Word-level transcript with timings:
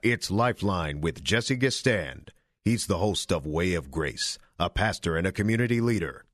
It's 0.00 0.30
Lifeline 0.30 1.00
with 1.00 1.24
Jesse 1.24 1.56
Gistand. 1.56 2.28
He's 2.64 2.86
the 2.86 2.98
host 2.98 3.32
of 3.32 3.44
Way 3.44 3.74
of 3.74 3.90
Grace, 3.90 4.38
a 4.56 4.70
pastor 4.70 5.16
and 5.16 5.26
a 5.26 5.32
community 5.32 5.80
leader. 5.80 6.24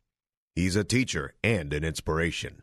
He's 0.54 0.76
a 0.76 0.84
teacher 0.84 1.32
and 1.42 1.72
an 1.72 1.82
inspiration. 1.82 2.60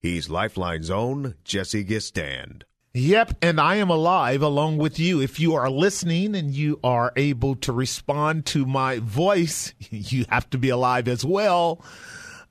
He's 0.00 0.30
Lifeline's 0.30 0.88
own 0.88 1.34
Jesse 1.44 1.84
Gistand. 1.84 2.62
Yep, 2.94 3.36
and 3.42 3.60
I 3.60 3.74
am 3.76 3.90
alive 3.90 4.40
along 4.40 4.78
with 4.78 4.98
you. 4.98 5.20
If 5.20 5.38
you 5.38 5.56
are 5.56 5.68
listening 5.68 6.34
and 6.34 6.52
you 6.52 6.80
are 6.82 7.12
able 7.16 7.56
to 7.56 7.74
respond 7.74 8.46
to 8.46 8.64
my 8.64 9.00
voice, 9.00 9.74
you 9.90 10.24
have 10.30 10.48
to 10.50 10.58
be 10.58 10.70
alive 10.70 11.06
as 11.06 11.22
well. 11.22 11.84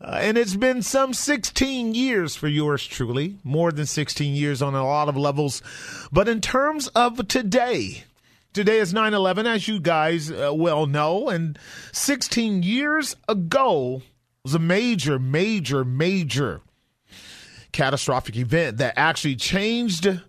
Uh, 0.03 0.19
and 0.21 0.37
it's 0.37 0.57
been 0.57 0.81
some 0.81 1.13
16 1.13 1.95
years 1.95 2.35
for 2.35 2.49
yours 2.49 2.85
truly, 2.85 3.37
more 3.43 3.71
than 3.71 3.85
16 3.85 4.35
years 4.35 4.61
on 4.61 4.75
a 4.75 4.85
lot 4.85 5.07
of 5.07 5.15
levels. 5.15 5.61
But 6.11 6.27
in 6.27 6.41
terms 6.41 6.89
of 6.89 7.25
today, 7.29 8.03
today 8.51 8.79
is 8.79 8.93
9 8.93 9.13
11, 9.13 9.47
as 9.47 9.67
you 9.69 9.79
guys 9.79 10.29
uh, 10.29 10.51
well 10.53 10.87
know. 10.87 11.29
And 11.29 11.57
16 11.93 12.63
years 12.63 13.15
ago 13.29 14.01
was 14.43 14.53
a 14.53 14.59
major, 14.59 15.17
major, 15.19 15.85
major 15.85 16.59
catastrophic 17.71 18.35
event 18.35 18.77
that 18.79 18.95
actually 18.97 19.37
changed 19.37 20.19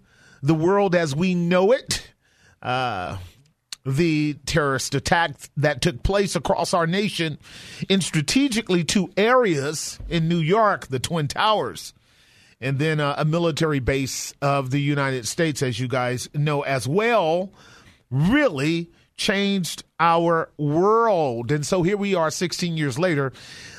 the 0.41 0.55
world 0.55 0.95
as 0.95 1.17
we 1.17 1.35
know 1.35 1.73
it. 1.73 2.13
Uh, 2.63 3.19
the 3.85 4.35
terrorist 4.47 4.95
attack 4.95 5.33
that 5.57 5.83
took 5.83 6.03
place 6.03 6.35
across 6.35 6.73
our 6.73 6.87
nation 6.87 7.39
in 7.89 8.01
strategically 8.01 8.83
two 8.83 9.11
areas 9.17 9.99
in 10.09 10.29
New 10.29 10.39
York, 10.39 10.87
the 10.87 10.99
Twin 10.99 11.29
Towers, 11.29 11.93
and 12.61 12.79
then 12.79 12.99
uh, 12.99 13.15
a 13.19 13.25
military 13.25 13.81
base 13.81 14.33
of 14.41 14.71
the 14.71 14.81
United 14.81 15.29
States, 15.29 15.63
as 15.63 15.79
you 15.79 15.89
guys 15.89 16.29
know 16.35 16.63
as 16.63 16.89
well, 16.89 17.53
really 18.11 18.91
changed 19.17 19.85
our 20.01 20.51
world. 20.57 21.53
And 21.53 21.65
so 21.65 21.83
here 21.83 21.97
we 21.97 22.15
are 22.15 22.31
16 22.31 22.77
years 22.77 22.99
later. 22.99 23.33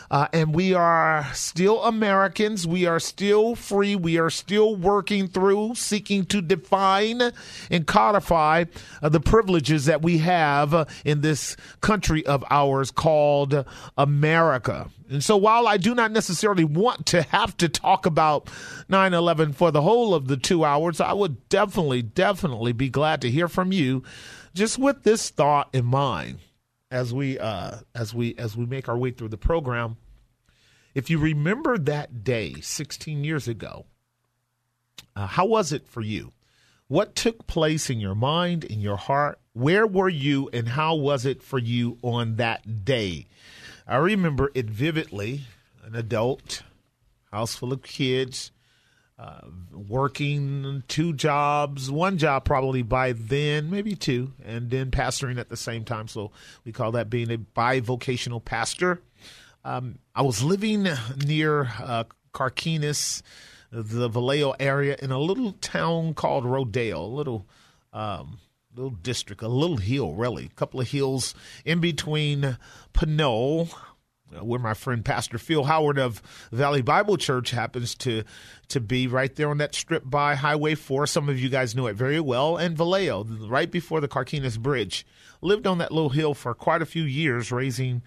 Uh, 0.09 0.28
and 0.33 0.53
we 0.53 0.73
are 0.73 1.28
still 1.33 1.83
Americans. 1.83 2.67
We 2.67 2.86
are 2.86 3.00
still 3.00 3.56
free. 3.56 3.95
We 3.95 4.17
are 4.17 4.30
still 4.30 4.75
working 4.75 5.28
through, 5.28 5.75
seeking 5.75 6.25
to 6.25 6.41
define 6.41 7.22
and 7.72 7.88
codify 7.88 8.66
uh, 9.02 9.09
the 9.09 9.19
privileges 9.19 9.86
that 9.86 10.02
we 10.02 10.19
have 10.19 10.73
uh, 10.73 10.86
in 11.03 11.22
this 11.22 11.58
country 11.81 12.25
of 12.25 12.44
ours 12.50 12.91
called 12.91 13.66
America. 13.97 14.89
And 15.09 15.23
so 15.23 15.38
while 15.38 15.67
I 15.67 15.78
do 15.78 15.94
not 15.94 16.11
necessarily 16.11 16.63
want 16.63 17.08
to 17.08 17.23
have 17.23 17.58
to 17.58 17.69
talk 17.69 18.06
about 18.06 18.50
9 18.89 19.13
11 19.13 19.53
for 19.53 19.72
the 19.72 19.81
whole 19.81 20.13
of 20.13 20.28
the 20.28 20.38
two 20.38 20.63
hours, 20.63 21.02
I 21.02 21.13
would 21.13 21.47
definitely, 21.50 22.02
definitely 22.02 22.73
be 22.73 22.89
glad 22.89 23.22
to 23.22 23.31
hear 23.31 23.47
from 23.47 23.72
you 23.72 24.03
just 24.56 24.80
with 24.80 25.03
this 25.03 25.30
thought 25.30 25.70
in 25.73 25.86
mind 25.86 26.39
as 26.89 27.14
we 27.14 27.38
uh, 27.38 27.80
as 27.94 28.16
we 28.16 28.36
as 28.38 28.56
we 28.56 28.66
make 28.66 28.89
our 28.89 28.97
way 28.97 29.12
through 29.12 29.28
the 29.28 29.38
program. 29.38 29.97
If 30.95 31.09
you 31.09 31.20
remember 31.20 31.78
that 31.78 32.24
day 32.24 32.56
16 32.62 33.25
years 33.25 33.50
ago, 33.50 33.85
uh, 35.13 35.28
how 35.28 35.46
was 35.46 35.74
it 35.74 35.85
for 35.85 36.02
you? 36.02 36.31
What 36.88 37.16
took 37.16 37.47
place 37.47 37.90
in 37.90 38.00
your 38.00 38.16
mind, 38.16 38.63
in 38.63 38.80
your 38.80 38.96
heart? 38.96 39.40
Where 39.52 39.85
were 39.85 40.07
you, 40.07 40.50
and 40.53 40.69
how 40.69 40.96
was 40.96 41.25
it 41.25 41.44
for 41.44 41.59
you 41.59 41.97
on 42.01 42.38
that 42.38 42.85
day? 42.85 43.28
I 43.85 43.97
remember 43.97 44.51
it 44.56 44.68
vividly. 44.68 45.41
An 45.84 45.96
adult, 45.96 46.63
house 47.30 47.56
full 47.56 47.74
of 47.74 47.84
kids, 47.84 48.51
uh, 49.18 49.42
working 49.72 50.84
two 50.88 51.14
jobs, 51.14 51.90
one 51.90 52.18
job 52.18 52.44
probably 52.44 52.81
by 52.81 53.14
then, 53.14 53.70
maybe 53.70 53.96
two, 53.96 54.34
and 54.44 54.70
then 54.70 54.92
pastoring 54.92 55.40
at 55.40 55.50
the 55.50 55.58
same 55.58 55.86
time. 55.86 56.08
So 56.08 56.31
we 56.66 56.72
call 56.72 56.92
that 56.94 57.09
being 57.09 57.31
a 57.31 57.38
bivocational 57.38 58.44
pastor. 58.44 59.02
Um, 59.64 60.00
I 60.14 60.22
was 60.22 60.44
living 60.44 60.88
near 61.25 61.72
uh, 61.81 62.04
Carquinez, 62.34 63.22
the 63.72 64.09
Vallejo 64.09 64.54
area, 64.59 64.98
in 65.02 65.12
a 65.12 65.20
little 65.20 65.54
town 65.54 66.14
called 66.14 66.46
Rodeo, 66.46 67.02
a 67.02 67.08
little. 67.08 67.46
Um, 67.94 68.40
little 68.75 68.92
district, 68.92 69.42
a 69.42 69.48
little 69.48 69.78
hill, 69.78 70.16
really, 70.16 70.48
a 70.48 70.56
couple 70.56 70.81
of 70.81 70.90
hills 70.90 71.34
in 71.64 71.80
between 71.80 72.58
Pinole, 72.92 73.70
where 74.41 74.59
my 74.59 74.74
friend 74.74 75.03
Pastor 75.06 75.38
Phil 75.38 75.63
Howard 75.63 75.97
of 75.97 76.22
Valley 76.52 76.81
Bible 76.81 77.18
Church 77.18 77.52
happens 77.52 77.96
to 77.96 78.24
to 78.69 78.80
be 78.80 79.08
right 79.08 79.36
there 79.36 79.50
on 79.50 79.59
that 79.59 79.75
strip 79.75 80.03
by 80.06 80.36
Highway 80.36 80.75
4. 80.75 81.08
Some 81.08 81.30
of 81.30 81.40
you 81.40 81.50
guys 81.50 81.75
know 81.75 81.88
it 81.88 81.96
very 81.96 82.19
well. 82.19 82.58
And 82.58 82.78
Vallejo, 82.78 83.24
right 83.24 83.69
before 83.69 84.02
the 84.02 84.08
Carquinez 84.08 84.58
Bridge. 84.58 85.06
Lived 85.41 85.68
on 85.68 85.78
that 85.78 85.91
little 85.91 86.09
hill 86.09 86.34
for 86.34 86.53
quite 86.53 86.81
a 86.81 86.86
few 86.86 87.03
years, 87.03 87.52
raising 87.52 88.02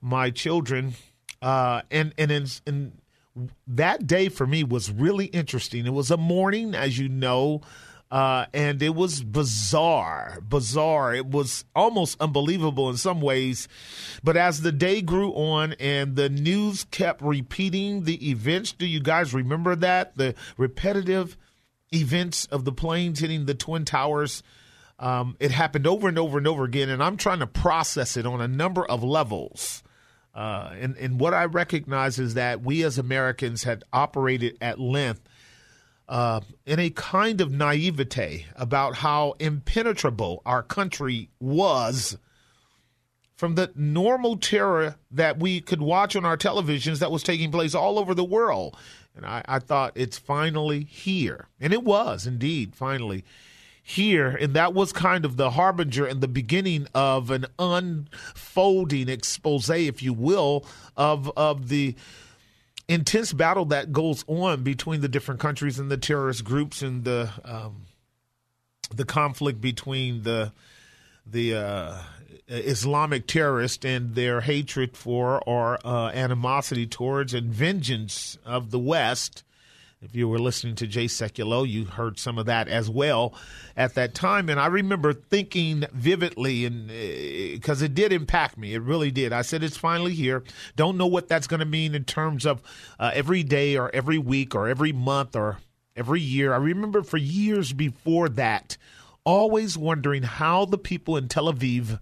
my 0.00 0.30
children. 0.30 0.94
Uh, 1.40 1.82
and 1.90 2.12
and 2.18 2.30
in, 2.30 2.46
in 2.66 2.92
that 3.66 4.06
day 4.06 4.28
for 4.28 4.46
me 4.46 4.62
was 4.62 4.90
really 4.90 5.26
interesting. 5.26 5.86
It 5.86 5.94
was 5.94 6.10
a 6.10 6.16
morning, 6.16 6.74
as 6.74 6.98
you 6.98 7.08
know, 7.08 7.62
uh, 8.12 8.44
and 8.52 8.82
it 8.82 8.94
was 8.94 9.24
bizarre, 9.24 10.38
bizarre. 10.46 11.14
It 11.14 11.24
was 11.24 11.64
almost 11.74 12.20
unbelievable 12.20 12.90
in 12.90 12.98
some 12.98 13.22
ways. 13.22 13.68
But 14.22 14.36
as 14.36 14.60
the 14.60 14.70
day 14.70 15.00
grew 15.00 15.32
on 15.32 15.72
and 15.80 16.14
the 16.14 16.28
news 16.28 16.84
kept 16.84 17.22
repeating 17.22 18.04
the 18.04 18.28
events, 18.30 18.72
do 18.72 18.84
you 18.84 19.00
guys 19.00 19.32
remember 19.32 19.74
that? 19.76 20.18
The 20.18 20.34
repetitive 20.58 21.38
events 21.90 22.44
of 22.46 22.66
the 22.66 22.72
planes 22.72 23.20
hitting 23.20 23.46
the 23.46 23.54
Twin 23.54 23.86
Towers. 23.86 24.42
Um, 24.98 25.34
it 25.40 25.50
happened 25.50 25.86
over 25.86 26.06
and 26.06 26.18
over 26.18 26.36
and 26.36 26.46
over 26.46 26.64
again, 26.64 26.90
and 26.90 27.02
I'm 27.02 27.16
trying 27.16 27.38
to 27.38 27.46
process 27.46 28.18
it 28.18 28.26
on 28.26 28.42
a 28.42 28.48
number 28.48 28.84
of 28.84 29.02
levels. 29.02 29.82
Uh, 30.34 30.70
and, 30.78 30.98
and 30.98 31.18
what 31.18 31.32
I 31.32 31.46
recognize 31.46 32.18
is 32.18 32.34
that 32.34 32.60
we 32.60 32.84
as 32.84 32.98
Americans 32.98 33.62
had 33.62 33.84
operated 33.90 34.58
at 34.60 34.78
length 34.78 35.22
uh, 36.08 36.40
in 36.66 36.78
a 36.78 36.90
kind 36.90 37.40
of 37.40 37.52
naivete 37.52 38.46
about 38.56 38.96
how 38.96 39.34
impenetrable 39.38 40.42
our 40.44 40.62
country 40.62 41.30
was 41.40 42.16
from 43.36 43.54
the 43.54 43.72
normal 43.74 44.36
terror 44.36 44.96
that 45.10 45.38
we 45.38 45.60
could 45.60 45.82
watch 45.82 46.14
on 46.14 46.24
our 46.24 46.36
televisions 46.36 47.00
that 47.00 47.10
was 47.10 47.22
taking 47.22 47.50
place 47.50 47.74
all 47.74 47.98
over 47.98 48.14
the 48.14 48.24
world. 48.24 48.76
And 49.16 49.26
I, 49.26 49.42
I 49.46 49.58
thought 49.58 49.92
it's 49.96 50.18
finally 50.18 50.84
here. 50.84 51.48
And 51.60 51.72
it 51.72 51.82
was 51.82 52.26
indeed 52.26 52.74
finally 52.74 53.24
here. 53.82 54.28
And 54.28 54.54
that 54.54 54.74
was 54.74 54.92
kind 54.92 55.24
of 55.24 55.36
the 55.36 55.50
harbinger 55.50 56.06
and 56.06 56.20
the 56.20 56.28
beginning 56.28 56.86
of 56.94 57.30
an 57.30 57.46
unfolding 57.58 59.08
expose, 59.08 59.68
if 59.70 60.02
you 60.02 60.12
will, 60.12 60.64
of, 60.96 61.30
of 61.36 61.68
the 61.68 61.96
intense 62.92 63.32
battle 63.32 63.64
that 63.66 63.92
goes 63.92 64.24
on 64.26 64.62
between 64.62 65.00
the 65.00 65.08
different 65.08 65.40
countries 65.40 65.78
and 65.78 65.90
the 65.90 65.96
terrorist 65.96 66.44
groups 66.44 66.82
and 66.82 67.04
the 67.04 67.30
um, 67.44 67.86
the 68.94 69.04
conflict 69.04 69.60
between 69.60 70.22
the 70.22 70.52
the 71.26 71.54
uh, 71.54 71.98
Islamic 72.48 73.26
terrorists 73.26 73.84
and 73.84 74.14
their 74.14 74.40
hatred 74.40 74.96
for 74.96 75.40
or 75.46 75.78
uh, 75.86 76.08
animosity 76.08 76.86
towards 76.86 77.32
and 77.34 77.52
vengeance 77.52 78.38
of 78.44 78.70
the 78.70 78.78
West 78.78 79.44
if 80.02 80.16
you 80.16 80.28
were 80.28 80.40
listening 80.40 80.74
to 80.76 80.86
Jay 80.86 81.06
Sekulow, 81.06 81.68
you 81.68 81.84
heard 81.84 82.18
some 82.18 82.36
of 82.36 82.46
that 82.46 82.66
as 82.66 82.90
well 82.90 83.34
at 83.76 83.94
that 83.94 84.14
time. 84.14 84.48
And 84.48 84.58
I 84.58 84.66
remember 84.66 85.12
thinking 85.12 85.84
vividly, 85.92 86.64
and 86.64 86.88
because 86.88 87.82
uh, 87.82 87.84
it 87.84 87.94
did 87.94 88.12
impact 88.12 88.58
me, 88.58 88.74
it 88.74 88.82
really 88.82 89.12
did. 89.12 89.32
I 89.32 89.42
said, 89.42 89.62
it's 89.62 89.76
finally 89.76 90.12
here. 90.12 90.42
Don't 90.74 90.98
know 90.98 91.06
what 91.06 91.28
that's 91.28 91.46
going 91.46 91.60
to 91.60 91.66
mean 91.66 91.94
in 91.94 92.04
terms 92.04 92.44
of 92.44 92.62
uh, 92.98 93.12
every 93.14 93.44
day 93.44 93.76
or 93.76 93.94
every 93.94 94.18
week 94.18 94.54
or 94.56 94.68
every 94.68 94.92
month 94.92 95.36
or 95.36 95.58
every 95.94 96.20
year. 96.20 96.52
I 96.52 96.58
remember 96.58 97.02
for 97.02 97.18
years 97.18 97.72
before 97.72 98.28
that, 98.30 98.76
always 99.24 99.78
wondering 99.78 100.24
how 100.24 100.64
the 100.64 100.78
people 100.78 101.16
in 101.16 101.28
Tel 101.28 101.52
Aviv, 101.52 102.00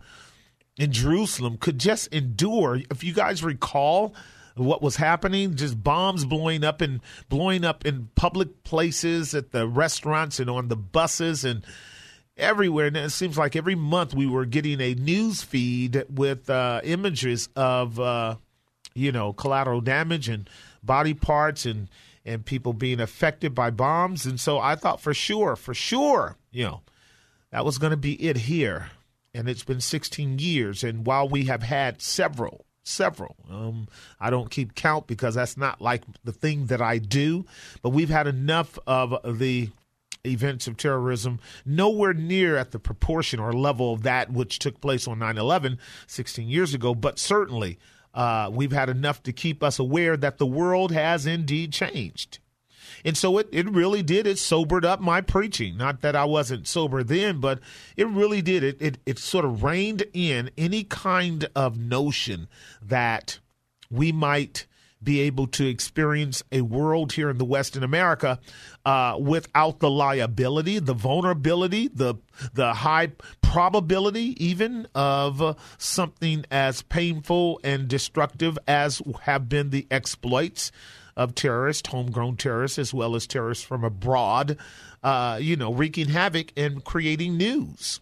in 0.79 0.91
Jerusalem, 0.91 1.59
could 1.59 1.79
just 1.79 2.07
endure. 2.15 2.81
If 2.91 3.05
you 3.05 3.13
guys 3.13 3.45
recall, 3.45 4.15
what 4.57 4.83
was 4.83 4.97
happening 4.97 5.55
just 5.55 5.83
bombs 5.83 6.25
blowing 6.25 6.65
up 6.65 6.81
and 6.81 7.01
blowing 7.29 7.65
up 7.65 7.87
in 7.87 8.09
public 8.15 8.65
places 8.65 9.35
at 9.35 9.53
the 9.53 9.67
restaurants 9.67 10.41
and 10.41 10.51
on 10.51 10.69
the 10.69 10.77
buses 10.77 11.45
and 11.45 11.65
everywhere. 12.37 12.87
And 12.87 12.97
it 12.97 13.11
seems 13.11 13.39
like 13.39 13.57
every 13.57 13.75
month 13.75 14.15
we 14.15 14.27
were 14.27 14.45
getting 14.45 14.81
a 14.81 14.95
news 14.95 15.43
feed 15.43 16.05
with 16.11 16.51
uh, 16.51 16.81
images 16.85 17.49
of, 17.55 18.01
uh, 18.01 18.37
you 18.95 19.13
know, 19.13 19.33
collateral 19.33 19.81
damage 19.81 20.29
and 20.29 20.49
body 20.83 21.15
parts 21.15 21.67
and 21.67 21.89
and 22.25 22.45
people 22.45 22.73
being 22.73 23.01
affected 23.01 23.55
by 23.55 23.71
bombs. 23.71 24.27
And 24.27 24.39
so 24.39 24.59
I 24.59 24.75
thought 24.75 25.01
for 25.01 25.15
sure, 25.15 25.57
for 25.57 25.73
sure, 25.73 26.37
you 26.51 26.65
know, 26.65 26.83
that 27.51 27.65
was 27.65 27.79
going 27.79 27.93
to 27.93 27.97
be 27.97 28.15
it 28.23 28.37
here. 28.37 28.91
And 29.33 29.49
it's 29.49 29.65
been 29.65 29.81
16 29.81 30.39
years. 30.39 30.85
And 30.85 31.07
while 31.07 31.29
we 31.29 31.45
have 31.45 31.63
had 31.63 32.03
several, 32.03 32.67
several, 32.91 33.37
um, 33.51 33.89
I 34.19 34.31
don't 34.31 34.51
keep 34.51 34.75
count 34.75 35.07
because 35.07 35.35
that's 35.35 35.57
not 35.57 35.81
like 35.81 36.03
the 36.25 36.33
thing 36.33 36.67
that 36.67 36.83
I 36.83 36.99
do, 36.99 37.47
but 37.83 37.91
we've 37.91 38.11
had 38.11 38.27
enough 38.27 38.79
of 38.87 39.39
the 39.39 39.71
events 40.25 40.67
of 40.67 40.77
terrorism, 40.77 41.41
nowhere 41.65 42.13
near 42.13 42.57
at 42.57 42.73
the 42.73 42.79
proportion 42.79 43.41
or 43.41 43.53
level 43.53 43.95
of 43.95 44.03
that 44.03 44.31
which 44.31 44.59
took 44.59 44.81
place 44.81 45.09
on 45.09 45.19
9 45.19 45.39
11 45.39 45.79
16 46.07 46.49
years 46.49 46.75
ago, 46.75 46.95
but 46.95 47.19
certainly 47.19 47.79
uh, 48.15 48.51
we've 48.53 48.73
had 48.73 48.89
enough 48.89 49.23
to 49.23 49.33
keep 49.33 49.63
us 49.63 49.79
aware 49.79 50.17
that 50.17 50.39
the 50.39 50.47
world 50.47 50.93
has 50.93 51.27
indeed 51.27 51.73
changed. 51.73 52.39
And 53.05 53.17
so 53.17 53.39
it, 53.39 53.49
it 53.53 53.71
really 53.71 54.03
did. 54.03 54.27
It 54.27 54.39
sobered 54.39 54.85
up 54.85 55.01
my 55.01 55.21
preaching. 55.21 55.77
Not 55.77 56.01
that 56.03 56.17
I 56.17 56.25
wasn't 56.25 56.69
sober 56.69 57.03
then, 57.03 57.41
but 57.41 57.61
it 57.97 58.07
really 58.09 58.43
did. 58.43 58.63
It, 58.63 58.81
it, 58.81 58.99
it 59.07 59.19
sort 59.19 59.45
of 59.45 59.63
reined 59.63 60.05
in 60.13 60.51
any 60.57 60.85
kind 60.85 61.49
of 61.55 61.79
notion 61.79 62.49
that 62.83 63.39
we 63.91 64.13
might 64.13 64.67
be 65.03 65.21
able 65.21 65.47
to 65.47 65.67
experience 65.67 66.43
a 66.53 66.61
world 66.61 67.13
here 67.13 67.31
in 67.31 67.39
the 67.39 67.45
Western 67.45 67.83
America 67.83 68.39
uh, 68.85 69.17
without 69.19 69.81
the 69.81 69.91
liability, 69.91 70.79
the 70.79 70.95
vulnerability, 70.95 71.89
the 71.89 72.15
the 72.53 72.75
high 72.75 73.11
probability, 73.41 74.37
even 74.45 74.87
of 74.95 75.41
uh, 75.41 75.55
something 75.79 76.45
as 76.51 76.83
painful 76.83 77.61
and 77.65 77.89
destructive 77.89 78.59
as 78.69 79.01
have 79.23 79.49
been 79.49 79.71
the 79.71 79.87
exploits 79.91 80.71
of 81.17 81.35
terrorists, 81.35 81.89
homegrown 81.89 82.37
terrorists, 82.37 82.79
as 82.79 82.95
well 82.95 83.15
as 83.15 83.27
terrorists 83.27 83.65
from 83.65 83.85
abroad, 83.85 84.57
uh, 85.03 85.39
you 85.41 85.57
know, 85.57 85.73
wreaking 85.73 86.09
havoc 86.09 86.53
and 86.57 86.85
creating 86.85 87.37
news. 87.37 88.01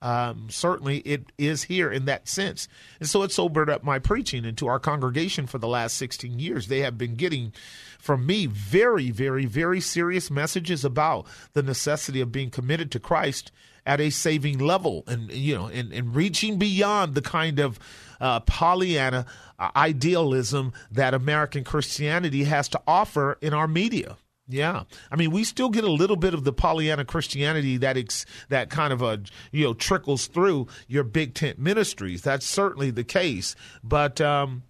Um, 0.00 0.46
certainly, 0.48 0.98
it 0.98 1.32
is 1.38 1.64
here 1.64 1.90
in 1.90 2.04
that 2.04 2.28
sense. 2.28 2.68
And 3.00 3.08
so 3.08 3.22
it 3.24 3.32
sobered 3.32 3.68
up 3.68 3.82
my 3.82 3.98
preaching. 3.98 4.44
And 4.44 4.56
to 4.58 4.68
our 4.68 4.78
congregation 4.78 5.46
for 5.46 5.58
the 5.58 5.66
last 5.66 5.96
16 5.96 6.38
years, 6.38 6.68
they 6.68 6.80
have 6.80 6.96
been 6.96 7.16
getting 7.16 7.52
from 7.98 8.24
me 8.24 8.46
very, 8.46 9.10
very, 9.10 9.44
very 9.44 9.80
serious 9.80 10.30
messages 10.30 10.84
about 10.84 11.26
the 11.52 11.64
necessity 11.64 12.20
of 12.20 12.30
being 12.30 12.50
committed 12.50 12.92
to 12.92 13.00
Christ 13.00 13.50
at 13.88 14.02
a 14.02 14.10
saving 14.10 14.58
level 14.58 15.02
and, 15.06 15.32
you 15.32 15.56
know, 15.56 15.66
and, 15.66 15.92
and 15.94 16.14
reaching 16.14 16.58
beyond 16.58 17.14
the 17.14 17.22
kind 17.22 17.58
of 17.58 17.78
uh, 18.20 18.38
Pollyanna 18.40 19.24
uh, 19.58 19.70
idealism 19.74 20.74
that 20.92 21.14
American 21.14 21.64
Christianity 21.64 22.44
has 22.44 22.68
to 22.68 22.82
offer 22.86 23.38
in 23.40 23.54
our 23.54 23.66
media. 23.66 24.18
Yeah, 24.50 24.84
I 25.10 25.16
mean, 25.16 25.30
we 25.30 25.44
still 25.44 25.68
get 25.68 25.84
a 25.84 25.90
little 25.90 26.16
bit 26.16 26.32
of 26.32 26.44
the 26.44 26.54
Pollyanna 26.54 27.04
Christianity 27.04 27.76
that 27.78 27.98
ex, 27.98 28.24
that 28.48 28.70
kind 28.70 28.94
of 28.94 29.02
a 29.02 29.20
you 29.52 29.64
know 29.64 29.74
trickles 29.74 30.26
through 30.26 30.68
your 30.86 31.04
big 31.04 31.34
tent 31.34 31.58
ministries. 31.58 32.22
That's 32.22 32.46
certainly 32.46 32.90
the 32.90 33.04
case, 33.04 33.54
but 33.84 34.22
um, 34.22 34.62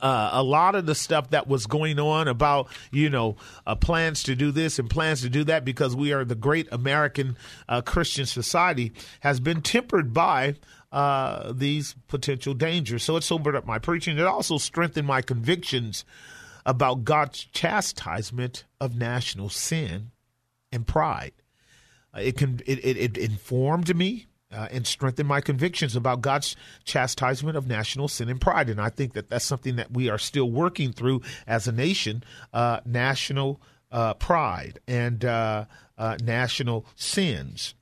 uh, 0.00 0.30
a 0.32 0.42
lot 0.42 0.74
of 0.74 0.86
the 0.86 0.94
stuff 0.94 1.30
that 1.30 1.48
was 1.48 1.66
going 1.66 1.98
on 1.98 2.28
about 2.28 2.68
you 2.92 3.10
know 3.10 3.36
uh, 3.66 3.74
plans 3.74 4.22
to 4.22 4.36
do 4.36 4.52
this 4.52 4.78
and 4.78 4.88
plans 4.88 5.22
to 5.22 5.28
do 5.28 5.42
that 5.44 5.64
because 5.64 5.96
we 5.96 6.12
are 6.12 6.24
the 6.24 6.36
great 6.36 6.68
American 6.70 7.36
uh, 7.68 7.82
Christian 7.82 8.26
society 8.26 8.92
has 9.20 9.40
been 9.40 9.60
tempered 9.60 10.12
by 10.12 10.54
uh, 10.92 11.52
these 11.52 11.96
potential 12.06 12.54
dangers. 12.54 13.02
So 13.02 13.16
it 13.16 13.24
sobered 13.24 13.56
up 13.56 13.66
my 13.66 13.78
preaching. 13.78 14.18
It 14.18 14.24
also 14.24 14.58
strengthened 14.58 15.08
my 15.08 15.22
convictions 15.22 16.04
about 16.64 17.04
God's 17.04 17.44
chastisement 17.44 18.64
of 18.80 18.94
national 18.94 19.48
sin 19.48 20.12
and 20.70 20.86
pride. 20.86 21.32
Uh, 22.14 22.20
it 22.20 22.36
can 22.36 22.60
it, 22.66 22.84
it, 22.84 22.96
it 22.96 23.18
informed 23.18 23.94
me 23.96 24.26
uh, 24.52 24.68
and 24.70 24.86
strengthen 24.86 25.26
my 25.26 25.40
convictions 25.40 25.96
about 25.96 26.20
God's 26.20 26.56
chastisement 26.84 27.56
of 27.56 27.66
national 27.66 28.08
sin 28.08 28.28
and 28.28 28.40
pride, 28.40 28.68
and 28.68 28.80
I 28.80 28.88
think 28.88 29.14
that 29.14 29.30
that's 29.30 29.44
something 29.44 29.76
that 29.76 29.92
we 29.92 30.08
are 30.08 30.18
still 30.18 30.50
working 30.50 30.92
through 30.92 31.22
as 31.46 31.66
a 31.66 31.72
nation. 31.72 32.24
Uh, 32.52 32.80
national 32.84 33.60
uh, 33.90 34.14
pride 34.14 34.80
and 34.88 35.24
uh, 35.24 35.66
uh, 35.98 36.16
national 36.22 36.86
sins, 36.96 37.74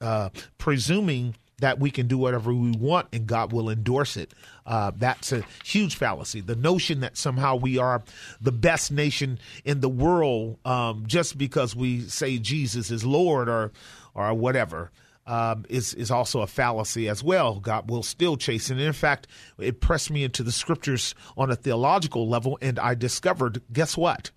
presuming 0.59 1.35
that 1.61 1.79
we 1.79 1.91
can 1.91 2.07
do 2.07 2.19
whatever 2.19 2.53
we 2.53 2.73
want 2.73 3.07
and 3.13 3.27
God 3.27 3.53
will 3.53 3.71
endorse 3.71 4.17
it. 4.17 4.33
Uh, 4.67 4.91
that's 4.97 5.33
a 5.33 5.45
huge 5.65 5.95
fallacy. 5.95 6.41
The 6.41 6.57
notion 6.57 7.01
that 7.01 7.17
somehow 7.17 7.57
we 7.57 7.79
are 7.79 8.03
the 8.41 8.53
best 8.53 8.91
nation 8.91 9.39
in 9.65 9.81
the 9.81 9.89
world 9.89 10.59
um, 10.65 11.05
just 11.07 11.39
because 11.39 11.77
we 11.77 12.01
say 12.03 12.39
Jesus 12.39 12.91
is 12.91 13.05
Lord 13.05 13.49
or 13.49 13.73
or 14.15 14.35
whatever. 14.35 14.91
Um, 15.27 15.65
is 15.69 15.95
is 15.95 16.11
also 16.11 16.41
a 16.41 16.47
fallacy 16.47 17.09
as 17.09 17.23
well. 17.23 17.61
God 17.61 17.89
will 17.89 18.03
still 18.03 18.37
chasten. 18.37 18.79
And 18.79 18.87
in 18.87 18.93
fact, 18.93 19.29
it 19.59 19.81
pressed 19.81 20.11
me 20.11 20.25
into 20.25 20.43
the 20.43 20.51
scriptures 20.51 21.15
on 21.37 21.51
a 21.51 21.57
theological 21.57 22.29
level, 22.29 22.59
and 22.61 22.79
I 22.81 22.95
discovered, 22.95 23.63
guess 23.73 23.97
what? 23.97 24.31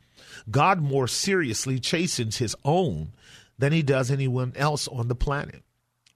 God 0.52 0.82
more 0.82 1.08
seriously 1.08 1.80
chastens 1.80 2.38
His 2.38 2.56
own 2.64 3.14
than 3.58 3.72
He 3.72 3.82
does 3.82 4.12
anyone 4.12 4.54
else 4.56 4.88
on 4.88 5.08
the 5.08 5.16
planet. 5.16 5.64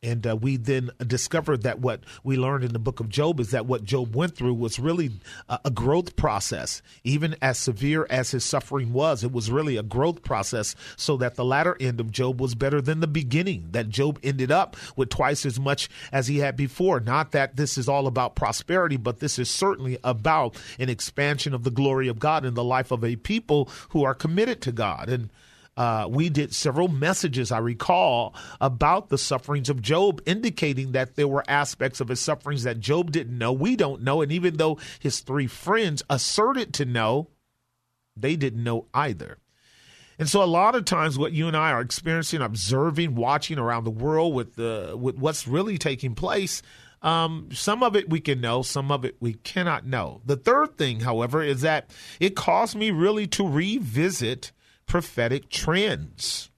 And 0.03 0.27
uh, 0.27 0.35
we 0.35 0.57
then 0.57 0.91
discovered 1.07 1.63
that 1.63 1.79
what 1.79 2.01
we 2.23 2.37
learned 2.37 2.63
in 2.63 2.71
the 2.71 2.77
book 2.77 2.99
of 2.99 3.09
Job 3.09 3.39
is 3.39 3.49
that 3.49 3.65
what 3.65 3.83
Job 3.83 4.15
went 4.15 4.35
through 4.35 4.53
was 4.53 4.77
really 4.77 5.09
a, 5.49 5.59
a, 5.65 5.71
growth 5.71 6.15
process. 6.15 6.83
Even 7.03 7.35
as 7.41 7.57
severe 7.57 8.05
as 8.07 8.29
his 8.29 8.45
suffering 8.45 8.93
was, 8.93 9.23
it 9.23 9.31
was 9.31 9.49
really 9.49 9.75
a 9.75 9.81
growth 9.81 10.21
process 10.21 10.75
so 10.97 11.17
that 11.17 11.33
the 11.33 11.43
latter 11.43 11.75
end 11.79 11.99
of 11.99 12.11
Job 12.11 12.39
was 12.39 12.53
better 12.53 12.79
than 12.79 12.99
the 12.99 13.07
beginning, 13.07 13.69
that 13.71 13.89
Job 13.89 14.19
ended 14.21 14.51
up 14.51 14.77
with 14.95 15.09
twice 15.09 15.47
as 15.47 15.59
much 15.59 15.89
as 16.11 16.27
he 16.27 16.37
had 16.37 16.55
before. 16.55 16.99
Not 16.99 17.31
that 17.31 17.55
this 17.55 17.75
is 17.75 17.89
all 17.89 18.05
about 18.05 18.35
prosperity, 18.35 18.97
but 18.97 19.19
this 19.19 19.39
is 19.39 19.49
certainly 19.49 19.97
about 20.03 20.55
an 20.77 20.89
expansion 20.89 21.55
of 21.55 21.63
the 21.63 21.71
glory 21.71 22.07
of 22.07 22.19
God 22.19 22.45
in 22.45 22.53
the 22.53 22.63
life 22.63 22.91
of 22.91 23.03
a 23.03 23.15
people 23.15 23.67
who 23.89 24.03
are 24.03 24.13
committed 24.13 24.61
to 24.61 24.71
God. 24.71 25.09
And 25.09 25.31
uh, 25.77 26.07
we 26.09 26.29
did 26.29 26.53
several 26.53 26.87
messages, 26.87 27.51
I 27.51 27.59
recall, 27.59 28.35
about 28.59 29.09
the 29.09 29.17
sufferings 29.17 29.69
of 29.69 29.81
Job, 29.81 30.21
indicating 30.25 30.93
that 30.93 31.15
there 31.15 31.27
were 31.27 31.43
aspects 31.47 32.01
of 32.01 32.07
his 32.07 32.19
sufferings 32.19 32.63
that 32.63 32.79
Job 32.79 33.11
didn't 33.11 33.37
know. 33.37 33.53
We 33.53 33.75
don't 33.75 34.01
know. 34.01 34.23
And 34.23 34.31
even 34.31 34.57
though 34.57 34.79
his 34.99 35.19
three 35.19 35.45
friends 35.45 36.01
asserted 36.09 36.73
to 36.75 36.85
know, 36.85 37.29
they 38.15 38.35
didn't 38.35 38.63
know 38.63 38.87
either. 38.93 39.37
And 40.17 40.27
so, 40.27 40.43
a 40.43 40.45
lot 40.45 40.73
of 40.73 40.85
times, 40.85 41.19
what 41.19 41.31
you 41.31 41.47
and 41.47 41.55
I 41.55 41.71
are 41.71 41.81
experiencing, 41.81 42.41
observing, 42.41 43.13
watching 43.13 43.59
around 43.59 43.83
the 43.83 43.91
world 43.91 44.33
with 44.33 44.55
the 44.55 44.95
with 44.99 45.15
what's 45.15 45.47
really 45.47 45.77
taking 45.77 46.15
place, 46.15 46.63
um, 47.03 47.49
some 47.53 47.83
of 47.83 47.95
it 47.95 48.09
we 48.09 48.19
can 48.19 48.41
know, 48.41 48.63
some 48.63 48.91
of 48.91 49.05
it 49.05 49.17
we 49.19 49.33
cannot 49.33 49.85
know. 49.85 50.21
The 50.25 50.35
third 50.35 50.75
thing, 50.75 51.01
however, 51.01 51.43
is 51.43 51.61
that 51.61 51.91
it 52.19 52.35
caused 52.35 52.75
me 52.75 52.89
really 52.89 53.27
to 53.27 53.47
revisit 53.47 54.51
prophetic 54.87 55.49
trends. 55.49 56.49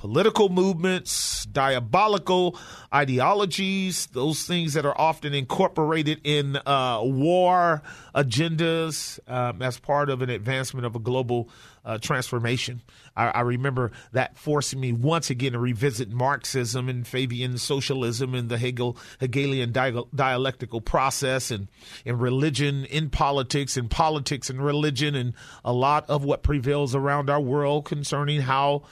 Political 0.00 0.48
movements, 0.48 1.44
diabolical 1.44 2.58
ideologies, 2.92 4.06
those 4.06 4.44
things 4.44 4.72
that 4.72 4.86
are 4.86 4.98
often 4.98 5.34
incorporated 5.34 6.22
in 6.24 6.56
uh, 6.64 7.00
war 7.02 7.82
agendas 8.14 9.20
um, 9.30 9.60
as 9.60 9.78
part 9.78 10.08
of 10.08 10.22
an 10.22 10.30
advancement 10.30 10.86
of 10.86 10.96
a 10.96 10.98
global 10.98 11.50
uh, 11.84 11.98
transformation. 11.98 12.80
I, 13.14 13.26
I, 13.26 13.40
remember 13.42 13.92
that 14.12 14.38
forcing 14.38 14.80
me 14.80 14.94
once 14.94 15.28
again 15.28 15.52
to 15.52 15.58
revisit 15.58 16.10
Marxism 16.10 16.88
and 16.88 17.06
Fabian 17.06 17.58
socialism 17.58 18.34
and 18.34 18.48
the 18.48 18.56
Hegel 18.56 18.96
Hegelian 19.18 19.70
di- 19.70 20.02
dialectical 20.14 20.80
process 20.80 21.50
and, 21.50 21.68
and 22.06 22.18
religion 22.18 22.86
in 22.86 23.10
politics 23.10 23.76
and 23.76 23.90
politics 23.90 24.48
and 24.48 24.64
religion 24.64 25.14
and 25.14 25.34
a 25.62 25.74
lot 25.74 26.08
of 26.08 26.24
what 26.24 26.42
prevails 26.42 26.94
around 26.94 27.28
our 27.28 27.40
world 27.40 27.84
concerning 27.84 28.40
how 28.40 28.84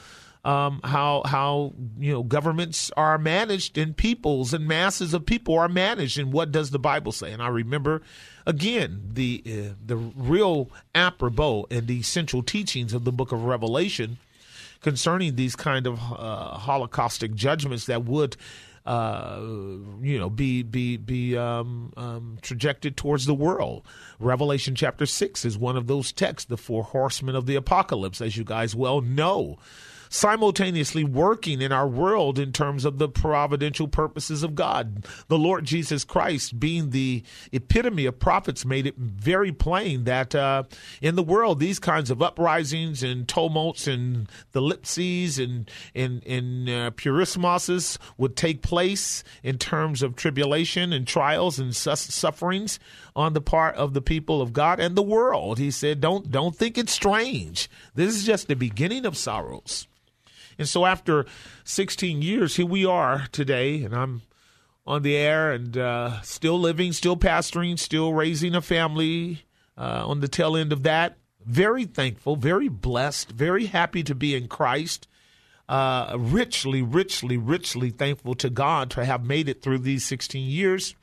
um, 0.49 0.81
how 0.83 1.23
how 1.26 1.75
you 1.99 2.11
know 2.11 2.23
governments 2.23 2.90
are 2.97 3.19
managed 3.19 3.76
and 3.76 3.95
peoples 3.95 4.55
and 4.55 4.67
masses 4.67 5.12
of 5.12 5.26
people 5.26 5.59
are 5.59 5.69
managed 5.69 6.19
and 6.19 6.33
what 6.33 6.50
does 6.50 6.71
the 6.71 6.78
Bible 6.78 7.12
say? 7.12 7.33
And 7.33 7.43
I 7.43 7.49
remember 7.49 8.00
again 8.47 9.11
the 9.12 9.43
uh, 9.47 9.75
the 9.85 9.97
real 9.97 10.71
apropos 10.95 11.67
and 11.71 11.87
the 11.87 12.00
central 12.00 12.43
teachings 12.43 12.95
of 12.95 13.05
the 13.05 13.12
Book 13.12 13.31
of 13.31 13.45
Revelation 13.45 14.17
concerning 14.81 15.37
these 15.37 15.55
kind 15.55 15.87
of 15.87 15.99
uh, 15.99 16.57
holocaustic 16.59 17.35
judgments 17.35 17.85
that 17.87 18.05
would. 18.05 18.37
Uh, 18.87 19.38
you 20.00 20.19
know, 20.19 20.31
be 20.31 20.62
be 20.62 20.97
be 20.97 21.37
um, 21.37 21.93
um, 21.99 22.38
trajected 22.40 22.97
towards 22.97 23.26
the 23.26 23.35
world. 23.35 23.85
Revelation 24.19 24.75
chapter 24.75 25.05
six 25.05 25.45
is 25.45 25.59
one 25.59 25.76
of 25.76 25.88
those 25.88 26.11
texts, 26.11 26.49
the 26.49 26.57
four 26.57 26.85
horsemen 26.85 27.35
of 27.35 27.45
the 27.45 27.55
apocalypse, 27.55 28.23
as 28.23 28.38
you 28.38 28.45
guys 28.45 28.75
well 28.75 29.02
know. 29.02 29.59
Simultaneously 30.09 31.05
working 31.05 31.61
in 31.61 31.73
our 31.73 31.88
world 31.88 32.38
in 32.38 32.53
terms 32.53 32.85
of 32.85 32.99
the 32.99 33.09
providential 33.09 33.88
purposes 33.88 34.43
of 34.43 34.55
God. 34.55 35.07
The 35.29 35.38
Lord 35.38 35.65
Jesus 35.65 36.05
Christ, 36.05 36.59
being 36.59 36.91
the 36.91 37.23
epitome 37.53 38.07
of 38.07 38.19
prophets, 38.19 38.65
made 38.65 38.87
it 38.87 38.97
very 38.97 39.53
plain 39.53 40.05
that 40.05 40.35
uh, 40.35 40.65
in 41.00 41.15
the 41.15 41.23
world, 41.23 41.61
these 41.61 41.79
kinds 41.79 42.11
of 42.11 42.23
uprisings 42.23 43.03
and 43.03 43.29
tumults 43.29 43.87
and 43.87 44.29
thlipsies 44.55 45.43
and, 45.43 45.71
and, 45.95 46.25
and 46.27 46.69
uh, 46.69 46.91
purismoses 46.93 47.99
would 48.17 48.37
take 48.37 48.62
place 48.62 49.25
in 49.43 49.59
terms 49.59 50.03
of 50.03 50.17
tribulation 50.17 50.93
and 50.93 51.07
trials 51.07 51.59
and 51.59 51.75
su- 51.75 51.97
sufferings 51.97 52.79
on 53.15 53.33
the 53.33 53.41
part 53.41 53.75
of 53.75 53.95
the 53.95 54.00
people 54.00 54.41
of 54.41 54.53
God 54.53 54.79
and 54.81 54.97
the 54.97 55.03
world. 55.03 55.59
He 55.59 55.71
said, 55.71 56.00
"Don't 56.00 56.31
don't 56.31 56.55
think 56.55 56.79
it's 56.79 56.93
strange. 56.93 57.69
This 57.95 58.15
is 58.17 58.25
just 58.25 58.49
the 58.49 58.57
beginning 58.57 59.05
of 59.05 59.17
sorrows." 59.17 59.88
And 60.59 60.69
so, 60.69 60.85
after 60.85 61.25
16 61.65 62.21
years, 62.21 62.57
here 62.57 62.67
we 62.67 62.85
are 62.85 63.27
today, 63.31 63.85
and 63.85 63.95
I'm 63.95 64.23
on 64.87 65.03
the 65.03 65.17
air 65.17 65.53
and 65.53 65.77
uh, 65.77 66.21
still 66.23 66.59
living, 66.59 66.93
still 66.93 67.17
pastoring, 67.17 67.79
still 67.79 68.12
raising 68.12 68.55
a 68.55 68.62
family. 68.62 69.45
Uh, 69.77 70.03
on 70.09 70.19
the 70.19 70.27
tail 70.27 70.57
end 70.57 70.73
of 70.73 70.83
that, 70.83 71.19
very 71.45 71.85
thankful, 71.85 72.35
very 72.35 72.69
blessed, 72.69 73.31
very 73.31 73.67
happy 73.67 74.03
to 74.03 74.15
be 74.15 74.35
in 74.35 74.49
Christ. 74.49 75.07
Uh, 75.69 76.17
richly, 76.19 76.83
richly, 76.83 77.37
richly 77.37 77.91
thankful 77.91 78.35
to 78.35 78.50
God 78.50 78.91
to 78.91 79.05
have 79.05 79.25
made 79.25 79.49
it 79.49 79.62
through 79.62 79.79
these 79.79 80.05
16 80.05 80.49
years 80.50 80.97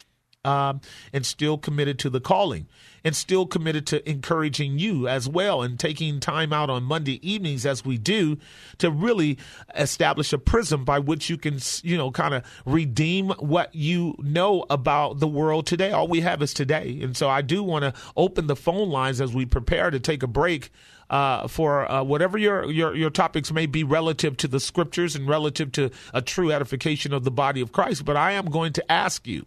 um, 0.44 0.82
and 1.14 1.26
still 1.26 1.58
committed 1.58 2.00
to 2.00 2.10
the 2.10 2.20
calling 2.20 2.68
and 3.06 3.16
still 3.16 3.46
committed 3.46 3.86
to 3.86 4.10
encouraging 4.10 4.80
you 4.80 5.08
as 5.08 5.30
well 5.30 5.62
and 5.62 5.80
taking 5.80 6.20
time 6.20 6.52
out 6.52 6.72
on 6.72 6.84
Monday 6.84 7.26
evenings 7.26 7.64
as 7.64 7.86
we 7.86 8.00
do 8.00 8.38
to 8.80 8.90
really 8.90 9.38
establish 9.76 10.34
a 10.34 10.40
prism 10.40 10.84
by 10.84 10.98
which 10.98 11.30
you 11.30 11.38
can, 11.38 11.60
you 11.84 11.96
know, 11.96 12.10
kind 12.10 12.34
of 12.34 12.44
redeem 12.66 13.30
what 13.38 13.74
you 13.76 14.16
know 14.18 14.66
about 14.72 15.20
the 15.20 15.28
world 15.28 15.68
today. 15.68 15.92
All 15.92 16.08
we 16.08 16.22
have 16.22 16.42
is 16.42 16.52
today. 16.52 17.00
And 17.04 17.16
so 17.16 17.30
I 17.30 17.44
do 17.44 17.62
want 17.62 17.84
to 17.84 17.94
open 18.18 18.48
the 18.48 18.56
phone 18.56 18.90
lines 18.90 19.22
as 19.22 19.34
we 19.34 19.46
prepare 19.46 19.92
to 19.92 20.00
take 20.00 20.24
a 20.24 20.28
break. 20.28 20.72
Uh, 21.08 21.48
for 21.48 21.90
uh, 21.92 22.02
whatever 22.02 22.36
your, 22.36 22.72
your 22.72 22.96
your 22.96 23.12
topics 23.12 23.52
may 23.52 23.68
be 23.68 23.84
relative 23.84 24.36
to 24.38 24.48
the 24.48 24.60
scriptures 24.60 25.16
and 25.16 25.30
relative 25.30 25.72
to 25.72 25.92
a 26.16 26.22
true 26.24 26.52
edification 26.52 27.14
of 27.14 27.24
the 27.24 27.30
body 27.30 27.62
of 27.62 27.72
Christ, 27.72 28.06
but 28.06 28.18
I 28.18 28.32
am 28.32 28.46
going 28.46 28.74
to 28.74 28.92
ask 28.92 29.28
you 29.28 29.46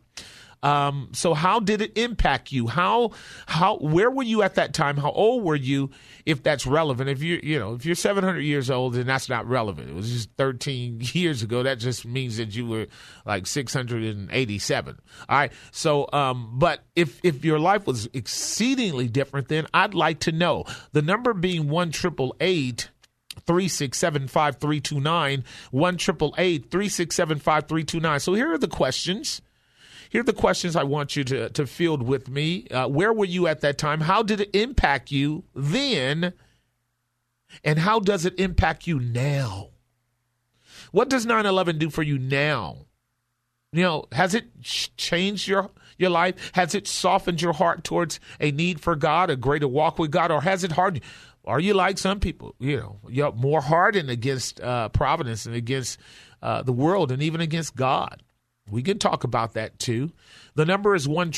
um, 0.62 1.10
so 1.12 1.34
how 1.34 1.60
did 1.60 1.80
it 1.80 1.96
impact 1.96 2.50
you? 2.50 2.66
How 2.66 3.12
how 3.46 3.76
where 3.76 4.10
were 4.10 4.24
you 4.24 4.42
at 4.42 4.56
that 4.56 4.74
time? 4.74 4.96
How 4.96 5.12
old 5.12 5.44
were 5.44 5.54
you? 5.54 5.90
If 6.26 6.42
that's 6.42 6.66
relevant, 6.66 7.08
if 7.08 7.22
you 7.22 7.38
you 7.42 7.58
know 7.58 7.74
if 7.74 7.86
you're 7.86 7.94
700 7.94 8.40
years 8.40 8.70
old, 8.70 8.94
then 8.94 9.06
that's 9.06 9.28
not 9.28 9.46
relevant. 9.46 9.88
It 9.88 9.94
was 9.94 10.10
just 10.10 10.30
13 10.36 11.00
years 11.12 11.42
ago. 11.42 11.62
That 11.62 11.78
just 11.78 12.04
means 12.04 12.38
that 12.38 12.54
you 12.54 12.66
were 12.66 12.86
like 13.24 13.46
687. 13.46 14.98
All 15.28 15.38
right. 15.38 15.52
So, 15.70 16.08
um, 16.12 16.54
but 16.58 16.84
if 16.96 17.20
if 17.22 17.44
your 17.44 17.60
life 17.60 17.86
was 17.86 18.08
exceedingly 18.12 19.08
different, 19.08 19.48
then 19.48 19.66
I'd 19.72 19.94
like 19.94 20.20
to 20.20 20.32
know 20.32 20.64
the 20.92 21.02
number 21.02 21.34
being 21.34 21.68
one 21.68 21.90
triple 21.90 22.34
eight. 22.40 22.90
367 23.46 24.26
5329 24.28 25.44
1 25.70 25.98
367 25.98 27.38
5329. 27.38 28.20
So 28.20 28.34
here 28.34 28.52
are 28.52 28.58
the 28.58 28.68
questions 28.68 29.40
here 30.10 30.20
are 30.20 30.24
the 30.24 30.32
questions 30.32 30.76
I 30.76 30.84
want 30.84 31.16
you 31.16 31.24
to, 31.24 31.50
to 31.50 31.66
field 31.66 32.02
with 32.02 32.28
me. 32.28 32.66
Uh, 32.68 32.88
where 32.88 33.12
were 33.12 33.24
you 33.24 33.46
at 33.46 33.60
that 33.60 33.78
time? 33.78 34.00
How 34.00 34.22
did 34.22 34.40
it 34.40 34.54
impact 34.54 35.10
you 35.10 35.44
then? 35.54 36.32
And 37.64 37.78
how 37.78 38.00
does 38.00 38.24
it 38.24 38.38
impact 38.38 38.86
you 38.86 38.98
now? 38.98 39.70
What 40.92 41.08
does 41.08 41.26
9 41.26 41.46
11 41.46 41.78
do 41.78 41.90
for 41.90 42.02
you 42.02 42.18
now? 42.18 42.86
You 43.72 43.82
know, 43.82 44.04
has 44.12 44.34
it 44.34 44.62
changed 44.62 45.46
your 45.46 45.70
your 45.98 46.10
life? 46.10 46.52
Has 46.54 46.74
it 46.74 46.88
softened 46.88 47.42
your 47.42 47.52
heart 47.52 47.84
towards 47.84 48.18
a 48.40 48.50
need 48.50 48.80
for 48.80 48.96
God, 48.96 49.28
a 49.28 49.36
greater 49.36 49.68
walk 49.68 49.98
with 49.98 50.10
God, 50.10 50.30
or 50.30 50.40
has 50.40 50.64
it 50.64 50.72
hardened? 50.72 51.04
Are 51.44 51.60
you 51.60 51.74
like 51.74 51.98
some 51.98 52.20
people? 52.20 52.54
You 52.58 52.78
know, 52.78 53.00
you're 53.08 53.32
more 53.32 53.60
hardened 53.60 54.10
against 54.10 54.60
uh, 54.60 54.88
providence 54.90 55.44
and 55.44 55.54
against 55.54 55.98
uh, 56.42 56.62
the 56.62 56.72
world 56.72 57.10
and 57.12 57.22
even 57.22 57.40
against 57.40 57.76
God. 57.76 58.22
We 58.70 58.82
can 58.82 58.98
talk 58.98 59.24
about 59.24 59.54
that 59.54 59.78
too. 59.78 60.12
The 60.54 60.64
number 60.64 60.94
is 60.94 61.08
1 61.08 61.32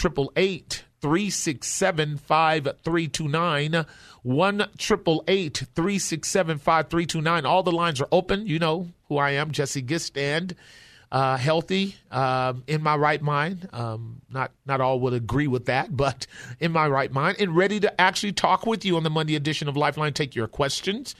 367 1.01 2.19
5329. 2.19 3.87
1 4.23 4.59
367 4.77 6.59
5329. 6.59 7.47
All 7.47 7.63
the 7.63 7.73
lines 7.73 8.01
are 8.01 8.09
open. 8.13 8.47
You 8.47 8.59
know 8.59 8.89
who 9.09 9.17
I 9.19 9.31
am, 9.33 9.51
Jesse 9.51 9.83
Gistand. 9.83 10.55
Uh, 11.13 11.37
healthy, 11.37 11.97
uh, 12.13 12.53
in 12.69 12.85
my 12.85 12.95
right 12.95 13.21
mind. 13.21 13.69
Um, 13.73 14.23
not 14.31 14.53
not 14.65 14.81
all 14.81 15.01
would 15.01 15.13
agree 15.13 15.49
with 15.49 15.67
that, 15.67 15.97
but 15.97 16.29
in 16.61 16.71
my 16.71 16.87
right 16.87 17.11
mind, 17.11 17.39
and 17.41 17.57
ready 17.57 17.81
to 17.81 18.01
actually 18.01 18.33
talk 18.33 18.65
with 18.65 18.85
you 18.85 18.97
on 18.97 19.03
the 19.03 19.11
Monday 19.11 19.35
edition 19.35 19.67
of 19.67 19.77
Lifeline. 19.77 20.13
Take 20.13 20.37
your 20.37 20.47
questions, 20.47 21.17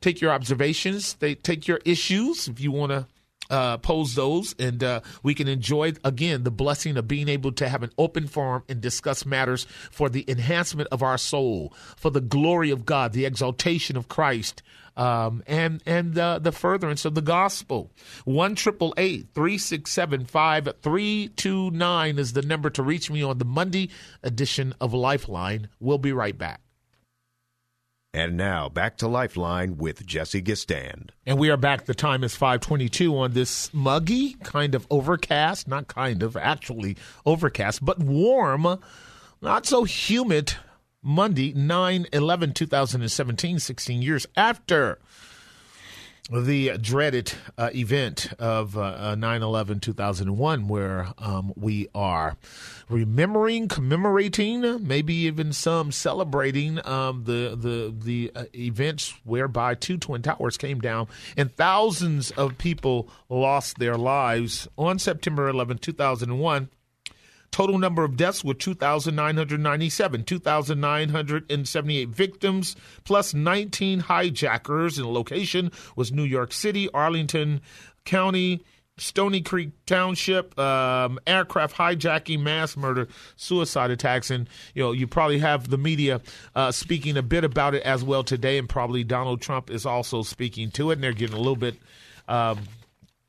take 0.00 0.22
your 0.22 0.30
observations, 0.30 1.12
they 1.14 1.34
take 1.34 1.68
your 1.68 1.80
issues 1.84 2.48
if 2.48 2.58
you 2.58 2.72
want 2.72 2.92
to 2.92 3.06
uh, 3.50 3.78
pose 3.78 4.14
those, 4.14 4.54
and 4.58 4.82
uh, 4.82 5.00
we 5.22 5.34
can 5.34 5.48
enjoy 5.48 5.92
again 6.04 6.44
the 6.44 6.50
blessing 6.50 6.96
of 6.96 7.08
being 7.08 7.28
able 7.28 7.52
to 7.52 7.68
have 7.68 7.82
an 7.82 7.90
open 7.98 8.26
forum 8.26 8.62
and 8.68 8.80
discuss 8.80 9.26
matters 9.26 9.66
for 9.90 10.08
the 10.08 10.24
enhancement 10.28 10.88
of 10.90 11.02
our 11.02 11.18
soul, 11.18 11.72
for 11.96 12.10
the 12.10 12.20
glory 12.20 12.70
of 12.70 12.84
God, 12.84 13.12
the 13.12 13.24
exaltation 13.24 13.96
of 13.96 14.08
Christ, 14.08 14.62
um, 14.96 15.42
and 15.46 15.82
and 15.86 16.18
uh, 16.18 16.38
the 16.38 16.52
furtherance 16.52 17.04
of 17.04 17.14
the 17.14 17.22
gospel. 17.22 17.90
One 18.24 18.54
triple 18.54 18.94
eight 18.96 19.28
three 19.34 19.58
six 19.58 19.90
seven 19.90 20.24
five 20.24 20.68
three 20.82 21.28
two 21.36 21.70
nine 21.70 22.18
is 22.18 22.32
the 22.32 22.42
number 22.42 22.70
to 22.70 22.82
reach 22.82 23.10
me 23.10 23.22
on 23.22 23.38
the 23.38 23.44
Monday 23.44 23.90
edition 24.22 24.74
of 24.80 24.94
Lifeline. 24.94 25.68
We'll 25.80 25.98
be 25.98 26.12
right 26.12 26.36
back. 26.36 26.63
And 28.14 28.36
now 28.36 28.68
back 28.68 28.96
to 28.98 29.08
Lifeline 29.08 29.76
with 29.76 30.06
Jesse 30.06 30.40
Gistand. 30.40 31.10
And 31.26 31.36
we 31.36 31.50
are 31.50 31.56
back. 31.56 31.86
The 31.86 31.96
time 31.96 32.22
is 32.22 32.36
522 32.36 33.18
on 33.18 33.32
this 33.32 33.74
muggy, 33.74 34.34
kind 34.34 34.76
of 34.76 34.86
overcast, 34.88 35.66
not 35.66 35.88
kind 35.88 36.22
of, 36.22 36.36
actually 36.36 36.96
overcast, 37.26 37.84
but 37.84 37.98
warm, 37.98 38.78
not 39.42 39.66
so 39.66 39.82
humid 39.82 40.54
Monday, 41.02 41.52
9 41.54 42.06
11 42.12 42.52
2017, 42.52 43.58
16 43.58 44.00
years 44.00 44.26
after 44.36 45.00
the 46.30 46.78
dreaded 46.78 47.32
uh, 47.58 47.70
event 47.74 48.32
of 48.38 48.78
uh, 48.78 49.14
9 49.14 49.42
11 49.42 49.80
2001, 49.80 50.68
where 50.68 51.08
um, 51.18 51.52
we 51.54 51.88
are 51.94 52.36
remembering, 52.88 53.68
commemorating, 53.68 54.86
maybe 54.86 55.14
even 55.14 55.52
some 55.52 55.92
celebrating 55.92 56.84
um, 56.86 57.24
the, 57.24 57.56
the, 57.56 57.94
the 57.96 58.32
uh, 58.34 58.44
events 58.54 59.14
whereby 59.24 59.74
two 59.74 59.98
Twin 59.98 60.22
Towers 60.22 60.56
came 60.56 60.80
down 60.80 61.08
and 61.36 61.54
thousands 61.56 62.30
of 62.32 62.56
people 62.56 63.08
lost 63.28 63.78
their 63.78 63.96
lives 63.96 64.66
on 64.78 64.98
September 64.98 65.48
11, 65.48 65.78
2001 65.78 66.70
Total 67.54 67.78
number 67.78 68.02
of 68.02 68.16
deaths 68.16 68.42
were 68.42 68.52
2,997, 68.52 70.24
2,978 70.24 72.08
victims, 72.08 72.74
plus 73.04 73.32
19 73.32 74.00
hijackers. 74.00 74.98
And 74.98 75.06
location 75.06 75.70
was 75.94 76.10
New 76.10 76.24
York 76.24 76.52
City, 76.52 76.88
Arlington 76.92 77.60
County, 78.04 78.64
Stony 78.96 79.40
Creek 79.40 79.70
Township, 79.86 80.58
um, 80.58 81.20
aircraft 81.28 81.76
hijacking, 81.76 82.40
mass 82.40 82.76
murder, 82.76 83.06
suicide 83.36 83.92
attacks, 83.92 84.32
and 84.32 84.48
you 84.74 84.82
know 84.82 84.90
you 84.90 85.06
probably 85.06 85.38
have 85.38 85.70
the 85.70 85.78
media 85.78 86.20
uh, 86.56 86.72
speaking 86.72 87.16
a 87.16 87.22
bit 87.22 87.44
about 87.44 87.76
it 87.76 87.84
as 87.84 88.02
well 88.02 88.24
today, 88.24 88.58
and 88.58 88.68
probably 88.68 89.04
Donald 89.04 89.40
Trump 89.40 89.70
is 89.70 89.86
also 89.86 90.22
speaking 90.22 90.72
to 90.72 90.90
it, 90.90 90.94
and 90.94 91.04
they're 91.04 91.12
getting 91.12 91.36
a 91.36 91.38
little 91.38 91.54
bit 91.54 91.76
um, 92.26 92.58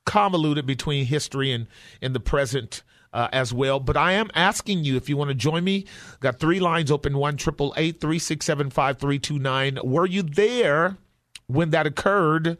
convoluted 0.07 0.65
between 0.65 1.05
history 1.05 1.51
and 1.51 1.67
and 2.01 2.15
the 2.15 2.19
present 2.19 2.81
uh, 3.15 3.29
as 3.31 3.53
well. 3.53 3.79
But 3.79 3.97
I 3.97 4.11
am 4.11 4.29
asking 4.35 4.83
you 4.83 4.97
if 4.97 5.09
you 5.09 5.17
want 5.17 5.29
to 5.29 5.35
join 5.35 5.63
me. 5.63 5.85
Got 6.19 6.39
three 6.39 6.59
lines 6.59 6.91
open: 6.91 7.17
one 7.17 7.37
triple 7.37 7.73
eight 7.77 8.01
three 8.01 8.19
six 8.19 8.45
seven 8.45 8.69
five 8.69 8.99
three 8.99 9.17
two 9.17 9.39
nine. 9.39 9.79
Were 9.83 10.05
you 10.05 10.21
there 10.21 10.97
when 11.47 11.71
that 11.71 11.87
occurred? 11.87 12.57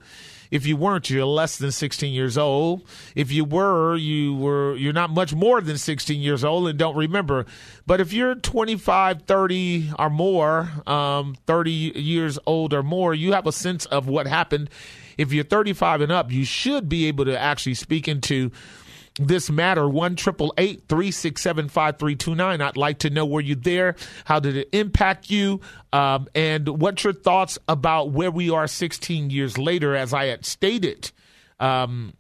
If 0.52 0.66
you 0.66 0.78
weren't, 0.78 1.10
you're 1.10 1.26
less 1.26 1.58
than 1.58 1.72
16 1.72 2.14
years 2.14 2.38
old. 2.38 2.88
If 3.16 3.32
you 3.32 3.44
were, 3.44 3.98
you 3.98 4.36
were 4.36 4.76
you're 4.76 4.94
not 4.94 5.10
much 5.10 5.34
more 5.34 5.60
than 5.60 5.78
16 5.78 6.22
years 6.22 6.44
old 6.44 6.68
and 6.68 6.78
don't 6.78 6.96
remember. 6.96 7.46
But 7.86 8.00
if 8.00 8.14
you're 8.14 8.36
25, 8.36 9.24
30 9.24 9.92
or 9.98 10.10
more, 10.10 10.70
um, 10.88 11.36
30 11.48 11.72
years 11.72 12.40
old 12.46 12.74
or 12.74 12.84
more, 12.84 13.14
you 13.14 13.34
have 13.34 13.48
a 13.48 13.52
sense 13.52 13.86
of 13.88 14.08
what 14.08 14.28
happened. 14.28 14.70
If 15.18 15.34
you're 15.34 15.44
35 15.44 16.02
and 16.02 16.12
up, 16.12 16.32
you 16.32 16.46
should 16.46 16.88
be 16.90 17.08
able 17.08 17.26
to 17.26 17.38
actually 17.38 17.74
speak 17.74 18.08
into 18.08 18.52
this 19.20 19.50
matter, 19.50 19.88
1 19.88 20.16
367 20.18 21.70
5329. 21.70 22.62
I'd 22.62 22.78
like 22.78 23.00
to 23.00 23.10
know 23.10 23.26
were 23.26 23.42
you 23.42 23.56
there? 23.56 23.96
How 24.26 24.40
did 24.40 24.58
it 24.58 24.70
impact 24.74 25.30
you? 25.30 25.62
Um, 25.94 26.28
and 26.36 26.68
what's 26.68 27.04
your 27.04 27.14
thoughts 27.14 27.58
about 27.68 28.12
where 28.12 28.32
we 28.32 28.50
are 28.50 28.68
16 28.68 29.30
years 29.30 29.58
later, 29.58 29.96
as 29.96 30.14
I 30.14 30.26
had 30.26 30.46
stated? 30.46 31.12
Um, 31.60 32.14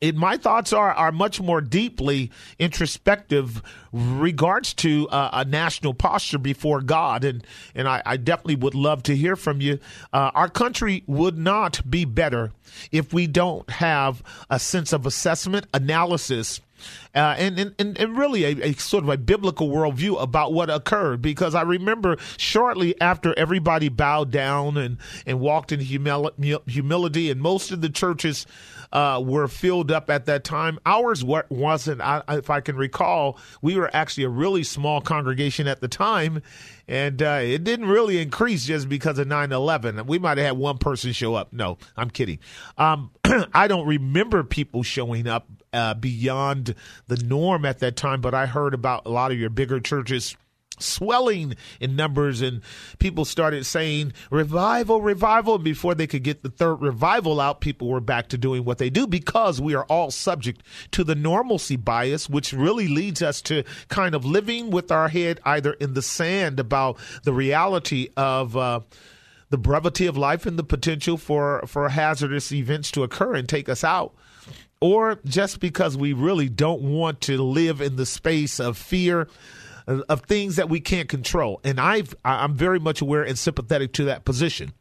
it, 0.00 0.16
my 0.16 0.36
thoughts 0.36 0.72
are 0.72 0.92
are 0.92 1.12
much 1.12 1.40
more 1.40 1.60
deeply 1.60 2.30
introspective 2.58 3.62
regards 3.92 4.72
to 4.74 5.08
uh, 5.08 5.30
a 5.32 5.44
national 5.44 5.94
posture 5.94 6.38
before 6.38 6.80
God, 6.80 7.24
and 7.24 7.44
and 7.74 7.88
I, 7.88 8.02
I 8.04 8.16
definitely 8.16 8.56
would 8.56 8.74
love 8.74 9.02
to 9.04 9.16
hear 9.16 9.36
from 9.36 9.60
you. 9.60 9.78
Uh, 10.12 10.30
our 10.34 10.48
country 10.48 11.04
would 11.06 11.38
not 11.38 11.88
be 11.88 12.04
better 12.04 12.52
if 12.90 13.12
we 13.12 13.26
don't 13.26 13.68
have 13.70 14.22
a 14.50 14.58
sense 14.58 14.92
of 14.92 15.06
assessment, 15.06 15.66
analysis, 15.74 16.60
uh, 17.14 17.34
and, 17.38 17.58
and, 17.78 17.98
and 17.98 18.16
really 18.16 18.44
a, 18.44 18.68
a, 18.68 18.72
sort 18.74 19.04
of 19.04 19.10
a 19.10 19.16
biblical 19.16 19.68
worldview 19.68 20.20
about 20.20 20.52
what 20.52 20.70
occurred. 20.70 21.22
Because 21.22 21.54
I 21.54 21.62
remember 21.62 22.16
shortly 22.36 23.00
after 23.00 23.36
everybody 23.38 23.88
bowed 23.88 24.30
down 24.30 24.76
and, 24.76 24.98
and 25.26 25.40
walked 25.40 25.72
in 25.72 25.80
humil- 25.80 26.68
humility, 26.68 27.30
and 27.30 27.40
most 27.40 27.70
of 27.70 27.80
the 27.80 27.90
churches 27.90 28.46
uh, 28.92 29.22
were 29.24 29.48
filled 29.48 29.90
up 29.90 30.10
at 30.10 30.26
that 30.26 30.44
time. 30.44 30.78
Ours 30.84 31.24
wasn't, 31.24 32.00
I, 32.00 32.22
if 32.28 32.50
I 32.50 32.60
can 32.60 32.76
recall, 32.76 33.38
we 33.62 33.76
were 33.76 33.90
actually 33.94 34.24
a 34.24 34.28
really 34.28 34.62
small 34.62 35.00
congregation 35.00 35.66
at 35.66 35.80
the 35.80 35.88
time. 35.88 36.42
And 36.86 37.22
uh, 37.22 37.40
it 37.42 37.64
didn't 37.64 37.86
really 37.86 38.20
increase 38.20 38.66
just 38.66 38.88
because 38.88 39.18
of 39.18 39.26
9 39.28 39.52
11. 39.52 40.06
We 40.06 40.18
might 40.18 40.38
have 40.38 40.46
had 40.46 40.56
one 40.58 40.78
person 40.78 41.12
show 41.12 41.34
up. 41.34 41.52
No, 41.52 41.78
I'm 41.96 42.10
kidding. 42.10 42.38
Um, 42.76 43.10
I 43.54 43.66
don't 43.68 43.86
remember 43.86 44.42
people 44.44 44.82
showing 44.82 45.26
up 45.26 45.46
uh, 45.72 45.94
beyond 45.94 46.74
the 47.06 47.16
norm 47.16 47.64
at 47.64 47.78
that 47.78 47.96
time, 47.96 48.20
but 48.20 48.34
I 48.34 48.46
heard 48.46 48.74
about 48.74 49.06
a 49.06 49.10
lot 49.10 49.32
of 49.32 49.38
your 49.38 49.50
bigger 49.50 49.80
churches 49.80 50.36
swelling 50.82 51.54
in 51.80 51.96
numbers 51.96 52.40
and 52.40 52.60
people 52.98 53.24
started 53.24 53.64
saying 53.64 54.12
revival 54.30 55.00
revival 55.00 55.54
and 55.56 55.64
before 55.64 55.94
they 55.94 56.06
could 56.06 56.22
get 56.22 56.42
the 56.42 56.50
third 56.50 56.76
revival 56.76 57.40
out 57.40 57.60
people 57.60 57.88
were 57.88 58.00
back 58.00 58.28
to 58.28 58.38
doing 58.38 58.64
what 58.64 58.78
they 58.78 58.90
do 58.90 59.06
because 59.06 59.60
we 59.60 59.74
are 59.74 59.84
all 59.84 60.10
subject 60.10 60.62
to 60.90 61.04
the 61.04 61.14
normalcy 61.14 61.76
bias 61.76 62.28
which 62.28 62.52
really 62.52 62.88
leads 62.88 63.22
us 63.22 63.40
to 63.40 63.62
kind 63.88 64.14
of 64.14 64.24
living 64.24 64.70
with 64.70 64.90
our 64.90 65.08
head 65.08 65.40
either 65.44 65.72
in 65.74 65.94
the 65.94 66.02
sand 66.02 66.58
about 66.60 66.98
the 67.24 67.32
reality 67.32 68.08
of 68.16 68.56
uh, 68.56 68.80
the 69.52 69.58
brevity 69.58 70.06
of 70.06 70.16
life 70.16 70.46
and 70.46 70.58
the 70.58 70.64
potential 70.64 71.16
for 71.16 71.62
for 71.66 71.90
hazardous 71.90 72.50
events 72.52 72.90
to 72.90 73.02
occur 73.02 73.34
and 73.34 73.48
take 73.48 73.68
us 73.68 73.84
out. 73.84 74.14
Or 74.80 75.20
just 75.24 75.60
because 75.60 75.96
we 75.96 76.12
really 76.12 76.48
don't 76.48 76.82
want 76.82 77.20
to 77.22 77.40
live 77.40 77.80
in 77.80 77.96
the 77.96 78.06
space 78.06 78.58
of 78.58 78.76
fear 78.76 79.28
of 79.86 80.22
things 80.22 80.56
that 80.56 80.68
we 80.68 80.80
can't 80.80 81.08
control. 81.08 81.60
And 81.64 81.80
I've, 81.80 82.14
I'm 82.24 82.54
very 82.54 82.78
much 82.78 83.00
aware 83.00 83.22
and 83.22 83.38
sympathetic 83.38 83.92
to 83.94 84.04
that 84.04 84.24
position. 84.24 84.72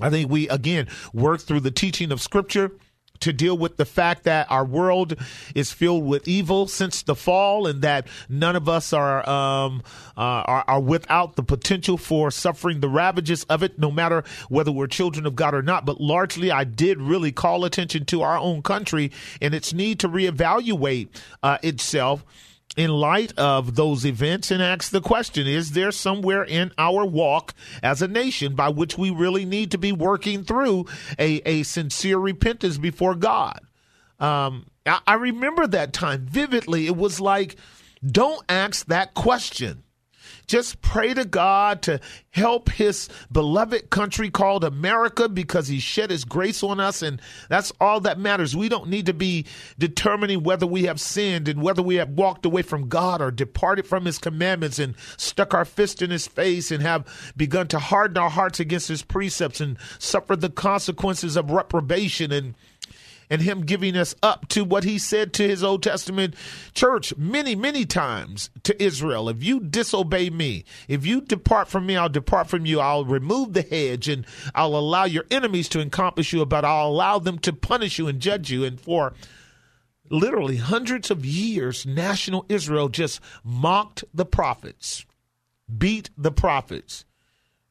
I 0.00 0.10
think 0.10 0.30
we, 0.30 0.48
again, 0.48 0.88
work 1.12 1.40
through 1.40 1.60
the 1.60 1.70
teaching 1.70 2.12
of 2.12 2.20
Scripture 2.20 2.72
to 3.20 3.32
deal 3.32 3.56
with 3.56 3.76
the 3.76 3.84
fact 3.84 4.24
that 4.24 4.50
our 4.50 4.64
world 4.64 5.14
is 5.54 5.72
filled 5.72 6.04
with 6.04 6.28
evil 6.28 6.66
since 6.66 7.02
the 7.02 7.14
fall, 7.14 7.66
and 7.66 7.82
that 7.82 8.06
none 8.28 8.56
of 8.56 8.68
us 8.68 8.92
are 8.92 9.26
um, 9.28 9.82
uh, 10.16 10.20
are, 10.20 10.64
are, 10.66 10.80
without 10.80 11.36
the 11.36 11.42
potential 11.42 11.96
for 11.96 12.30
suffering 12.30 12.80
the 12.80 12.88
ravages 12.88 13.44
of 13.44 13.62
it, 13.62 13.78
no 13.78 13.90
matter 13.90 14.24
whether 14.48 14.70
we're 14.70 14.86
children 14.86 15.26
of 15.26 15.34
God 15.34 15.54
or 15.54 15.62
not. 15.62 15.84
But 15.84 16.00
largely, 16.00 16.50
I 16.50 16.64
did 16.64 17.00
really 17.00 17.32
call 17.32 17.64
attention 17.64 18.04
to 18.06 18.22
our 18.22 18.38
own 18.38 18.62
country 18.62 19.10
and 19.40 19.54
its 19.54 19.72
need 19.72 20.00
to 20.00 20.08
reevaluate 20.08 21.08
uh, 21.42 21.58
itself 21.62 22.24
in 22.76 22.90
light 22.90 23.32
of 23.38 23.74
those 23.74 24.04
events 24.04 24.50
and 24.50 24.62
ask 24.62 24.90
the 24.90 25.00
question 25.00 25.46
is 25.46 25.72
there 25.72 25.90
somewhere 25.90 26.44
in 26.44 26.72
our 26.78 27.04
walk 27.04 27.54
as 27.82 28.02
a 28.02 28.08
nation 28.08 28.54
by 28.54 28.68
which 28.68 28.98
we 28.98 29.10
really 29.10 29.44
need 29.44 29.70
to 29.70 29.78
be 29.78 29.92
working 29.92 30.44
through 30.44 30.86
a, 31.18 31.36
a 31.46 31.62
sincere 31.62 32.18
repentance 32.18 32.78
before 32.78 33.14
God? 33.14 33.60
Um, 34.20 34.66
I, 34.84 35.00
I 35.06 35.14
remember 35.14 35.66
that 35.66 35.92
time 35.92 36.26
vividly. 36.26 36.86
It 36.86 36.96
was 36.96 37.20
like, 37.20 37.56
don't 38.04 38.44
ask 38.48 38.86
that 38.86 39.14
question. 39.14 39.82
Just 40.46 40.80
pray 40.80 41.12
to 41.14 41.24
God 41.24 41.82
to 41.82 42.00
help 42.30 42.68
his 42.68 43.08
beloved 43.32 43.90
country 43.90 44.30
called 44.30 44.62
America 44.62 45.28
because 45.28 45.68
he 45.68 45.80
shed 45.80 46.10
his 46.10 46.24
grace 46.24 46.62
on 46.62 46.78
us. 46.78 47.02
And 47.02 47.20
that's 47.48 47.72
all 47.80 48.00
that 48.00 48.18
matters. 48.18 48.54
We 48.54 48.68
don't 48.68 48.88
need 48.88 49.06
to 49.06 49.14
be 49.14 49.46
determining 49.78 50.42
whether 50.42 50.66
we 50.66 50.84
have 50.84 51.00
sinned 51.00 51.48
and 51.48 51.62
whether 51.62 51.82
we 51.82 51.96
have 51.96 52.10
walked 52.10 52.46
away 52.46 52.62
from 52.62 52.88
God 52.88 53.20
or 53.20 53.30
departed 53.30 53.86
from 53.86 54.04
his 54.04 54.18
commandments 54.18 54.78
and 54.78 54.94
stuck 55.16 55.54
our 55.54 55.64
fist 55.64 56.02
in 56.02 56.10
his 56.10 56.26
face 56.26 56.70
and 56.70 56.82
have 56.82 57.32
begun 57.36 57.66
to 57.68 57.78
harden 57.78 58.18
our 58.18 58.30
hearts 58.30 58.60
against 58.60 58.88
his 58.88 59.02
precepts 59.02 59.60
and 59.60 59.76
suffer 59.98 60.36
the 60.36 60.50
consequences 60.50 61.36
of 61.36 61.50
reprobation 61.50 62.30
and 62.30 62.54
and 63.30 63.42
him 63.42 63.62
giving 63.62 63.96
us 63.96 64.14
up 64.22 64.48
to 64.48 64.64
what 64.64 64.84
he 64.84 64.98
said 64.98 65.32
to 65.34 65.48
his 65.48 65.62
Old 65.62 65.82
Testament 65.82 66.34
church 66.74 67.16
many, 67.16 67.54
many 67.54 67.84
times 67.84 68.50
to 68.64 68.82
Israel. 68.82 69.28
If 69.28 69.42
you 69.42 69.60
disobey 69.60 70.30
me, 70.30 70.64
if 70.88 71.06
you 71.06 71.20
depart 71.20 71.68
from 71.68 71.86
me, 71.86 71.96
I'll 71.96 72.08
depart 72.08 72.48
from 72.48 72.66
you. 72.66 72.80
I'll 72.80 73.04
remove 73.04 73.52
the 73.52 73.62
hedge 73.62 74.08
and 74.08 74.26
I'll 74.54 74.76
allow 74.76 75.04
your 75.04 75.24
enemies 75.30 75.68
to 75.70 75.80
encompass 75.80 76.32
you, 76.32 76.44
but 76.46 76.64
I'll 76.64 76.88
allow 76.88 77.18
them 77.18 77.38
to 77.40 77.52
punish 77.52 77.98
you 77.98 78.08
and 78.08 78.20
judge 78.20 78.50
you. 78.50 78.64
And 78.64 78.80
for 78.80 79.14
literally 80.10 80.56
hundreds 80.56 81.10
of 81.10 81.24
years, 81.24 81.86
national 81.86 82.44
Israel 82.48 82.88
just 82.88 83.20
mocked 83.42 84.04
the 84.14 84.26
prophets, 84.26 85.04
beat 85.78 86.10
the 86.16 86.32
prophets 86.32 87.05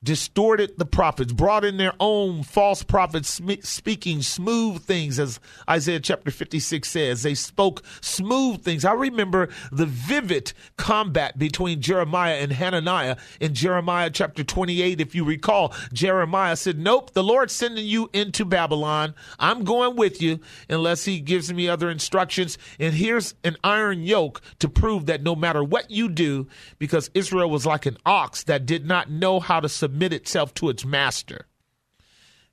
distorted 0.06 0.78
the 0.78 0.86
prophets, 0.86 1.34
brought 1.34 1.66
in 1.66 1.78
their 1.78 1.94
own 2.00 2.44
false 2.44 2.84
prophets 2.84 3.42
speaking 3.64 4.22
smooth 4.22 4.82
things, 4.84 5.20
as 5.20 5.40
Isaiah 5.70 6.00
chapter 6.00 6.30
56 6.30 6.88
says. 6.88 7.24
They 7.24 7.34
spoke 7.34 7.84
smooth 8.02 8.64
things. 8.64 8.86
I 8.86 8.94
remember 8.94 9.50
the 9.72 9.88
vivid 9.88 10.54
combat 10.78 11.38
between 11.40 11.82
Jeremiah 11.82 12.36
and 12.36 12.52
Hananiah 12.52 13.18
in 13.42 13.56
Jeremiah 13.56 14.12
chapter 14.12 14.44
28. 14.44 15.02
If 15.02 15.16
you 15.16 15.26
recall, 15.26 15.74
Jeremiah 15.92 16.56
said, 16.56 16.78
Nope, 16.78 17.14
the 17.14 17.24
Lord's 17.24 17.54
sending 17.54 17.86
you 17.86 18.10
into 18.14 18.46
Babylon. 18.46 19.16
I'm 19.40 19.64
going 19.64 19.96
with 19.96 20.22
you 20.22 20.40
unless 20.70 21.06
he 21.06 21.20
gives 21.20 21.52
me 21.52 21.68
other 21.68 21.90
instructions. 21.90 22.60
And 22.80 22.94
here's 22.94 23.34
an 23.44 23.58
iron 23.64 24.04
yoke 24.04 24.42
to 24.60 24.70
prove 24.70 25.08
that 25.08 25.24
no 25.24 25.36
matter 25.36 25.64
what 25.64 25.90
you 25.90 26.10
do, 26.10 26.48
because 26.78 27.10
Israel 27.16 27.50
was 27.50 27.66
like 27.66 27.88
an 27.88 27.98
ox 28.06 28.44
that 28.44 28.68
did 28.68 28.86
not 28.86 29.10
know 29.10 29.40
how 29.40 29.60
to 29.60 29.68
submit 29.68 29.95
submit 29.96 30.12
itself 30.12 30.54
to 30.54 30.68
its 30.68 30.84
master. 30.84 31.48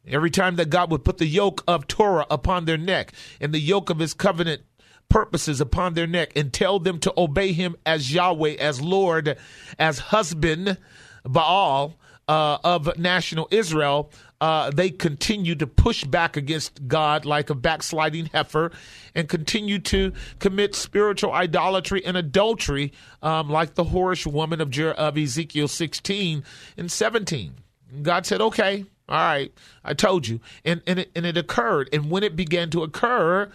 Every 0.06 0.30
time 0.30 0.54
that 0.56 0.70
God 0.70 0.92
would 0.92 1.04
put 1.04 1.18
the 1.18 1.26
yoke 1.26 1.64
of 1.66 1.88
Torah 1.88 2.24
upon 2.30 2.66
their 2.66 2.78
neck 2.78 3.12
and 3.40 3.52
the 3.52 3.58
yoke 3.58 3.90
of 3.90 3.98
his 3.98 4.14
covenant 4.14 4.62
purposes 5.08 5.60
upon 5.60 5.94
their 5.94 6.06
neck 6.06 6.30
and 6.36 6.52
tell 6.52 6.78
them 6.78 7.00
to 7.00 7.12
obey 7.16 7.52
him 7.52 7.74
as 7.84 8.14
Yahweh, 8.14 8.54
as 8.60 8.80
Lord, 8.80 9.36
as 9.76 9.98
husband, 9.98 10.78
Baal 11.24 11.98
uh, 12.28 12.58
of 12.62 12.96
national 12.96 13.48
Israel, 13.50 14.12
uh, 14.42 14.72
they 14.72 14.90
continue 14.90 15.54
to 15.54 15.68
push 15.68 16.02
back 16.02 16.36
against 16.36 16.88
God 16.88 17.24
like 17.24 17.48
a 17.48 17.54
backsliding 17.54 18.26
heifer 18.26 18.72
and 19.14 19.28
continue 19.28 19.78
to 19.78 20.12
commit 20.40 20.74
spiritual 20.74 21.32
idolatry 21.32 22.04
and 22.04 22.16
adultery 22.16 22.92
um, 23.22 23.48
like 23.48 23.76
the 23.76 23.84
whorish 23.84 24.26
woman 24.26 24.60
of, 24.60 24.68
Jer- 24.68 24.94
of 24.94 25.16
Ezekiel 25.16 25.68
16 25.68 26.42
and 26.76 26.90
17. 26.90 27.54
God 28.02 28.26
said, 28.26 28.40
okay, 28.40 28.84
all 29.08 29.16
right, 29.16 29.52
I 29.84 29.94
told 29.94 30.26
you. 30.26 30.40
And, 30.64 30.82
and, 30.88 30.98
it, 30.98 31.12
and 31.14 31.24
it 31.24 31.36
occurred. 31.36 31.88
And 31.92 32.10
when 32.10 32.24
it 32.24 32.34
began 32.34 32.68
to 32.70 32.82
occur, 32.82 33.48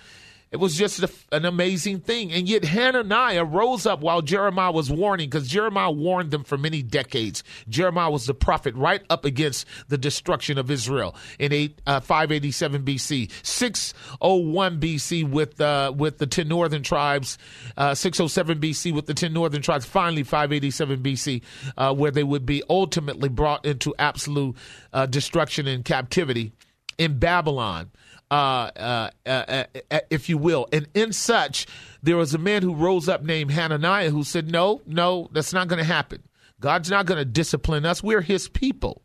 it 0.52 0.58
was 0.58 0.78
just 0.78 1.04
a, 1.04 1.10
an 1.32 1.46
amazing 1.46 2.00
thing. 2.00 2.32
And 2.32 2.48
yet 2.48 2.64
Hananiah 2.64 3.44
rose 3.44 3.86
up 3.86 4.00
while 4.00 4.22
Jeremiah 4.22 4.72
was 4.72 4.90
warning, 4.90 5.30
because 5.30 5.48
Jeremiah 5.48 5.92
warned 5.92 6.32
them 6.32 6.44
for 6.44 6.58
many 6.58 6.82
decades. 6.82 7.44
Jeremiah 7.68 8.10
was 8.10 8.26
the 8.26 8.34
prophet 8.34 8.74
right 8.76 9.02
up 9.10 9.26
against 9.26 9.66
the 9.90 9.98
destruction 9.98 10.58
of 10.58 10.72
Israel 10.72 11.16
in 11.38 11.52
eight, 11.52 11.82
uh, 11.86 12.00
587 12.00 12.84
BC, 12.84 13.32
601 13.44 14.80
BC 14.80 15.30
with, 15.30 15.60
uh, 15.60 15.94
with 15.96 16.18
the 16.18 16.28
10 16.28 16.48
northern 16.48 16.84
tribes, 16.84 17.38
uh, 17.76 17.94
607 17.94 18.60
BC 18.60 18.94
with 18.94 19.06
the 19.06 19.14
10 19.14 19.34
northern 19.34 19.62
tribes, 19.62 19.86
finally 19.86 20.24
587 20.24 21.02
BC, 21.02 21.42
uh, 21.78 21.94
where 21.94 22.12
they 22.12 22.24
would 22.24 22.46
be 22.46 22.64
ultimately 22.70 23.30
brought 23.30 23.66
into 23.66 23.94
absolute 24.00 24.56
uh, 24.94 25.06
destruction 25.06 25.68
and 25.68 25.84
captivity 25.84 26.54
in 26.98 27.20
Babylon. 27.20 27.92
Uh 28.30 28.72
uh, 28.76 29.10
uh, 29.26 29.64
uh, 29.90 30.00
if 30.10 30.28
you 30.28 30.38
will. 30.38 30.68
And 30.74 30.88
in 30.94 31.14
such, 31.14 31.66
there 32.04 32.18
was 32.18 32.34
a 32.34 32.38
man 32.38 32.62
who 32.62 32.76
rose 32.76 33.08
up 33.08 33.24
named 33.24 33.52
Hananiah 33.52 34.10
who 34.10 34.24
said, 34.24 34.52
No, 34.52 34.82
no, 34.86 35.30
that's 35.32 35.54
not 35.54 35.68
going 35.68 35.80
to 35.80 35.86
happen. 35.86 36.24
God's 36.60 36.90
not 36.90 37.06
going 37.06 37.20
to 37.20 37.26
discipline 37.26 37.86
us. 37.86 38.04
We're 38.04 38.22
his 38.22 38.50
people. 38.50 39.02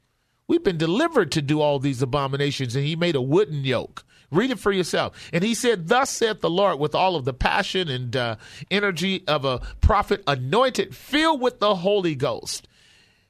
We've 0.48 0.64
been 0.64 0.78
delivered 0.78 1.30
to 1.32 1.42
do 1.42 1.60
all 1.60 1.78
these 1.78 2.02
abominations. 2.02 2.74
And 2.74 2.84
he 2.84 2.96
made 2.96 3.14
a 3.14 3.22
wooden 3.22 3.64
yoke 3.64 4.04
Read 4.32 4.50
it 4.50 4.58
for 4.58 4.72
yourself. 4.72 5.30
And 5.32 5.44
he 5.44 5.54
said, 5.54 5.88
Thus 5.88 6.08
saith 6.08 6.40
the 6.40 6.50
Lord, 6.50 6.78
with 6.78 6.94
all 6.94 7.16
of 7.16 7.26
the 7.26 7.34
passion 7.34 7.88
and 7.88 8.16
uh, 8.16 8.36
energy 8.70 9.22
of 9.28 9.44
a 9.44 9.60
prophet 9.82 10.24
anointed, 10.26 10.96
filled 10.96 11.42
with 11.42 11.60
the 11.60 11.76
Holy 11.76 12.14
Ghost. 12.14 12.66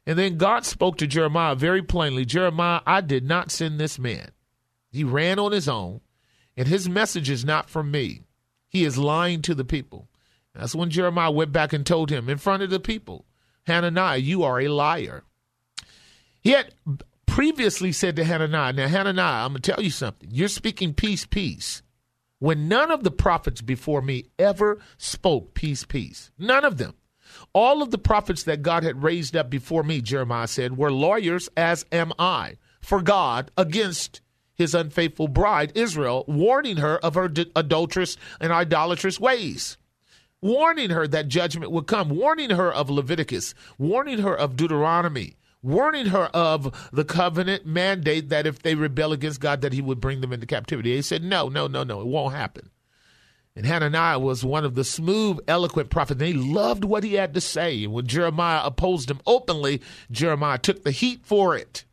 And 0.06 0.16
then 0.16 0.38
God 0.38 0.64
spoke 0.64 0.98
to 0.98 1.08
Jeremiah 1.08 1.56
very 1.56 1.82
plainly 1.82 2.24
Jeremiah, 2.24 2.80
I 2.86 3.00
did 3.00 3.24
not 3.24 3.50
send 3.50 3.80
this 3.80 3.98
man. 3.98 4.30
He 4.92 5.04
ran 5.04 5.38
on 5.38 5.52
his 5.52 5.68
own, 5.68 6.02
and 6.56 6.68
his 6.68 6.88
message 6.88 7.30
is 7.30 7.44
not 7.44 7.70
from 7.70 7.90
me. 7.90 8.20
He 8.68 8.84
is 8.84 8.98
lying 8.98 9.42
to 9.42 9.54
the 9.54 9.64
people. 9.64 10.08
That's 10.54 10.74
when 10.74 10.90
Jeremiah 10.90 11.30
went 11.30 11.50
back 11.50 11.72
and 11.72 11.84
told 11.84 12.10
him 12.10 12.28
in 12.28 12.36
front 12.38 12.62
of 12.62 12.70
the 12.70 12.78
people, 12.78 13.24
Hananiah, 13.66 14.18
you 14.18 14.42
are 14.42 14.60
a 14.60 14.68
liar. 14.68 15.24
He 16.42 16.50
had 16.50 16.74
previously 17.26 17.92
said 17.92 18.16
to 18.16 18.24
Hananiah, 18.24 18.74
Now, 18.74 18.88
Hananiah, 18.88 19.44
I'm 19.44 19.52
going 19.52 19.62
to 19.62 19.72
tell 19.72 19.82
you 19.82 19.90
something. 19.90 20.28
You're 20.30 20.48
speaking 20.48 20.92
peace, 20.92 21.24
peace. 21.24 21.82
When 22.38 22.68
none 22.68 22.90
of 22.90 23.04
the 23.04 23.10
prophets 23.10 23.62
before 23.62 24.02
me 24.02 24.26
ever 24.38 24.78
spoke 24.98 25.54
peace, 25.54 25.84
peace. 25.84 26.30
None 26.38 26.64
of 26.64 26.76
them. 26.76 26.94
All 27.54 27.82
of 27.82 27.90
the 27.90 27.98
prophets 27.98 28.42
that 28.42 28.62
God 28.62 28.82
had 28.82 29.02
raised 29.02 29.36
up 29.36 29.48
before 29.48 29.84
me, 29.84 30.02
Jeremiah 30.02 30.48
said, 30.48 30.76
were 30.76 30.92
lawyers, 30.92 31.48
as 31.56 31.86
am 31.92 32.12
I, 32.18 32.56
for 32.80 33.00
God 33.00 33.50
against 33.56 34.20
his 34.54 34.74
unfaithful 34.74 35.28
bride, 35.28 35.72
Israel, 35.74 36.24
warning 36.26 36.78
her 36.78 36.98
of 36.98 37.14
her 37.14 37.30
adulterous 37.56 38.16
and 38.40 38.52
idolatrous 38.52 39.18
ways 39.18 39.76
warning 40.42 40.90
her 40.90 41.06
that 41.06 41.28
judgment 41.28 41.70
would 41.70 41.86
come, 41.86 42.10
warning 42.10 42.50
her 42.50 42.70
of 42.70 42.90
Leviticus, 42.90 43.54
warning 43.78 44.18
her 44.18 44.36
of 44.36 44.56
Deuteronomy, 44.56 45.36
warning 45.62 46.06
her 46.06 46.24
of 46.34 46.90
the 46.92 47.04
covenant 47.04 47.64
mandate 47.64 48.28
that 48.28 48.46
if 48.46 48.60
they 48.60 48.74
rebel 48.74 49.12
against 49.12 49.40
God, 49.40 49.62
that 49.62 49.72
he 49.72 49.80
would 49.80 50.00
bring 50.00 50.20
them 50.20 50.32
into 50.32 50.46
captivity. 50.46 50.96
He 50.96 51.02
said, 51.02 51.22
no, 51.22 51.48
no, 51.48 51.68
no, 51.68 51.84
no, 51.84 52.00
it 52.00 52.06
won't 52.06 52.34
happen. 52.34 52.70
And 53.54 53.66
Hananiah 53.66 54.18
was 54.18 54.44
one 54.44 54.64
of 54.64 54.74
the 54.74 54.84
smooth, 54.84 55.38
eloquent 55.46 55.90
prophets. 55.90 56.20
And 56.20 56.28
he 56.28 56.34
loved 56.34 56.84
what 56.84 57.04
he 57.04 57.14
had 57.14 57.34
to 57.34 57.40
say. 57.40 57.84
And 57.84 57.92
when 57.92 58.06
Jeremiah 58.06 58.62
opposed 58.64 59.10
him 59.10 59.20
openly, 59.26 59.82
Jeremiah 60.10 60.58
took 60.58 60.84
the 60.84 60.90
heat 60.90 61.20
for 61.24 61.54
it 61.54 61.84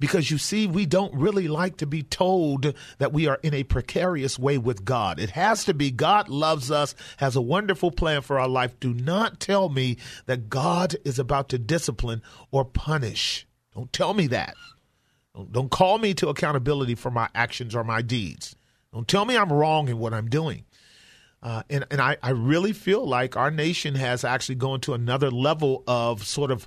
because 0.00 0.30
you 0.30 0.38
see, 0.38 0.66
we 0.66 0.86
don't 0.86 1.14
really 1.14 1.48
like 1.48 1.76
to 1.78 1.86
be 1.86 2.02
told 2.02 2.74
that 2.98 3.12
we 3.12 3.26
are 3.26 3.40
in 3.42 3.54
a 3.54 3.64
precarious 3.64 4.38
way 4.38 4.58
with 4.58 4.84
God. 4.84 5.18
It 5.18 5.30
has 5.30 5.64
to 5.64 5.74
be 5.74 5.90
God 5.90 6.28
loves 6.28 6.70
us, 6.70 6.94
has 7.18 7.36
a 7.36 7.42
wonderful 7.42 7.90
plan 7.90 8.22
for 8.22 8.38
our 8.38 8.48
life. 8.48 8.78
Do 8.80 8.94
not 8.94 9.40
tell 9.40 9.68
me 9.68 9.96
that 10.26 10.48
God 10.48 10.96
is 11.04 11.18
about 11.18 11.48
to 11.50 11.58
discipline 11.58 12.22
or 12.50 12.64
punish. 12.64 13.46
Don't 13.74 13.92
tell 13.92 14.14
me 14.14 14.26
that. 14.28 14.54
Don't, 15.34 15.52
don't 15.52 15.70
call 15.70 15.98
me 15.98 16.14
to 16.14 16.28
accountability 16.28 16.94
for 16.94 17.10
my 17.10 17.28
actions 17.34 17.74
or 17.74 17.84
my 17.84 18.02
deeds. 18.02 18.56
Don't 18.92 19.08
tell 19.08 19.24
me 19.24 19.36
I'm 19.36 19.52
wrong 19.52 19.88
in 19.88 19.98
what 19.98 20.14
I'm 20.14 20.28
doing. 20.28 20.64
Uh, 21.40 21.62
and 21.70 21.86
and 21.90 22.00
I, 22.00 22.16
I 22.20 22.30
really 22.30 22.72
feel 22.72 23.06
like 23.06 23.36
our 23.36 23.50
nation 23.50 23.94
has 23.94 24.24
actually 24.24 24.56
gone 24.56 24.80
to 24.80 24.94
another 24.94 25.30
level 25.30 25.84
of 25.86 26.26
sort 26.26 26.50
of 26.50 26.66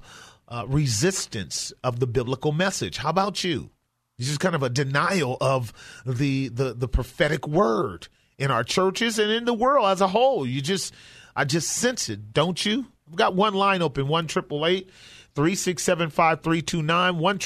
uh, 0.52 0.66
resistance 0.68 1.74
of 1.84 2.00
the 2.00 2.06
biblical 2.06 2.52
message. 2.52 2.98
How 2.98 3.10
about 3.10 3.44
you? 3.44 3.72
It's 4.20 4.28
just 4.28 4.42
kind 4.42 4.54
of 4.54 4.62
a 4.62 4.70
denial 4.70 5.38
of 5.42 5.74
the, 6.06 6.50
the 6.50 6.74
the 6.74 6.88
prophetic 6.88 7.48
word 7.48 8.08
in 8.38 8.52
our 8.52 8.64
churches 8.64 9.18
and 9.18 9.32
in 9.32 9.46
the 9.46 9.54
world 9.54 9.88
as 9.88 10.02
a 10.02 10.08
whole. 10.08 10.46
You 10.46 10.62
just, 10.62 10.94
I 11.36 11.46
just 11.46 11.70
sense 11.70 12.10
it, 12.10 12.34
don't 12.34 12.64
you? 12.64 12.86
I've 13.10 13.16
got 13.16 13.34
one 13.34 13.56
line 13.56 13.82
open: 13.82 14.08
one 14.08 14.28
triple 14.28 14.68
eight. 14.68 14.92
3675329 15.34 17.16
1 17.16 17.40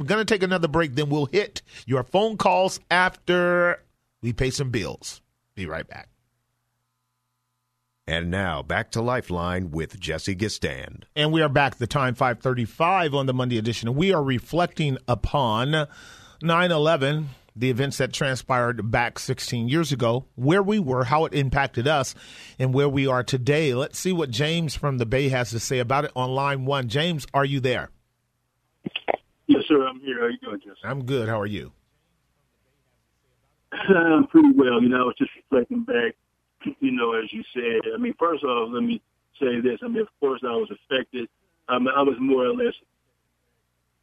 We're 0.00 0.04
going 0.04 0.18
to 0.18 0.24
take 0.26 0.42
another 0.42 0.68
break, 0.68 0.94
then 0.94 1.08
we'll 1.08 1.24
hit 1.24 1.62
your 1.86 2.02
phone 2.02 2.36
calls 2.36 2.78
after 2.90 3.82
we 4.20 4.34
pay 4.34 4.50
some 4.50 4.68
bills. 4.68 5.22
Be 5.54 5.64
right 5.64 5.88
back. 5.88 6.11
And 8.12 8.30
now 8.30 8.60
back 8.60 8.90
to 8.90 9.00
Lifeline 9.00 9.70
with 9.70 9.98
Jesse 9.98 10.36
Gistand. 10.36 11.04
And 11.16 11.32
we 11.32 11.40
are 11.40 11.48
back 11.48 11.76
the 11.76 11.86
time 11.86 12.14
535 12.14 13.14
on 13.14 13.24
the 13.24 13.32
Monday 13.32 13.56
edition. 13.56 13.94
We 13.94 14.12
are 14.12 14.22
reflecting 14.22 14.98
upon 15.08 15.88
9-11, 16.42 17.28
the 17.56 17.70
events 17.70 17.96
that 17.96 18.12
transpired 18.12 18.90
back 18.90 19.18
16 19.18 19.66
years 19.70 19.92
ago, 19.92 20.26
where 20.34 20.62
we 20.62 20.78
were, 20.78 21.04
how 21.04 21.24
it 21.24 21.32
impacted 21.32 21.88
us, 21.88 22.14
and 22.58 22.74
where 22.74 22.86
we 22.86 23.06
are 23.06 23.24
today. 23.24 23.72
Let's 23.72 23.98
see 23.98 24.12
what 24.12 24.28
James 24.28 24.74
from 24.74 24.98
the 24.98 25.06
Bay 25.06 25.30
has 25.30 25.48
to 25.52 25.58
say 25.58 25.78
about 25.78 26.04
it 26.04 26.12
on 26.14 26.34
line 26.34 26.66
one. 26.66 26.90
James, 26.90 27.26
are 27.32 27.46
you 27.46 27.60
there? 27.60 27.88
Yes, 29.46 29.62
sir. 29.66 29.86
I'm 29.88 30.00
here. 30.00 30.18
How 30.18 30.26
are 30.26 30.30
you 30.30 30.38
doing, 30.42 30.60
Jesse? 30.60 30.76
I'm 30.84 31.06
good. 31.06 31.30
How 31.30 31.40
are 31.40 31.46
you? 31.46 31.72
I'm 33.72 34.26
pretty 34.26 34.52
well. 34.54 34.82
You 34.82 34.90
know, 34.90 35.00
I 35.00 35.04
was 35.04 35.14
just 35.16 35.30
reflecting 35.34 35.84
back 35.84 36.14
you 36.80 36.92
know, 36.92 37.12
as 37.12 37.32
you 37.32 37.42
said. 37.54 37.92
I 37.94 37.98
mean, 37.98 38.14
first 38.18 38.44
off, 38.44 38.70
let 38.72 38.82
me 38.82 39.00
say 39.40 39.60
this. 39.60 39.78
I 39.82 39.88
mean, 39.88 40.02
of 40.02 40.08
course, 40.20 40.40
I 40.44 40.52
was 40.52 40.70
affected. 40.70 41.28
I, 41.68 41.78
mean, 41.78 41.88
I 41.94 42.02
was 42.02 42.16
more 42.20 42.46
or 42.46 42.54
less 42.54 42.74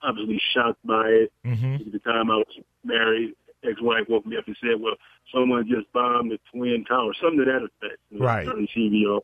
obviously 0.02 0.42
shocked 0.54 0.86
by 0.86 1.08
it. 1.08 1.34
Mm-hmm. 1.46 1.76
At 1.76 1.92
the 1.92 2.00
time 2.00 2.32
I 2.32 2.38
was 2.38 2.60
married, 2.84 3.36
ex-wife 3.64 4.06
woke 4.08 4.26
me 4.26 4.38
up 4.38 4.48
and 4.48 4.58
said, 4.62 4.80
"Well, 4.80 4.96
someone 5.34 5.68
just 5.68 5.92
bombed 5.94 6.32
the 6.32 6.40
twin 6.52 6.86
towers," 6.86 7.18
something 7.22 7.40
to 7.40 7.46
that 7.46 7.64
effect. 7.64 8.00
You 8.10 8.20
know, 8.20 8.26
right. 8.26 8.46
Certain 8.46 8.68
TV 8.76 9.22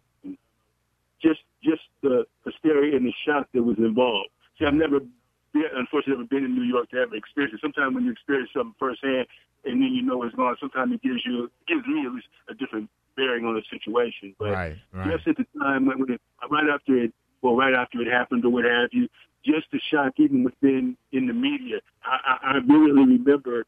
Just, 1.22 1.42
just 1.64 1.82
the 2.02 2.26
hysteria 2.44 2.96
and 2.96 3.06
the 3.06 3.14
shock 3.26 3.48
that 3.54 3.64
was 3.64 3.78
involved. 3.78 4.30
See, 4.60 4.66
I've 4.66 4.74
never, 4.74 5.00
been, 5.00 5.64
unfortunately, 5.74 6.24
never 6.24 6.28
been 6.28 6.46
in 6.46 6.56
New 6.56 6.64
York 6.64 6.90
to 6.92 6.98
have 6.98 7.12
an 7.12 7.18
experience. 7.18 7.60
Sometimes 7.62 7.96
when 7.96 8.06
you 8.06 8.12
experience 8.12 8.50
something 8.54 8.76
firsthand, 8.80 9.28
and 9.66 9.82
then 9.82 9.92
you 9.94 10.04
know 10.04 10.22
it's 10.24 10.36
gone, 10.36 10.56
sometimes 10.60 10.94
it 10.94 11.02
gives 11.02 11.26
you, 11.26 11.50
gives 11.68 11.86
me 11.88 12.06
at 12.06 12.12
least 12.12 12.28
a 12.50 12.54
different 12.54 12.90
bearing 13.16 13.46
on 13.46 13.56
the 13.56 13.64
situation. 13.70 14.36
But 14.38 14.52
right, 14.52 14.78
right. 14.94 15.12
just 15.12 15.28
at 15.28 15.38
the 15.38 15.46
time 15.60 15.86
when, 15.86 16.02
it, 16.10 16.22
right 16.50 16.70
after 16.74 16.98
it, 17.04 17.14
well, 17.42 17.56
right 17.56 17.74
after 17.74 18.02
it 18.02 18.08
happened 18.12 18.46
or 18.46 18.50
what 18.50 18.66
have 18.66 18.90
you, 18.92 19.08
just 19.46 19.68
the 19.72 19.80
shock 19.92 20.14
even 20.18 20.44
within 20.44 20.98
in 21.12 21.28
the 21.28 21.34
media. 21.34 21.80
I, 22.04 22.40
I, 22.44 22.58
I 22.58 22.60
vividly 22.60 23.18
remember 23.18 23.66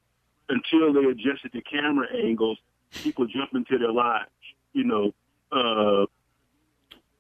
until 0.50 0.94
they 0.94 1.08
adjusted 1.08 1.52
the 1.54 1.62
camera 1.62 2.08
angles, 2.16 2.58
people 2.92 3.28
jumping 3.28 3.66
to 3.66 3.78
their 3.78 3.92
lives, 3.92 4.30
you 4.74 4.84
know, 4.84 5.14
uh, 5.52 6.06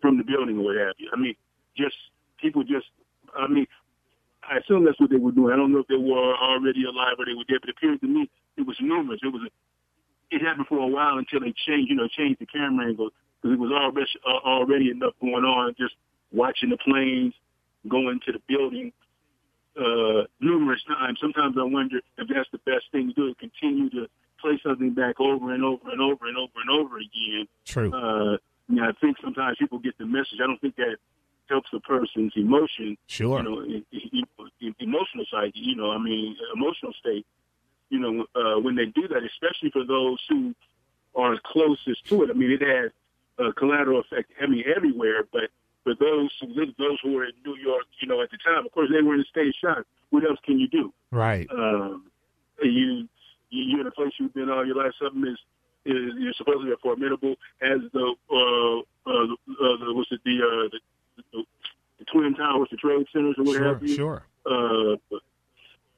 from 0.01 0.17
the 0.17 0.23
building 0.23 0.57
or 0.59 0.63
what 0.63 0.77
have 0.77 0.95
you. 0.97 1.09
I 1.13 1.19
mean, 1.19 1.35
just 1.75 1.95
people 2.41 2.63
just, 2.63 2.87
I 3.37 3.47
mean, 3.47 3.67
I 4.49 4.57
assume 4.57 4.85
that's 4.85 4.99
what 4.99 5.09
they 5.09 5.17
were 5.17 5.31
doing. 5.31 5.53
I 5.53 5.57
don't 5.57 5.73
know 5.73 5.79
if 5.79 5.87
they 5.87 5.97
were 5.97 6.35
already 6.35 6.85
alive 6.85 7.15
or 7.19 7.25
they 7.25 7.33
were 7.33 7.43
dead, 7.47 7.59
but 7.61 7.69
it 7.69 7.75
appeared 7.77 8.01
to 8.01 8.07
me 8.07 8.29
it 8.57 8.65
was 8.65 8.77
numerous. 8.81 9.19
It 9.23 9.27
was 9.27 9.41
a, 9.45 9.51
it 10.31 10.41
happened 10.41 10.67
for 10.67 10.79
a 10.79 10.87
while 10.87 11.17
until 11.17 11.39
they 11.39 11.53
changed, 11.65 11.89
you 11.89 11.95
know, 11.95 12.07
changed 12.07 12.39
the 12.39 12.45
camera 12.45 12.87
angle 12.87 13.09
because 13.41 13.53
it 13.53 13.59
was 13.59 13.71
already 13.71 14.07
uh, 14.25 14.47
already 14.47 14.91
enough 14.91 15.13
going 15.21 15.45
on. 15.45 15.75
Just 15.77 15.95
watching 16.31 16.69
the 16.69 16.77
planes 16.77 17.33
going 17.87 18.19
to 18.25 18.31
the 18.33 18.39
building 18.47 18.91
uh, 19.79 20.23
numerous 20.39 20.81
times. 20.87 21.19
Sometimes 21.21 21.55
I 21.59 21.63
wonder 21.63 21.97
if 22.17 22.27
that's 22.27 22.49
the 22.51 22.59
best 22.59 22.85
thing 22.91 23.07
to 23.09 23.13
do: 23.13 23.33
to 23.33 23.35
continue 23.35 23.89
to 23.91 24.07
play 24.41 24.59
something 24.65 24.93
back 24.93 25.19
over 25.19 25.53
and 25.53 25.63
over 25.63 25.89
and 25.89 26.01
over 26.01 26.27
and 26.27 26.37
over 26.37 26.59
and 26.61 26.69
over 26.69 26.97
again. 26.97 27.47
True. 27.65 27.91
Uh, 27.93 28.37
I, 28.69 28.73
mean, 28.73 28.83
I 28.83 28.91
think 28.99 29.17
sometimes 29.23 29.57
people 29.57 29.79
get 29.79 29.97
the 29.97 30.05
message. 30.05 30.39
I 30.43 30.47
don't 30.47 30.59
think 30.59 30.75
that 30.75 30.97
helps 31.49 31.69
a 31.73 31.79
person's 31.79 32.33
emotion. 32.35 32.97
Sure. 33.07 33.39
You 33.39 33.43
know, 33.43 34.71
emotional 34.79 35.25
side. 35.31 35.51
You 35.53 35.75
know, 35.75 35.91
I 35.91 35.97
mean, 35.97 36.35
emotional 36.53 36.93
state 36.99 37.25
you 37.89 37.99
know, 37.99 38.25
uh, 38.35 38.59
when 38.59 38.75
they 38.75 38.85
do 38.85 39.07
that, 39.07 39.23
especially 39.23 39.71
for 39.71 39.85
those 39.85 40.19
who 40.29 40.53
are 41.15 41.37
closest 41.45 42.05
to 42.05 42.23
it. 42.23 42.29
I 42.29 42.33
mean, 42.33 42.51
it 42.51 42.61
has 42.61 42.91
a 43.39 43.53
collateral 43.53 43.99
effect, 43.99 44.31
I 44.41 44.47
mean, 44.47 44.63
everywhere, 44.75 45.23
but 45.31 45.49
for 45.83 45.95
those 45.95 46.31
who 46.39 46.47
live, 46.47 46.69
those 46.77 46.99
who 47.01 47.13
were 47.13 47.25
in 47.25 47.31
New 47.45 47.55
York, 47.55 47.85
you 48.01 48.07
know, 48.07 48.21
at 48.21 48.29
the 48.29 48.37
time, 48.37 48.65
of 48.65 48.71
course, 48.71 48.89
they 48.91 49.01
were 49.01 49.15
in 49.15 49.21
a 49.21 49.25
state 49.25 49.47
of 49.47 49.53
shock. 49.55 49.85
What 50.09 50.23
else 50.23 50.39
can 50.43 50.59
you 50.59 50.67
do? 50.67 50.93
Right. 51.11 51.47
Um, 51.51 52.05
you, 52.61 53.07
you're 53.49 53.81
in 53.81 53.87
a 53.87 53.91
place 53.91 54.11
you've 54.19 54.33
been 54.33 54.49
all 54.49 54.65
your 54.65 54.75
life. 54.75 54.91
Something 55.01 55.25
is, 55.31 55.39
is 55.85 56.13
you're 56.17 56.33
supposedly 56.33 56.73
formidable 56.81 57.35
as 57.61 57.79
the, 57.93 58.15
uh, 58.29 59.09
uh, 59.09 59.23
uh, 59.23 59.77
the 59.85 59.93
what's 59.93 60.11
it, 60.11 60.19
the, 60.25 60.37
uh, 60.37 60.69
the, 60.71 60.79
the, 61.31 61.43
the 61.99 62.05
Twin 62.05 62.35
Towers, 62.35 62.67
the 62.69 62.77
trade 62.77 63.07
centers, 63.13 63.35
or 63.37 63.43
what 63.43 63.55
sure, 63.55 63.65
have 63.65 63.81
you. 63.81 63.95
Sure. 63.95 64.23
Uh, 64.45 64.97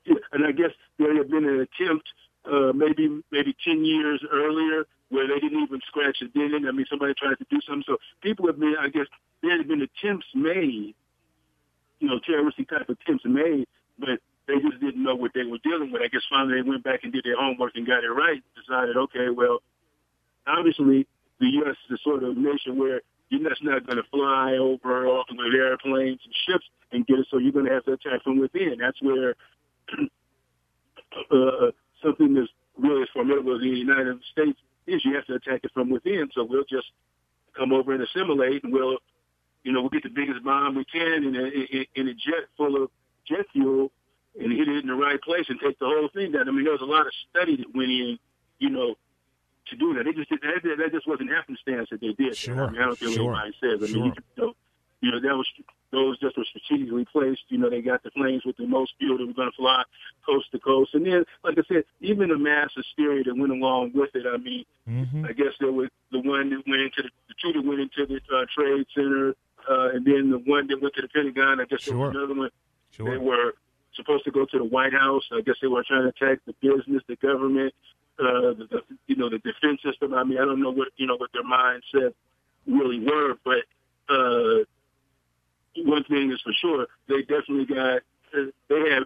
and 0.32 0.45
I 0.45 0.52
guess 0.52 0.72
there 0.98 1.15
had 1.15 1.30
been 1.30 1.45
an 1.45 1.65
attempt, 1.65 2.08
uh, 2.45 2.72
maybe 2.74 3.22
maybe 3.32 3.56
ten 3.63 3.86
years 3.86 4.24
earlier, 4.32 4.86
where 5.10 5.28
they 5.28 5.39
didn't 5.39 5.63
even 5.63 5.82
scratch 5.88 6.17
a 6.22 6.28
dent. 6.28 6.65
I 6.67 6.72
mean, 6.72 6.86
somebody 6.89 7.13
tried 7.13 7.38
to 7.38 7.45
do 7.50 7.60
something. 7.67 7.84
So 7.86 7.98
people 8.22 8.48
have 8.48 8.60
been, 8.60 8.76
I 8.80 8.89
guess, 8.89 9.08
there 9.41 9.58
had 9.58 9.67
been 9.67 9.82
attempts 9.82 10.28
made, 10.36 10.95
you 12.00 12.08
know, 12.08 12.19
terroristic 12.26 12.69
type 12.69 12.89
attempts 12.89 13.26
made, 13.26 13.67
but 13.98 14.19
they 14.48 14.60
just 14.60 14.80
didn't 14.82 15.04
know 15.04 15.15
what 15.15 15.32
they 15.34 15.43
were 15.43 15.60
dealing 15.63 15.91
with. 15.91 16.02
I 16.02 16.08
guess 16.08 16.22
finally 16.30 16.62
they 16.62 16.67
went 16.67 16.84
back 16.84 17.04
and 17.04 17.13
did 17.13 17.24
their 17.24 17.38
homework 17.38 17.74
and 17.76 17.86
got 17.86 18.04
it 18.04 18.10
right. 18.10 18.41
Decided, 18.56 18.98
okay, 18.98 19.30
well, 19.30 19.62
obviously 20.48 21.08
the 21.39 21.48
U.S. 21.62 21.78
is 21.86 21.89
the 21.89 22.00
sort 22.04 22.24
of 22.24 22.38
nation 22.38 22.78
where 22.78 23.02
you're 23.30 23.48
just 23.48 23.63
not 23.63 23.86
going 23.86 23.98
to 23.98 24.10
fly 24.10 24.58
over 24.58 25.06
with 25.06 25.54
airplanes 25.54 26.19
and 26.26 26.34
ships 26.48 26.65
and 26.91 27.06
get 27.06 27.19
it. 27.19 27.28
So 27.30 27.38
you're 27.38 27.52
going 27.52 27.65
to 27.65 27.74
have 27.74 27.86
to 27.86 27.93
attack 27.93 28.24
from 28.24 28.39
within. 28.39 28.78
That's 28.80 29.02
where 29.02 29.36
uh, 31.32 31.71
something 32.04 32.34
that's 32.34 32.49
really 32.78 33.04
as 33.04 33.10
formidable 33.13 33.56
as 33.56 33.62
the 33.62 33.67
United 33.67 34.19
States 34.32 34.60
is, 34.88 35.04
you 35.06 35.15
have 35.15 35.25
to 35.25 35.36
attack 35.36 35.62
it 35.63 35.71
from 35.73 35.89
within. 35.89 36.30
So 36.34 36.43
we'll 36.43 36.63
just 36.63 36.88
come 37.58 37.73
over 37.73 37.93
and 37.93 38.04
assimilate, 38.04 38.63
and 38.63 38.73
we'll, 38.73 38.97
you 39.63 39.71
know, 39.71 39.82
we'll 39.82 39.89
get 39.89 40.04
the 40.04 40.10
biggest 40.10 40.43
bomb 40.43 40.75
we 40.75 40.86
can 40.86 41.23
in 41.23 41.36
a, 41.36 41.99
in 41.99 42.08
a 42.08 42.13
jet 42.13 42.47
full 42.58 42.84
of 42.84 42.89
jet 43.28 43.45
fuel 43.52 43.91
and 44.39 44.52
hit 44.52 44.67
it 44.67 44.78
in 44.78 44.88
the 44.88 44.95
right 44.95 45.21
place 45.21 45.45
and 45.49 45.60
take 45.60 45.78
the 45.80 45.86
whole 45.86 46.10
thing 46.13 46.32
down. 46.32 46.47
I 46.47 46.52
mean, 46.52 46.63
there 46.63 46.73
was 46.73 46.82
a 46.82 46.86
lot 46.86 47.06
of 47.06 47.13
study 47.30 47.58
that 47.58 47.75
went 47.75 47.89
in, 47.89 48.17
you 48.60 48.69
know, 48.69 48.95
to 49.67 49.75
do 49.75 49.93
that. 49.95 50.06
They 50.06 50.13
just 50.13 50.30
did, 50.30 50.39
that, 50.41 50.78
that 50.78 50.91
just 50.91 51.08
wasn't 51.08 51.32
happenstance 51.32 51.89
that 51.91 52.02
they 52.02 52.13
did. 52.13 52.36
Sure, 52.36 52.65
I, 52.65 52.69
mean, 52.69 52.82
I 52.82 52.86
don't 52.86 52.97
sure, 52.97 53.10
what 53.10 53.43
anybody 53.43 53.56
says. 53.62 53.84
I 53.84 53.91
sure. 53.91 54.04
mean, 54.04 54.13
you, 54.15 54.43
know, 54.43 54.54
you 55.02 55.12
know, 55.12 55.20
that 55.20 55.36
was 55.36 55.48
those 55.92 56.20
just 56.20 56.38
were 56.38 56.46
strategically 56.46 57.06
placed. 57.06 57.44
You 57.48 57.58
know, 57.58 57.70
they 57.70 57.82
got 57.82 58.04
the 58.04 58.12
planes 58.12 58.44
with 58.46 58.58
the 58.58 58.68
most 58.68 58.94
fuel 59.00 59.18
that 59.18 59.26
were 59.26 59.34
going 59.34 59.50
to 59.50 59.56
fly 59.56 59.84
coast 60.26 60.52
to 60.52 60.60
coast. 60.60 60.94
And 60.94 61.06
then, 61.06 61.26
like 61.44 61.58
I 61.58 61.62
said, 61.68 61.84
even 62.02 62.30
the 62.30 62.38
mass 62.38 62.70
hysteria 62.76 63.24
that 63.24 63.38
went 63.38 63.52
along 63.52 63.92
with 63.96 64.10
it. 64.14 64.26
I 64.28 64.38
mean, 64.38 64.66
mm-hmm. 64.88 65.26
I 65.26 65.32
guess 65.32 65.54
there 65.60 65.72
was 65.72 65.90
the 66.12 66.20
one 66.20 66.50
that 66.50 66.64
went 66.68 66.82
into 66.82 67.04
the, 67.04 67.10
the 67.28 67.36
two 67.42 67.54
that 67.54 67.66
went 67.66 67.80
into 67.80 68.06
the 68.06 68.20
uh, 68.36 68.46
trade 68.54 68.86
center, 68.94 69.36
uh, 69.70 69.96
and 69.96 70.06
then 70.06 70.30
the 70.32 70.42
one 70.46 70.68
that 70.68 70.82
went 70.82 70.94
to 70.96 71.02
the 71.02 71.08
Pentagon. 71.08 71.62
I 71.62 71.66
guess 71.66 71.82
sure. 71.82 71.94
there 71.94 72.06
was 72.06 72.16
another 72.16 72.36
one. 72.36 72.50
Sure. 72.92 73.10
They 73.10 73.18
were 73.18 73.54
supposed 73.96 74.26
to 74.26 74.32
go 74.32 74.46
to 74.46 74.58
the 74.58 74.66
White 74.66 74.94
House. 74.94 75.24
I 75.32 75.42
guess 75.42 75.56
they 75.62 75.68
were 75.68 75.84
trying 75.84 76.04
to 76.04 76.10
attack 76.10 76.40
the 76.46 76.54
business, 76.62 77.04
the 77.08 77.16
government, 77.16 77.74
uh, 78.20 78.52
the, 78.54 78.68
the 78.70 78.82
you 79.08 79.16
know 79.16 79.30
the 79.30 79.40
defense 79.40 79.82
system. 79.82 80.14
I 80.14 80.24
mean, 80.24 80.38
I 80.40 80.46
don't 80.46 80.62
know 80.62 80.72
what 80.72 80.90
you 80.98 81.08
know 81.08 81.16
what 81.16 81.32
their 81.32 81.44
mindset 81.44 82.14
really 82.68 83.00
were, 83.00 83.36
but 83.46 83.64
uh, 84.10 84.66
thing 86.10 86.32
is 86.32 86.41
for 86.41 86.54
sure, 86.54 86.88
they 87.08 87.22
definitely 87.22 87.65
got 87.65 88.02
they 88.67 88.89
have 88.91 89.04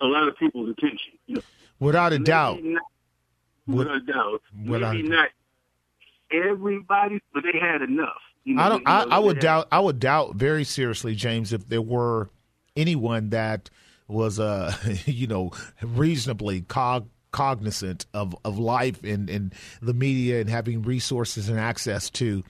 a 0.00 0.06
lot 0.06 0.28
of 0.28 0.36
people's 0.36 0.70
attention. 0.70 1.12
You 1.26 1.36
know, 1.36 1.42
without 1.80 2.12
a 2.12 2.18
doubt, 2.18 2.62
not, 2.62 2.82
without 3.66 3.96
a 3.96 4.00
doubt, 4.00 4.42
without 4.66 4.94
maybe 4.94 5.08
a- 5.08 5.10
not 5.10 5.28
everybody, 6.30 7.20
but 7.32 7.42
they 7.42 7.58
had 7.58 7.82
enough. 7.82 8.16
You 8.44 8.54
know, 8.54 8.62
I 8.62 8.68
don't. 8.68 8.78
you 8.80 8.84
know, 8.84 8.90
I, 8.92 9.16
I 9.16 9.18
would 9.18 9.36
had- 9.36 9.42
doubt. 9.42 9.68
I 9.72 9.80
would 9.80 9.98
doubt 10.00 10.36
very 10.36 10.64
seriously, 10.64 11.14
James, 11.14 11.52
if 11.52 11.68
there 11.68 11.82
were 11.82 12.30
anyone 12.76 13.30
that 13.30 13.70
was, 14.08 14.38
uh, 14.38 14.72
you 15.06 15.26
know, 15.26 15.50
reasonably 15.82 16.60
cog- 16.62 17.08
cognizant 17.32 18.06
of 18.14 18.36
of 18.44 18.58
life 18.58 19.02
and 19.02 19.28
and 19.28 19.54
the 19.82 19.94
media 19.94 20.40
and 20.40 20.48
having 20.48 20.82
resources 20.82 21.48
and 21.48 21.58
access 21.58 22.10
to. 22.10 22.44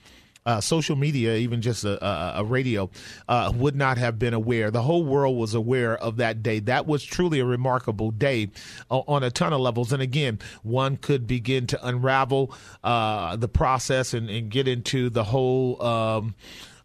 Uh, 0.47 0.61
social 0.61 0.95
media, 0.95 1.35
even 1.35 1.61
just 1.61 1.83
a, 1.83 2.01
a, 2.01 2.39
a 2.39 2.43
radio, 2.45 2.89
uh, 3.27 3.51
would 3.53 3.75
not 3.75 3.97
have 3.97 4.17
been 4.17 4.33
aware. 4.33 4.71
The 4.71 4.81
whole 4.81 5.03
world 5.03 5.35
was 5.35 5.53
aware 5.53 5.97
of 5.97 6.15
that 6.17 6.41
day. 6.41 6.59
That 6.59 6.87
was 6.87 7.03
truly 7.03 7.41
a 7.41 7.45
remarkable 7.45 8.11
day 8.11 8.51
uh, 8.89 8.99
on 8.99 9.23
a 9.23 9.29
ton 9.29 9.51
of 9.51 9.59
levels. 9.59 9.91
And 9.91 10.01
again, 10.01 10.39
one 10.63 10.95
could 10.95 11.27
begin 11.27 11.67
to 11.67 11.85
unravel 11.85 12.53
uh, 12.81 13.35
the 13.35 13.49
process 13.49 14.13
and, 14.13 14.29
and 14.29 14.49
get 14.49 14.69
into 14.69 15.09
the 15.09 15.25
whole. 15.25 15.83
Um, 15.83 16.35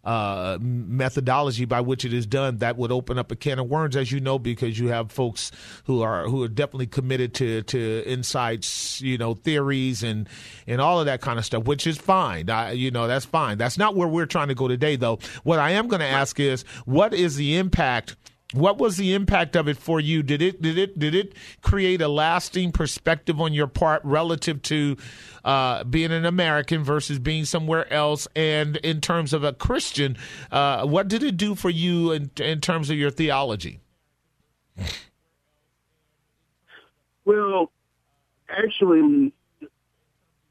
uh, 0.05 0.59
methodology 0.61 1.65
by 1.65 1.81
which 1.81 2.05
it 2.05 2.13
is 2.13 2.27
done 2.27 2.59
that 2.59 2.77
would 2.77 2.91
open 2.91 3.19
up 3.19 3.31
a 3.31 3.37
can 3.37 3.59
of 3.59 3.69
worms, 3.69 3.97
as 3.97 4.11
you 4.11 4.21
know, 4.21 4.39
because 4.39 4.79
you 4.79 4.89
have 4.89 5.13
folks 5.13 5.51
who 5.85 6.03
are 6.03 6.29
who 6.29 6.43
are 6.43 6.49
definitely 6.49 6.87
committed 6.87 7.35
to 7.35 7.63
to 7.63 8.03
insights, 8.07 9.01
you 9.01 9.17
know, 9.19 9.35
theories 9.35 10.03
and 10.03 10.29
and 10.67 10.81
all 10.81 11.01
of 11.01 11.07
that 11.07 11.21
kind 11.21 11.39
of 11.39 11.45
stuff, 11.45 11.65
which 11.65 11.87
is 11.87 11.99
fine. 11.99 12.51
I, 12.51 12.73
you 12.73 12.91
know, 12.91 13.07
that's 13.07 13.25
fine. 13.25 13.59
That's 13.59 13.79
not 13.79 13.95
where 13.95 14.09
we're 14.09 14.27
trying 14.27 14.49
to 14.49 14.55
go 14.55 14.69
today, 14.69 14.97
though. 14.97 15.19
What 15.45 15.59
I 15.59 15.71
am 15.73 15.89
going 15.89 16.01
to 16.01 16.07
ask 16.07 16.39
is, 16.41 16.65
what 16.85 17.15
is 17.15 17.37
the 17.37 17.57
impact? 17.57 18.17
What 18.53 18.79
was 18.79 18.97
the 18.97 19.15
impact 19.15 19.57
of 19.57 19.67
it 19.67 19.79
for 19.79 19.99
you? 19.99 20.23
Did 20.23 20.43
it 20.43 20.61
did 20.61 20.77
it 20.77 20.99
did 20.99 21.15
it 21.15 21.35
create 21.63 22.03
a 22.03 22.09
lasting 22.09 22.73
perspective 22.73 23.41
on 23.41 23.53
your 23.53 23.67
part 23.67 24.05
relative 24.05 24.61
to 24.63 24.97
uh, 25.45 25.85
being 25.85 26.13
an 26.13 26.27
American 26.27 26.85
versus 26.85 27.19
being 27.19 27.45
somewhere 27.47 27.91
else? 27.93 28.29
And 28.37 28.77
in 28.79 29.01
terms 29.01 29.33
of 29.33 29.43
a 29.43 29.53
Christian, 29.53 30.17
uh, 30.51 30.87
what 30.87 31.09
did 31.09 31.23
it 31.23 31.37
do 31.37 31.55
for 31.55 31.71
you 31.71 32.13
in, 32.13 32.31
in 32.39 32.61
terms 32.61 32.91
of 32.91 32.97
your 32.97 33.11
theology? 33.11 33.81
Well, 37.25 37.71
actually, 38.49 39.33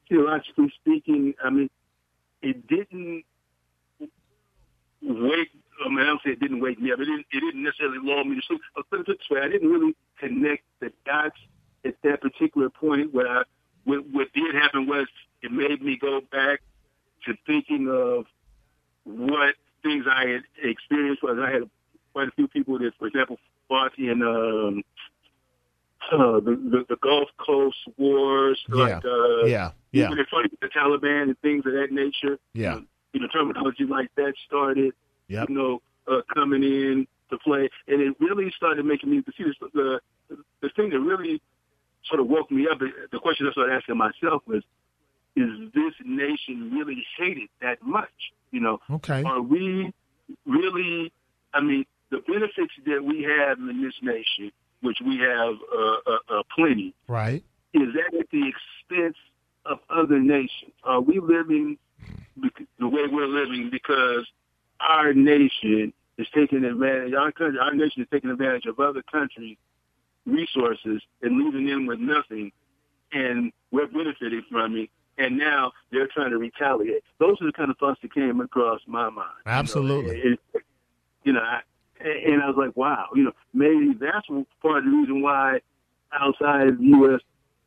theologically 0.08 0.72
speaking, 0.80 1.34
I 1.44 1.50
mean, 1.50 1.70
it 2.40 2.66
didn't 2.66 3.24
wake. 5.02 5.50
I 5.84 5.88
mean, 5.88 6.00
I 6.00 6.04
don't 6.06 6.20
say 6.24 6.30
it 6.30 6.40
didn't 6.40 6.60
wake 6.60 6.80
me 6.80 6.92
up. 6.92 6.98
It 7.00 7.04
didn't. 7.06 7.26
It 7.32 7.40
didn't 7.40 7.62
necessarily 7.62 7.98
lull 8.02 8.24
me 8.24 8.36
to 8.36 8.42
sleep. 8.46 8.60
I'll 8.76 8.82
put 8.84 9.00
it 9.00 9.06
this 9.06 9.16
way: 9.30 9.40
I 9.40 9.48
didn't 9.48 9.68
really 9.70 9.94
connect 10.18 10.64
the 10.80 10.92
dots 11.06 11.38
at 11.84 11.96
that 12.04 12.20
particular 12.20 12.70
point. 12.70 13.12
What 13.12 13.26
I, 13.26 13.42
what, 13.84 14.04
what 14.10 14.32
did 14.32 14.54
happen 14.54 14.86
was 14.86 15.06
it 15.42 15.50
made 15.52 15.82
me 15.82 15.98
go 16.00 16.20
back 16.30 16.60
to 17.26 17.34
thinking 17.46 17.88
of 17.88 18.26
what 19.04 19.54
things 19.82 20.04
I 20.10 20.26
had 20.28 20.42
experienced. 20.62 21.22
Was 21.22 21.38
I 21.40 21.50
had 21.50 21.62
quite 22.12 22.28
a 22.28 22.32
few 22.32 22.46
people 22.48 22.78
that, 22.78 22.92
for 22.98 23.08
example, 23.08 23.38
fought 23.68 23.98
in 23.98 24.22
um, 24.22 24.82
uh, 26.12 26.40
the, 26.40 26.56
the 26.70 26.84
the 26.88 26.96
Gulf 26.96 27.28
Coast 27.44 27.76
wars, 27.96 28.60
Yeah. 28.68 28.74
like 28.76 29.04
uh, 29.04 29.44
Yeah, 29.44 29.70
yeah, 29.92 30.08
when 30.08 30.18
they 30.18 30.24
fought 30.30 30.44
with 30.50 30.60
the 30.60 30.68
Taliban 30.68 31.22
and 31.24 31.38
things 31.40 31.64
of 31.66 31.72
that 31.72 31.90
nature. 31.90 32.38
Yeah. 32.54 32.74
You 32.74 32.80
know, 32.80 32.86
you 33.14 33.20
know, 33.20 33.26
terminology 33.28 33.84
like 33.84 34.10
that 34.16 34.34
started, 34.46 34.94
Yep. 35.28 35.48
you 35.48 35.54
know, 35.54 35.82
uh, 36.08 36.22
coming 36.34 36.62
in 36.62 37.06
to 37.30 37.38
play, 37.38 37.68
and 37.88 38.00
it 38.00 38.14
really 38.20 38.50
started 38.56 38.84
making 38.84 39.10
me 39.10 39.22
see 39.36 39.44
this, 39.44 39.54
the 39.74 40.00
the 40.60 40.70
thing 40.76 40.90
that 40.90 40.98
really 41.00 41.40
sort 42.06 42.20
of 42.20 42.26
woke 42.26 42.50
me 42.50 42.66
up. 42.70 42.78
The 42.78 43.18
question 43.18 43.46
I 43.46 43.52
started 43.52 43.74
asking 43.74 43.96
myself 43.96 44.42
was, 44.46 44.62
is 45.36 45.48
this 45.74 45.94
nation 46.04 46.70
really 46.72 47.04
hated 47.18 47.48
that 47.60 47.82
much? 47.82 48.10
You 48.50 48.60
know, 48.60 48.80
Okay. 49.04 49.22
are 49.28 49.42
we 49.42 49.92
really? 50.46 51.12
I 51.54 51.60
mean, 51.60 51.84
the 52.10 52.18
benefits 52.26 52.72
that 52.86 53.02
we 53.04 53.22
have 53.22 53.58
in 53.58 53.82
this 53.82 53.94
nation, 54.02 54.52
which 54.80 54.98
we 55.04 55.18
have 55.18 55.54
uh, 55.76 56.10
uh, 56.10 56.38
uh, 56.38 56.42
plenty, 56.56 56.94
Right. 57.08 57.42
is 57.74 57.88
that 57.94 58.18
at 58.18 58.26
the 58.30 58.48
expense 58.48 59.16
of 59.66 59.78
other 59.90 60.18
nations? 60.18 60.72
Are 60.84 61.00
we 61.00 61.20
living 61.20 61.78
the 62.78 62.88
way 62.88 63.02
we're 63.10 63.26
living 63.26 63.68
because 63.70 64.26
our 64.80 65.12
nation 65.12 65.92
is 66.18 66.26
taking 66.34 66.64
advantage? 66.64 67.14
Our 67.14 67.32
country, 67.32 67.58
our 67.60 67.74
nation 67.74 68.02
is 68.02 68.08
taking 68.12 68.30
advantage 68.30 68.66
of 68.66 68.80
other 68.80 69.02
countries' 69.02 69.56
resources 70.26 71.02
and 71.22 71.38
leaving 71.38 71.66
them 71.66 71.86
with 71.86 71.98
nothing, 71.98 72.52
and 73.12 73.52
we're 73.70 73.86
benefiting 73.88 74.42
from 74.50 74.76
it. 74.76 74.90
And 75.18 75.36
now 75.36 75.72
they're 75.90 76.08
trying 76.08 76.30
to 76.30 76.38
retaliate. 76.38 77.04
Those 77.18 77.36
are 77.42 77.46
the 77.46 77.52
kind 77.52 77.70
of 77.70 77.76
thoughts 77.76 78.00
that 78.00 78.12
across 78.72 78.86
my 78.86 79.10
mind. 79.10 79.28
you 79.44 79.50
know. 79.52 79.58
Absolutely. 79.58 80.20
It- 80.20 80.40
it- 80.54 80.62
you 81.24 81.32
know, 81.32 81.40
I, 81.40 81.60
and 82.00 82.42
I 82.42 82.48
was 82.48 82.56
like, 82.56 82.76
wow, 82.76 83.08
you 83.14 83.22
know, 83.22 83.32
maybe 83.54 83.92
that's 83.94 84.26
part 84.60 84.78
of 84.78 84.84
the 84.84 84.90
reason 84.90 85.22
why 85.22 85.60
outside 86.12 86.66
of 86.68 86.78
the 86.78 86.84
U.S., 86.84 87.20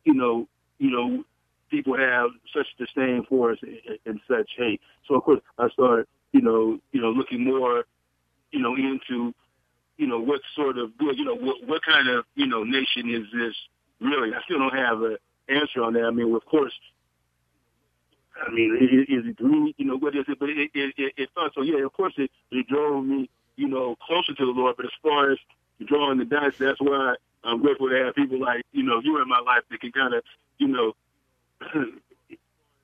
you 0.04 0.12
know, 0.12 0.46
you 0.78 0.90
know, 0.90 1.24
people 1.70 1.96
have 1.96 2.30
such 2.54 2.66
disdain 2.76 3.24
for 3.28 3.52
us 3.52 3.58
and, 3.62 3.78
and 4.04 4.20
such 4.28 4.50
hate. 4.58 4.82
So 5.08 5.14
of 5.14 5.22
course, 5.24 5.40
I 5.58 5.70
started, 5.70 6.06
you 6.32 6.42
know, 6.42 6.78
you 6.92 7.00
know, 7.00 7.10
looking 7.10 7.44
more, 7.44 7.84
you 8.52 8.60
know, 8.60 8.74
into, 8.76 9.32
you 9.96 10.06
know, 10.06 10.20
what 10.20 10.42
sort 10.54 10.76
of 10.76 10.96
good, 10.98 11.16
you 11.16 11.24
know, 11.24 11.34
what, 11.34 11.66
what 11.66 11.82
kind 11.82 12.08
of, 12.10 12.26
you 12.34 12.46
know, 12.46 12.62
nation 12.62 13.08
is 13.08 13.24
this 13.32 13.54
really? 14.00 14.34
I 14.34 14.42
still 14.44 14.58
don't 14.58 14.76
have 14.76 15.00
an 15.00 15.16
answer 15.48 15.82
on 15.82 15.94
that. 15.94 16.04
I 16.04 16.10
mean, 16.10 16.34
of 16.34 16.44
course, 16.44 16.74
I 18.46 18.50
mean, 18.52 18.76
is, 18.78 19.08
is 19.24 19.30
it 19.30 19.36
green? 19.36 19.72
You 19.78 19.86
know, 19.86 19.96
what 19.96 20.14
is 20.14 20.26
it? 20.28 20.38
But 20.38 20.50
it, 20.50 20.70
it, 20.74 20.94
it, 20.98 21.12
it 21.16 21.30
thought 21.34 21.52
so. 21.54 21.62
Yeah, 21.62 21.82
of 21.86 21.92
course, 21.94 22.12
it, 22.18 22.30
it 22.50 22.68
drove 22.68 23.04
me, 23.04 23.30
you 23.56 23.66
know, 23.66 23.96
But 24.76 24.86
as 24.86 24.92
far 25.02 25.30
as 25.32 25.38
drawing 25.84 26.18
the 26.18 26.24
dots, 26.24 26.58
that's 26.58 26.80
why 26.80 27.14
I'm 27.44 27.60
grateful 27.62 27.88
to 27.90 27.96
have 28.04 28.14
people 28.14 28.40
like, 28.40 28.62
you 28.72 28.82
know, 28.82 29.00
you 29.02 29.20
in 29.20 29.28
my 29.28 29.40
life 29.40 29.62
that 29.70 29.80
can 29.80 29.92
kind 29.92 30.14
of, 30.14 30.22
you 30.58 30.68
know, 30.68 30.92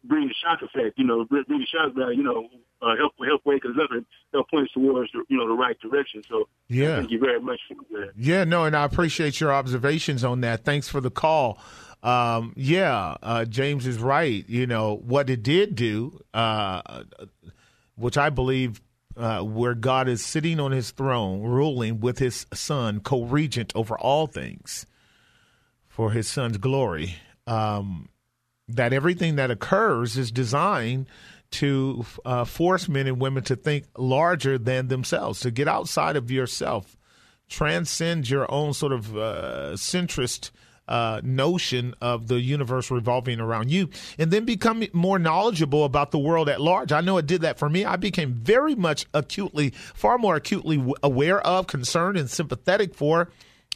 bring 0.04 0.28
the 0.28 0.34
shock 0.34 0.62
effect. 0.62 0.98
You 0.98 1.04
know, 1.04 1.24
bring 1.24 1.44
bring 1.46 1.60
the 1.60 1.66
shock 1.66 1.94
value. 1.94 2.18
You 2.18 2.22
know, 2.24 2.48
uh, 2.80 2.96
help 2.96 3.12
help 3.26 3.42
wake 3.44 3.64
us 3.64 3.72
up 3.82 3.90
and 3.90 4.04
help 4.32 4.50
point 4.50 4.64
us 4.68 4.72
towards 4.72 5.12
the, 5.12 5.24
you 5.28 5.36
know 5.36 5.46
the 5.48 5.54
right 5.54 5.78
direction. 5.80 6.22
So 6.28 6.48
Yeah. 6.68 6.96
thank 6.96 7.10
you 7.10 7.18
very 7.18 7.40
much 7.40 7.60
for 7.68 7.76
that. 7.98 8.12
Yeah, 8.16 8.44
no, 8.44 8.64
and 8.64 8.76
I 8.76 8.84
appreciate 8.84 9.40
your 9.40 9.52
observations 9.52 10.24
on 10.24 10.40
that. 10.42 10.64
Thanks 10.64 10.88
for 10.88 11.00
the 11.00 11.10
call. 11.10 11.58
Um, 12.02 12.52
yeah, 12.56 13.16
uh, 13.22 13.44
James 13.44 13.86
is 13.86 13.98
right. 13.98 14.44
You 14.48 14.66
know 14.66 14.96
what 15.04 15.30
it 15.30 15.42
did 15.44 15.76
do, 15.76 16.20
uh, 16.34 17.04
which 17.94 18.18
I 18.18 18.28
believe, 18.28 18.80
uh, 19.16 19.40
where 19.40 19.74
God 19.74 20.08
is 20.08 20.24
sitting 20.24 20.60
on 20.60 20.72
His 20.72 20.90
throne, 20.90 21.42
ruling 21.42 22.00
with 22.00 22.18
His 22.18 22.46
Son, 22.52 23.00
co-regent 23.00 23.72
over 23.74 23.98
all 23.98 24.26
things, 24.26 24.86
for 25.88 26.12
His 26.12 26.28
Son's 26.28 26.58
glory. 26.58 27.16
Um, 27.46 28.08
that 28.68 28.92
everything 28.92 29.36
that 29.36 29.50
occurs 29.50 30.16
is 30.16 30.30
designed 30.30 31.06
to 31.50 32.04
uh, 32.24 32.44
force 32.44 32.88
men 32.88 33.06
and 33.06 33.20
women 33.20 33.42
to 33.44 33.56
think 33.56 33.84
larger 33.98 34.58
than 34.58 34.88
themselves, 34.88 35.40
to 35.40 35.50
get 35.50 35.68
outside 35.68 36.16
of 36.16 36.30
yourself, 36.30 36.96
transcend 37.48 38.30
your 38.30 38.50
own 38.50 38.72
sort 38.72 38.92
of 38.92 39.16
uh, 39.16 39.72
centrist 39.74 40.50
uh, 40.88 41.20
notion 41.22 41.94
of 42.00 42.28
the 42.28 42.40
universe 42.40 42.90
revolving 42.90 43.40
around 43.40 43.70
you, 43.70 43.88
and 44.18 44.30
then 44.30 44.44
become 44.44 44.84
more 44.92 45.18
knowledgeable 45.18 45.84
about 45.84 46.10
the 46.10 46.18
world 46.18 46.48
at 46.48 46.60
large. 46.60 46.92
I 46.92 47.00
know 47.00 47.18
it 47.18 47.26
did 47.26 47.42
that 47.42 47.58
for 47.58 47.68
me. 47.68 47.84
I 47.84 47.96
became 47.96 48.34
very 48.34 48.74
much 48.74 49.06
acutely, 49.14 49.70
far 49.94 50.18
more 50.18 50.36
acutely 50.36 50.92
aware 51.02 51.40
of, 51.40 51.66
concerned, 51.66 52.16
and 52.16 52.28
sympathetic 52.28 52.94
for 52.94 53.30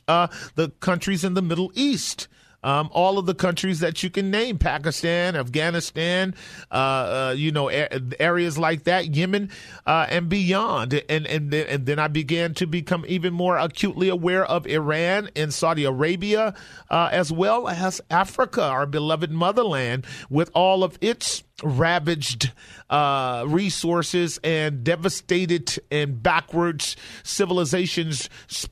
uh, 0.08 0.28
the 0.54 0.70
countries 0.80 1.24
in 1.24 1.34
the 1.34 1.42
Middle 1.42 1.72
East 1.74 2.28
um, 2.66 2.90
all 2.92 3.16
of 3.16 3.26
the 3.26 3.34
countries 3.34 3.78
that 3.78 4.02
you 4.02 4.10
can 4.10 4.28
name 4.32 4.58
Pakistan, 4.58 5.36
Afghanistan, 5.36 6.34
uh, 6.72 6.74
uh, 6.74 7.34
you 7.36 7.52
know, 7.52 7.70
a- 7.70 7.88
areas 8.18 8.58
like 8.58 8.82
that, 8.84 9.14
Yemen, 9.14 9.50
uh, 9.86 10.06
and 10.10 10.28
beyond. 10.28 11.00
And, 11.08 11.28
and, 11.28 11.52
th- 11.52 11.68
and 11.70 11.86
then 11.86 12.00
I 12.00 12.08
began 12.08 12.54
to 12.54 12.66
become 12.66 13.04
even 13.06 13.32
more 13.32 13.56
acutely 13.56 14.08
aware 14.08 14.44
of 14.44 14.66
Iran 14.66 15.30
and 15.36 15.54
Saudi 15.54 15.84
Arabia, 15.84 16.54
uh, 16.90 17.08
as 17.12 17.30
well 17.30 17.68
as 17.68 18.00
Africa, 18.10 18.62
our 18.64 18.84
beloved 18.84 19.30
motherland, 19.30 20.04
with 20.28 20.50
all 20.52 20.82
of 20.82 20.98
its 21.00 21.44
ravaged 21.62 22.52
uh, 22.90 23.44
resources 23.46 24.38
and 24.44 24.84
devastated 24.84 25.78
and 25.90 26.22
backwards 26.22 26.96
civilizations 27.22 28.28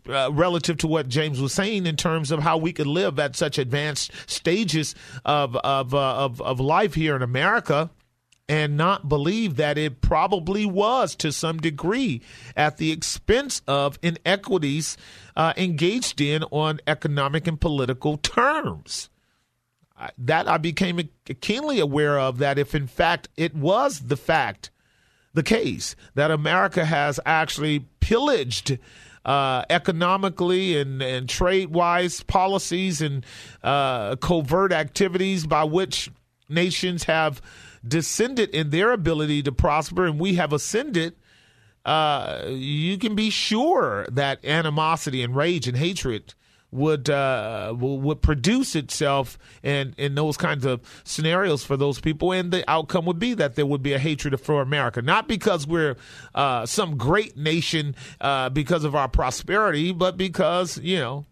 uh, 0.09 0.31
relative 0.33 0.77
to 0.77 0.87
what 0.87 1.09
James 1.09 1.41
was 1.41 1.53
saying 1.53 1.87
in 1.87 1.97
terms 1.97 2.31
of 2.31 2.41
how 2.41 2.59
we 2.59 2.73
could 2.73 2.87
live 2.87 3.19
at 3.19 3.37
such 3.37 3.59
advanced 3.59 4.13
stages 4.27 4.95
of 5.25 5.57
of 5.57 5.95
uh, 5.95 6.17
of, 6.17 6.43
of 6.43 6.61
life 6.61 6.95
here 6.95 7.17
in 7.17 7.23
America 7.23 7.91
and 8.51 8.77
not 8.77 9.09
believe 9.09 9.57
that 9.57 9.79
it 9.79 10.03
probably 10.03 10.67
was 10.67 11.15
to 11.17 11.33
some 11.33 11.57
degree 11.57 12.21
at 12.55 12.77
the 12.77 12.93
expense 12.93 13.63
of 13.67 13.99
inequities 14.03 14.99
uh, 15.37 15.55
engaged 15.57 16.21
in 16.21 16.43
on 16.51 16.79
economic 16.87 17.47
and 17.47 17.59
political 17.59 18.19
terms 18.19 19.09
that 20.19 20.49
I 20.49 20.59
became 20.59 21.09
keenly 21.41 21.79
aware 21.81 22.19
of 22.19 22.39
that 22.39 22.59
if 22.59 22.75
in 22.75 22.87
fact 22.87 23.29
it 23.37 23.55
was 23.55 24.01
the 24.01 24.17
fact, 24.17 24.71
the 25.33 25.43
case 25.43 25.97
that 26.15 26.31
America 26.31 26.85
has 26.85 27.21
actually 27.25 27.87
pillaged 28.01 28.79
uh, 29.25 29.65
economically 29.71 30.79
and, 30.79 31.01
and 31.01 31.29
trade 31.29 31.71
wise 31.71 32.23
policies 32.23 33.01
and 33.01 33.25
uh, 33.63 34.17
covert 34.17 34.73
activities 34.73 35.47
by 35.47 35.65
which 35.65 36.11
nations 36.49 37.05
have 37.05 37.41
descended 37.87 38.51
in 38.51 38.71
their 38.71 38.93
ability 38.93 39.43
to 39.43 39.53
prosper 39.53 40.07
and 40.07 40.19
we 40.19 40.35
have 40.35 40.53
ascended. 40.53 41.15
Uh, 41.85 42.43
you 42.49 42.99
can 42.99 43.15
be 43.15 43.31
sure 43.31 44.07
that 44.11 44.45
animosity 44.45 45.23
and 45.23 45.37
rage 45.37 45.69
and 45.69 45.77
hatred 45.77 46.35
would 46.75 47.09
uh, 47.09 47.73
would 47.79 48.21
produce 48.21 48.75
itself 48.75 49.39
in 49.63 49.95
in 49.97 50.17
those 50.17 50.37
kinds 50.37 50.67
of 50.67 50.81
scenarios 51.05 51.65
for 51.65 51.77
those 51.77 52.01
people, 52.01 52.33
and 52.33 52.51
the 52.53 52.69
outcome 52.69 53.07
would 53.07 53.19
be 53.19 53.33
that 53.35 53.55
there 53.55 53.65
would 53.65 53.83
be 53.83 53.93
a 53.93 53.99
hatred 53.99 54.39
for 54.41 54.61
America, 54.61 55.01
not 55.01 55.29
because 55.29 55.67
we're 55.67 55.97
uh, 56.35 56.67
some 56.67 56.97
great 56.97 57.37
nation 57.37 57.95
uh, 58.21 58.49
because 58.51 58.85
of 58.85 58.95
our 58.95 59.09
prosperity, 59.09 59.93
but 59.93 60.17
because 60.17 60.79
you 60.79 60.99
know 60.99 61.25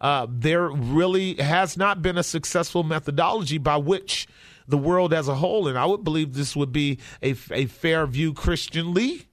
uh, 0.00 0.26
there 0.30 0.68
really 0.68 1.34
has 1.34 1.76
not 1.76 2.00
been 2.00 2.16
a 2.16 2.22
successful 2.22 2.84
methodology 2.84 3.58
by 3.58 3.76
which 3.76 4.28
the 4.68 4.78
world 4.78 5.12
as 5.12 5.26
a 5.26 5.34
whole, 5.34 5.66
and 5.66 5.76
I 5.76 5.84
would 5.84 6.04
believe 6.04 6.34
this 6.34 6.54
would 6.54 6.72
be 6.72 6.98
a, 7.22 7.34
a 7.50 7.66
fair 7.66 8.06
view 8.06 8.32
Christianly, 8.32 9.26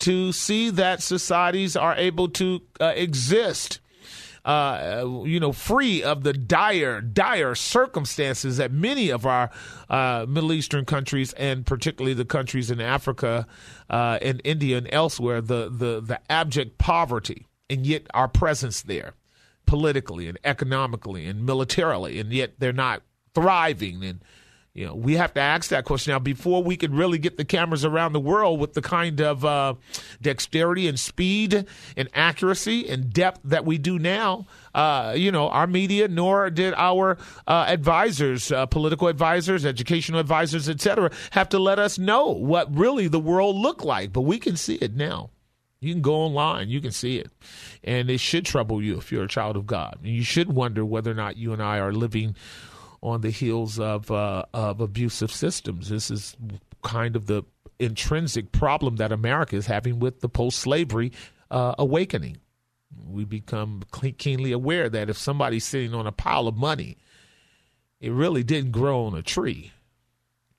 to 0.00 0.32
see 0.32 0.70
that 0.70 1.02
societies 1.02 1.76
are 1.76 1.94
able 1.96 2.28
to 2.28 2.62
uh, 2.80 2.92
exist 2.96 3.80
uh, 4.44 5.04
you 5.24 5.38
know, 5.38 5.52
free 5.52 6.02
of 6.02 6.24
the 6.24 6.32
dire, 6.32 7.00
dire 7.00 7.54
circumstances 7.54 8.56
that 8.56 8.72
many 8.72 9.10
of 9.10 9.24
our 9.24 9.50
uh, 9.88 10.26
Middle 10.28 10.52
Eastern 10.52 10.84
countries, 10.84 11.32
and 11.34 11.64
particularly 11.64 12.14
the 12.14 12.24
countries 12.24 12.70
in 12.70 12.80
Africa 12.80 13.46
uh, 13.88 14.18
and 14.20 14.40
India 14.44 14.78
and 14.78 14.88
elsewhere, 14.92 15.40
the, 15.40 15.68
the, 15.70 16.00
the 16.00 16.20
abject 16.30 16.78
poverty, 16.78 17.46
and 17.70 17.86
yet 17.86 18.06
our 18.14 18.28
presence 18.28 18.82
there 18.82 19.14
politically 19.66 20.28
and 20.28 20.38
economically 20.44 21.26
and 21.26 21.46
militarily, 21.46 22.18
and 22.18 22.32
yet 22.32 22.54
they're 22.58 22.72
not 22.72 23.02
thriving 23.34 24.04
and 24.04 24.22
you 24.74 24.86
know, 24.86 24.94
we 24.94 25.16
have 25.16 25.34
to 25.34 25.40
ask 25.40 25.68
that 25.68 25.84
question 25.84 26.12
now 26.12 26.18
before 26.18 26.62
we 26.62 26.76
can 26.76 26.94
really 26.94 27.18
get 27.18 27.36
the 27.36 27.44
cameras 27.44 27.84
around 27.84 28.14
the 28.14 28.20
world 28.20 28.58
with 28.58 28.72
the 28.72 28.80
kind 28.80 29.20
of 29.20 29.44
uh, 29.44 29.74
dexterity 30.22 30.88
and 30.88 30.98
speed 30.98 31.66
and 31.94 32.08
accuracy 32.14 32.88
and 32.88 33.12
depth 33.12 33.40
that 33.44 33.66
we 33.66 33.76
do 33.76 33.98
now. 33.98 34.46
Uh, 34.74 35.12
you 35.14 35.30
know, 35.30 35.48
our 35.50 35.66
media, 35.66 36.08
nor 36.08 36.48
did 36.48 36.72
our 36.74 37.18
uh, 37.46 37.66
advisors, 37.68 38.50
uh, 38.50 38.64
political 38.64 39.08
advisors, 39.08 39.66
educational 39.66 40.18
advisors, 40.18 40.70
etc., 40.70 41.10
have 41.32 41.50
to 41.50 41.58
let 41.58 41.78
us 41.78 41.98
know 41.98 42.28
what 42.28 42.74
really 42.74 43.08
the 43.08 43.20
world 43.20 43.56
looked 43.56 43.84
like. 43.84 44.10
But 44.10 44.22
we 44.22 44.38
can 44.38 44.56
see 44.56 44.76
it 44.76 44.94
now. 44.94 45.28
You 45.80 45.92
can 45.92 46.00
go 46.00 46.14
online, 46.14 46.70
you 46.70 46.80
can 46.80 46.92
see 46.92 47.18
it. 47.18 47.28
And 47.84 48.08
it 48.08 48.20
should 48.20 48.46
trouble 48.46 48.80
you 48.80 48.96
if 48.96 49.12
you're 49.12 49.24
a 49.24 49.28
child 49.28 49.56
of 49.56 49.66
God. 49.66 49.98
And 50.02 50.14
you 50.14 50.22
should 50.22 50.50
wonder 50.50 50.84
whether 50.84 51.10
or 51.10 51.14
not 51.14 51.36
you 51.36 51.52
and 51.52 51.60
I 51.60 51.78
are 51.78 51.92
living 51.92 52.36
on 53.02 53.20
the 53.20 53.30
heels 53.30 53.78
of 53.78 54.10
uh, 54.10 54.44
of 54.54 54.80
abusive 54.80 55.30
systems. 55.30 55.88
This 55.88 56.10
is 56.10 56.36
kind 56.82 57.16
of 57.16 57.26
the 57.26 57.42
intrinsic 57.78 58.52
problem 58.52 58.96
that 58.96 59.12
America 59.12 59.56
is 59.56 59.66
having 59.66 59.98
with 59.98 60.20
the 60.20 60.28
post-slavery 60.28 61.12
uh, 61.50 61.74
awakening. 61.78 62.38
We 63.08 63.24
become 63.24 63.82
keenly 64.18 64.52
aware 64.52 64.88
that 64.88 65.10
if 65.10 65.18
somebody's 65.18 65.64
sitting 65.64 65.94
on 65.94 66.06
a 66.06 66.12
pile 66.12 66.46
of 66.46 66.56
money, 66.56 66.98
it 68.00 68.12
really 68.12 68.42
didn't 68.42 68.72
grow 68.72 69.04
on 69.04 69.14
a 69.14 69.22
tree. 69.22 69.72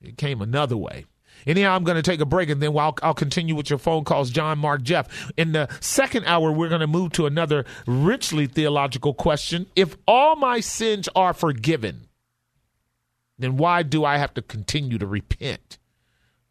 It 0.02 0.18
came 0.18 0.42
another 0.42 0.76
way. 0.76 1.06
Anyhow, 1.46 1.76
I'm 1.76 1.84
going 1.84 1.96
to 1.96 2.02
take 2.02 2.20
a 2.20 2.26
break 2.26 2.50
and 2.50 2.62
then 2.62 2.78
I'll, 2.78 2.96
I'll 3.02 3.14
continue 3.14 3.56
with 3.56 3.70
your 3.70 3.80
phone 3.80 4.04
calls, 4.04 4.30
John, 4.30 4.60
Mark, 4.60 4.82
Jeff. 4.84 5.32
In 5.38 5.52
the 5.52 5.68
second 5.80 6.26
hour, 6.26 6.52
we're 6.52 6.70
going 6.70 6.82
to 6.82 6.88
move 6.88 7.12
to 7.14 7.26
another 7.26 7.66
richly 7.86 8.48
theological 8.48 9.14
question. 9.14 9.66
If 9.76 9.98
all 10.08 10.36
my 10.36 10.60
sins 10.60 11.10
are 11.16 11.34
forgiven, 11.34 12.08
then 13.44 13.58
why 13.58 13.84
do 13.84 14.06
I 14.06 14.18
have 14.18 14.34
to 14.36 14.42
continue 14.42 14.98
to 14.98 15.08
repent? 15.08 15.78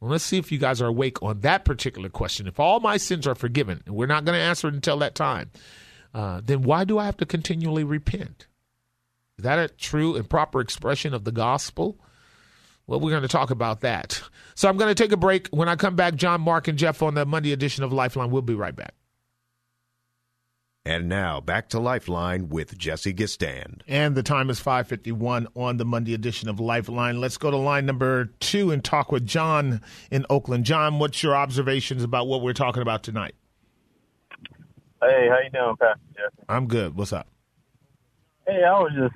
Well, 0.01 0.11
let's 0.11 0.25
see 0.25 0.39
if 0.39 0.51
you 0.51 0.59
guys 0.59 0.83
are 0.83 0.89
awake 0.89 1.23
on 1.23 1.41
that 1.41 1.65
particular 1.65 2.09
question. 2.09 2.47
If 2.47 2.59
all 2.59 2.81
my 2.81 2.97
sins 2.97 3.27
are 3.27 3.35
forgiven, 3.35 3.83
and 3.87 3.95
we're 3.95 4.07
not 4.07 4.25
going 4.25 4.37
to 4.37 4.45
answer 4.45 4.69
it 4.69 4.75
until 4.75 4.99
that 4.99 5.15
time, 5.15 5.51
uh, 6.13 6.41
then 6.45 6.63
why 6.63 6.85
do 6.85 6.99
I 6.99 7.07
have 7.07 7.17
to 7.19 7.27
continually 7.27 7.85
repent? 7.85 8.47
Is 9.39 9.45
that 9.45 9.59
a 9.59 9.69
true 9.69 10.17
and 10.17 10.29
proper 10.29 10.61
expression 10.61 11.15
of 11.15 11.25
the 11.25 11.33
gospel? 11.33 11.99
Well, 12.87 13.01
we're 13.01 13.11
going 13.11 13.23
to 13.23 13.29
talk 13.29 13.51
about 13.51 13.81
that. 13.81 14.21
So 14.55 14.69
I'm 14.69 14.77
going 14.77 14.95
to 14.95 15.03
take 15.03 15.13
a 15.13 15.17
break. 15.17 15.49
When 15.49 15.69
I 15.69 15.77
come 15.77 15.97
back, 15.97 16.15
John, 16.15 16.43
Mark, 16.43 16.69
and 16.69 16.77
Jeff 16.77 17.03
on 17.03 17.15
the 17.15 17.25
Monday 17.25 17.53
edition 17.53 17.85
of 17.85 17.93
Lifeline. 17.93 18.31
We'll 18.31 18.43
be 18.43 18.55
right 18.55 18.77
back. 18.77 18.95
And 20.85 21.09
now 21.09 21.41
back 21.41 21.69
to 21.69 21.79
Lifeline 21.79 22.49
with 22.49 22.77
Jesse 22.77 23.15
Gistand. 23.15 23.83
And 23.87 24.17
the 24.17 24.23
time 24.25 24.51
is 24.51 24.59
5:51 24.59 25.47
on 25.55 25.77
the 25.77 25.85
Monday 25.85 26.13
edition 26.13 26.49
of 26.49 26.59
Lifeline. 26.59 27.21
Let's 27.21 27.39
go 27.39 27.53
to 27.53 27.57
line 27.57 27.87
number 27.87 28.27
2 28.41 28.73
and 28.73 28.83
talk 28.83 29.13
with 29.13 29.25
John 29.25 29.81
in 30.11 30.27
Oakland. 30.29 30.65
John, 30.65 30.99
what's 30.99 31.23
your 31.23 31.37
observations 31.37 32.03
about 32.03 32.27
what 32.27 32.43
we're 32.43 32.53
talking 32.53 32.83
about 32.83 33.05
tonight? 33.05 33.37
Hey, 35.01 35.29
how 35.29 35.39
you 35.39 35.51
doing, 35.51 35.77
Pastor 35.77 36.01
Jesse? 36.17 36.45
I'm 36.49 36.67
good. 36.67 36.97
What's 36.97 37.13
up? 37.13 37.29
Hey, 38.45 38.65
I 38.65 38.73
was 38.81 38.93
just, 38.97 39.15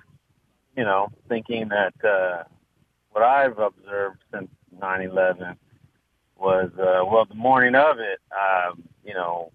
you 0.77 0.85
know, 0.85 1.09
thinking 1.29 1.69
that 1.71 1.95
uh, 2.05 2.45
what 3.11 3.25
I've 3.25 3.59
observed 3.59 4.23
since 4.33 4.49
9/11 4.81 5.57
was, 6.37 6.71
uh, 6.79 7.05
well, 7.05 7.25
the 7.25 7.35
morning 7.35 7.75
of 7.75 7.99
it, 7.99 8.21
um, 8.31 8.85
you 9.05 9.15
know, 9.15 9.51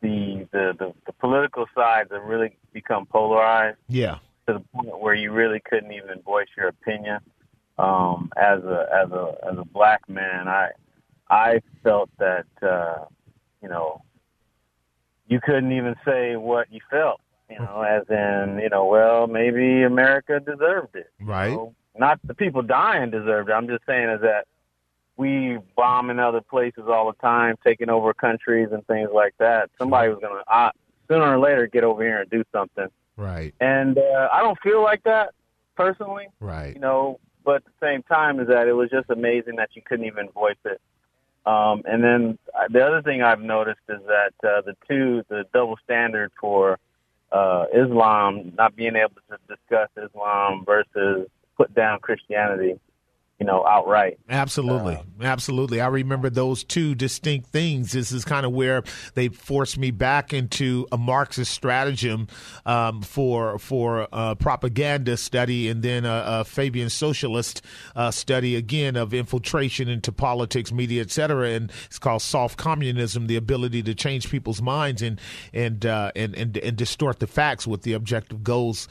the, 0.00 0.46
the, 0.52 0.74
the, 0.78 0.94
the 1.06 1.12
political 1.14 1.66
sides 1.74 2.10
have 2.12 2.22
really 2.22 2.56
become 2.72 3.06
polarized. 3.06 3.78
Yeah. 3.88 4.18
To 4.46 4.54
the 4.54 4.60
point 4.74 4.98
where 5.00 5.14
you 5.14 5.32
really 5.32 5.60
couldn't 5.60 5.92
even 5.92 6.22
voice 6.22 6.48
your 6.56 6.68
opinion. 6.68 7.20
Um, 7.78 8.30
as 8.36 8.62
a 8.62 8.86
as 8.94 9.10
a 9.10 9.34
as 9.50 9.56
a 9.56 9.64
black 9.64 10.06
man, 10.06 10.48
I 10.48 10.70
I 11.30 11.62
felt 11.82 12.10
that 12.18 12.46
uh, 12.60 13.04
you 13.62 13.70
know 13.70 14.02
you 15.28 15.40
couldn't 15.40 15.72
even 15.72 15.94
say 16.04 16.36
what 16.36 16.70
you 16.70 16.80
felt. 16.90 17.20
You 17.48 17.58
know, 17.58 17.80
as 17.80 18.02
in 18.10 18.60
you 18.62 18.68
know, 18.68 18.84
well, 18.84 19.26
maybe 19.26 19.82
America 19.82 20.40
deserved 20.40 20.94
it. 20.94 21.10
Right. 21.20 21.56
Not 21.96 22.20
the 22.24 22.34
people 22.34 22.62
dying 22.62 23.10
deserved 23.10 23.48
it. 23.48 23.52
I'm 23.52 23.66
just 23.66 23.84
saying 23.86 24.10
is 24.10 24.20
that 24.20 24.46
we 25.20 25.58
bomb 25.76 26.08
in 26.08 26.18
other 26.18 26.40
places 26.40 26.84
all 26.88 27.12
the 27.12 27.18
time, 27.20 27.56
taking 27.62 27.90
over 27.90 28.14
countries 28.14 28.68
and 28.72 28.84
things 28.86 29.10
like 29.12 29.34
that. 29.38 29.68
Somebody 29.76 30.08
was 30.08 30.18
going 30.18 30.42
to 30.42 30.50
uh, 30.50 30.70
sooner 31.08 31.36
or 31.36 31.38
later 31.38 31.66
get 31.66 31.84
over 31.84 32.02
here 32.02 32.22
and 32.22 32.30
do 32.30 32.42
something. 32.50 32.86
Right. 33.18 33.54
And 33.60 33.98
uh, 33.98 34.28
I 34.32 34.40
don't 34.40 34.58
feel 34.62 34.82
like 34.82 35.02
that 35.04 35.34
personally. 35.76 36.28
Right. 36.40 36.74
You 36.74 36.80
know, 36.80 37.20
but 37.44 37.56
at 37.56 37.64
the 37.66 37.86
same 37.86 38.02
time 38.02 38.40
is 38.40 38.48
that 38.48 38.66
it 38.66 38.72
was 38.72 38.88
just 38.88 39.10
amazing 39.10 39.56
that 39.56 39.68
you 39.74 39.82
couldn't 39.82 40.06
even 40.06 40.30
voice 40.30 40.56
it. 40.64 40.80
Um, 41.44 41.82
and 41.84 42.02
then 42.02 42.38
uh, 42.54 42.68
the 42.70 42.82
other 42.82 43.02
thing 43.02 43.22
I've 43.22 43.42
noticed 43.42 43.80
is 43.90 44.00
that 44.06 44.32
uh, 44.42 44.62
the 44.62 44.74
two, 44.88 45.22
the 45.28 45.44
double 45.52 45.76
standard 45.84 46.32
for 46.40 46.78
uh, 47.30 47.66
Islam, 47.74 48.52
not 48.56 48.74
being 48.74 48.96
able 48.96 49.20
to 49.30 49.36
discuss 49.54 49.90
Islam 50.02 50.64
versus 50.64 51.28
put 51.58 51.74
down 51.74 51.98
Christianity 52.00 52.80
you 53.40 53.46
know, 53.46 53.66
outright. 53.66 54.18
Absolutely. 54.28 54.96
Uh, 54.96 55.02
Absolutely. 55.22 55.80
I 55.80 55.86
remember 55.86 56.28
those 56.28 56.62
two 56.62 56.94
distinct 56.94 57.48
things. 57.48 57.92
This 57.92 58.12
is 58.12 58.22
kind 58.22 58.44
of 58.44 58.52
where 58.52 58.82
they 59.14 59.28
forced 59.28 59.78
me 59.78 59.90
back 59.90 60.34
into 60.34 60.86
a 60.92 60.98
Marxist 60.98 61.52
stratagem 61.52 62.28
um, 62.66 63.00
for 63.00 63.58
for 63.58 64.06
uh, 64.12 64.34
propaganda 64.34 65.16
study 65.16 65.68
and 65.68 65.82
then 65.82 66.04
a, 66.04 66.24
a 66.26 66.44
Fabian 66.44 66.90
socialist 66.90 67.62
uh, 67.96 68.10
study 68.10 68.56
again 68.56 68.94
of 68.96 69.14
infiltration 69.14 69.88
into 69.88 70.12
politics, 70.12 70.70
media, 70.70 71.00
etc. 71.00 71.48
And 71.48 71.72
it's 71.86 71.98
called 71.98 72.20
soft 72.20 72.58
communism, 72.58 73.26
the 73.26 73.36
ability 73.36 73.82
to 73.84 73.94
change 73.94 74.30
people's 74.30 74.60
minds 74.60 75.00
and 75.00 75.18
and 75.54 75.86
uh, 75.86 76.12
and, 76.14 76.34
and 76.34 76.58
and 76.58 76.76
distort 76.76 77.20
the 77.20 77.26
facts 77.26 77.66
with 77.66 77.82
the 77.82 77.94
objective 77.94 78.44
goals 78.44 78.86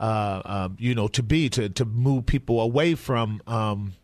uh, 0.00 0.42
um, 0.44 0.76
you 0.78 0.94
know, 0.94 1.08
to 1.08 1.22
be 1.22 1.48
to 1.50 1.68
to 1.70 1.84
move 1.84 2.26
people 2.26 2.60
away 2.60 2.94
from. 2.94 3.40
Um, 3.46 3.94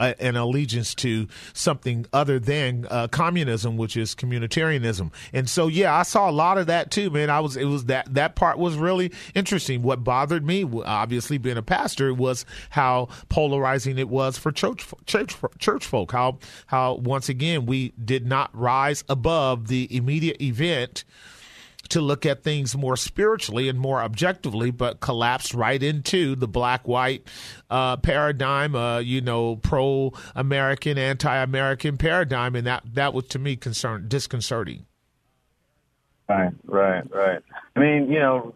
an 0.00 0.36
allegiance 0.36 0.94
to 0.96 1.28
something 1.52 2.06
other 2.12 2.38
than 2.38 2.86
uh, 2.90 3.08
communism, 3.08 3.76
which 3.76 3.96
is 3.96 4.14
communitarianism. 4.14 5.12
And 5.32 5.48
so, 5.48 5.68
yeah, 5.68 5.94
I 5.94 6.02
saw 6.02 6.28
a 6.28 6.32
lot 6.32 6.58
of 6.58 6.66
that 6.66 6.90
too, 6.90 7.10
man. 7.10 7.30
I 7.30 7.40
was, 7.40 7.56
it 7.56 7.64
was 7.64 7.84
that, 7.86 8.12
that 8.14 8.34
part 8.34 8.58
was 8.58 8.76
really 8.76 9.12
interesting. 9.34 9.82
What 9.82 10.02
bothered 10.02 10.44
me, 10.44 10.68
obviously 10.84 11.38
being 11.38 11.56
a 11.56 11.62
pastor, 11.62 12.12
was 12.12 12.44
how 12.70 13.08
polarizing 13.28 13.98
it 13.98 14.08
was 14.08 14.38
for 14.38 14.50
church, 14.50 14.86
church, 15.06 15.36
church 15.58 15.86
folk. 15.86 16.12
How, 16.12 16.38
how 16.66 16.94
once 16.94 17.28
again, 17.28 17.66
we 17.66 17.92
did 18.02 18.26
not 18.26 18.50
rise 18.58 19.04
above 19.08 19.68
the 19.68 19.94
immediate 19.94 20.40
event 20.40 21.04
to 21.92 22.00
look 22.00 22.26
at 22.26 22.42
things 22.42 22.76
more 22.76 22.96
spiritually 22.96 23.68
and 23.68 23.78
more 23.78 24.00
objectively, 24.00 24.70
but 24.70 25.00
collapsed 25.00 25.54
right 25.54 25.82
into 25.82 26.34
the 26.34 26.48
black 26.48 26.88
white 26.88 27.26
uh, 27.70 27.96
paradigm, 27.98 28.74
uh, 28.74 28.98
you 28.98 29.20
know, 29.20 29.56
pro 29.56 30.12
American, 30.34 30.98
anti 30.98 31.36
American 31.36 31.96
paradigm. 31.96 32.56
And 32.56 32.66
that, 32.66 32.82
that 32.94 33.14
was 33.14 33.26
to 33.28 33.38
me 33.38 33.56
concern, 33.56 34.06
disconcerting. 34.08 34.86
Right, 36.28 36.52
right, 36.64 37.14
right. 37.14 37.40
I 37.76 37.80
mean, 37.80 38.10
you 38.10 38.18
know, 38.18 38.54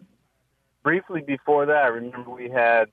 briefly 0.83 1.21
before 1.21 1.67
that, 1.67 1.83
I 1.83 1.87
remember 1.87 2.31
we 2.31 2.49
had 2.49 2.85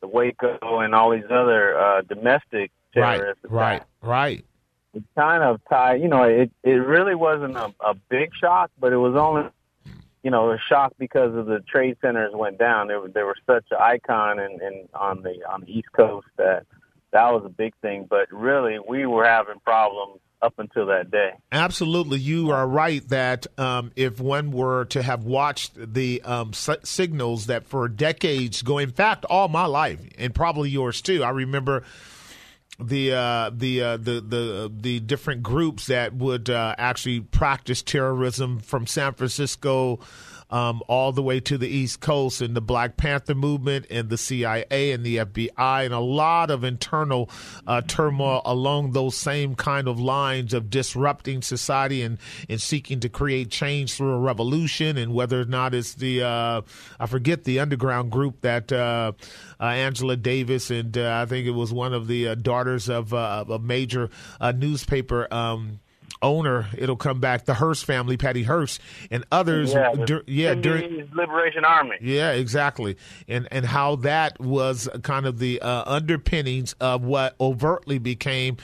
the 0.00 0.08
Waco 0.08 0.80
and 0.80 0.94
all 0.94 1.10
these 1.10 1.24
other 1.24 1.78
uh, 1.78 2.02
domestic 2.02 2.70
terrorists. 2.92 3.42
Right, 3.44 3.82
right, 4.02 4.22
right. 4.32 4.44
It 4.92 5.04
kind 5.16 5.42
of 5.42 5.60
tied, 5.68 6.00
you 6.02 6.08
know, 6.08 6.24
it, 6.24 6.50
it 6.62 6.70
really 6.70 7.14
wasn't 7.14 7.56
a, 7.56 7.72
a 7.80 7.94
big 8.08 8.30
shock, 8.38 8.70
but 8.78 8.92
it 8.92 8.96
was 8.96 9.14
only 9.14 9.48
you 10.26 10.32
know, 10.32 10.50
a 10.50 10.58
shock 10.58 10.92
because 10.98 11.36
of 11.36 11.46
the 11.46 11.60
trade 11.60 11.96
centers 12.02 12.32
went 12.34 12.58
down. 12.58 12.88
They 12.88 12.96
were 12.96 13.08
they 13.08 13.22
were 13.22 13.36
such 13.46 13.66
an 13.70 13.76
icon 13.80 14.40
and 14.40 14.60
in, 14.60 14.88
on 14.92 15.22
the 15.22 15.34
on 15.48 15.60
the 15.60 15.70
East 15.70 15.92
Coast 15.92 16.26
that 16.36 16.66
that 17.12 17.32
was 17.32 17.44
a 17.46 17.48
big 17.48 17.74
thing. 17.80 18.08
But 18.10 18.32
really, 18.32 18.76
we 18.88 19.06
were 19.06 19.24
having 19.24 19.60
problems 19.60 20.18
up 20.42 20.54
until 20.58 20.86
that 20.86 21.12
day. 21.12 21.30
Absolutely, 21.52 22.18
you 22.18 22.50
are 22.50 22.66
right 22.66 23.08
that 23.08 23.46
um, 23.56 23.92
if 23.94 24.18
one 24.18 24.50
were 24.50 24.86
to 24.86 25.00
have 25.00 25.22
watched 25.22 25.74
the 25.76 26.20
um, 26.22 26.50
s- 26.52 26.70
signals 26.82 27.46
that 27.46 27.68
for 27.68 27.86
decades 27.86 28.62
go, 28.62 28.78
in 28.78 28.90
fact, 28.90 29.24
all 29.26 29.46
my 29.46 29.66
life, 29.66 30.00
and 30.18 30.34
probably 30.34 30.70
yours 30.70 31.02
too. 31.02 31.22
I 31.22 31.30
remember 31.30 31.84
the 32.78 33.12
uh, 33.12 33.50
the 33.52 33.82
uh, 33.82 33.96
the 33.96 34.20
the 34.20 34.72
the 34.74 35.00
different 35.00 35.42
groups 35.42 35.86
that 35.86 36.14
would 36.14 36.50
uh, 36.50 36.74
actually 36.78 37.20
practice 37.20 37.82
terrorism 37.82 38.58
from 38.60 38.86
San 38.86 39.14
Francisco 39.14 39.98
um, 40.50 40.82
all 40.88 41.12
the 41.12 41.22
way 41.22 41.40
to 41.40 41.58
the 41.58 41.68
East 41.68 42.00
Coast 42.00 42.40
and 42.40 42.54
the 42.54 42.60
Black 42.60 42.96
Panther 42.96 43.34
movement 43.34 43.86
and 43.90 44.08
the 44.08 44.18
CIA 44.18 44.92
and 44.92 45.04
the 45.04 45.18
FBI 45.18 45.84
and 45.84 45.92
a 45.92 46.00
lot 46.00 46.50
of 46.50 46.64
internal 46.64 47.28
uh, 47.66 47.80
turmoil 47.82 48.42
along 48.44 48.92
those 48.92 49.16
same 49.16 49.54
kind 49.54 49.88
of 49.88 49.98
lines 49.98 50.54
of 50.54 50.70
disrupting 50.70 51.42
society 51.42 52.02
and, 52.02 52.18
and 52.48 52.60
seeking 52.60 53.00
to 53.00 53.08
create 53.08 53.50
change 53.50 53.94
through 53.94 54.12
a 54.12 54.18
revolution 54.18 54.96
and 54.96 55.12
whether 55.12 55.40
or 55.40 55.46
not 55.46 55.74
it's 55.74 55.94
the 55.94 56.22
uh, 56.22 56.62
I 57.00 57.06
forget 57.06 57.44
the 57.44 57.60
underground 57.60 58.12
group 58.12 58.42
that 58.42 58.70
uh, 58.72 59.12
uh 59.60 59.64
Angela 59.64 60.16
Davis 60.16 60.70
and 60.70 60.96
uh, 60.96 61.22
I 61.22 61.26
think 61.26 61.46
it 61.46 61.52
was 61.52 61.72
one 61.72 61.92
of 61.92 62.06
the 62.06 62.28
uh, 62.28 62.34
daughters 62.34 62.88
of 62.88 63.12
a 63.12 63.58
major 63.58 64.10
newspaper. 64.54 65.32
Um, 65.32 65.80
owner, 66.22 66.66
it'll 66.76 66.96
come 66.96 67.20
back. 67.20 67.44
The 67.44 67.54
Hearst 67.54 67.84
family, 67.84 68.16
Patty 68.16 68.42
Hearst, 68.42 68.80
and 69.10 69.24
others. 69.30 69.72
Yeah, 69.72 69.92
dur- 69.92 70.24
yeah 70.26 70.54
during 70.54 71.08
Liberation 71.14 71.64
Army. 71.64 71.96
Yeah, 72.00 72.32
exactly, 72.32 72.96
and 73.28 73.48
and 73.50 73.64
how 73.64 73.96
that 73.96 74.40
was 74.40 74.88
kind 75.02 75.26
of 75.26 75.38
the 75.38 75.60
uh, 75.60 75.84
underpinnings 75.86 76.74
of 76.80 77.02
what 77.02 77.34
overtly 77.40 77.98
became 77.98 78.56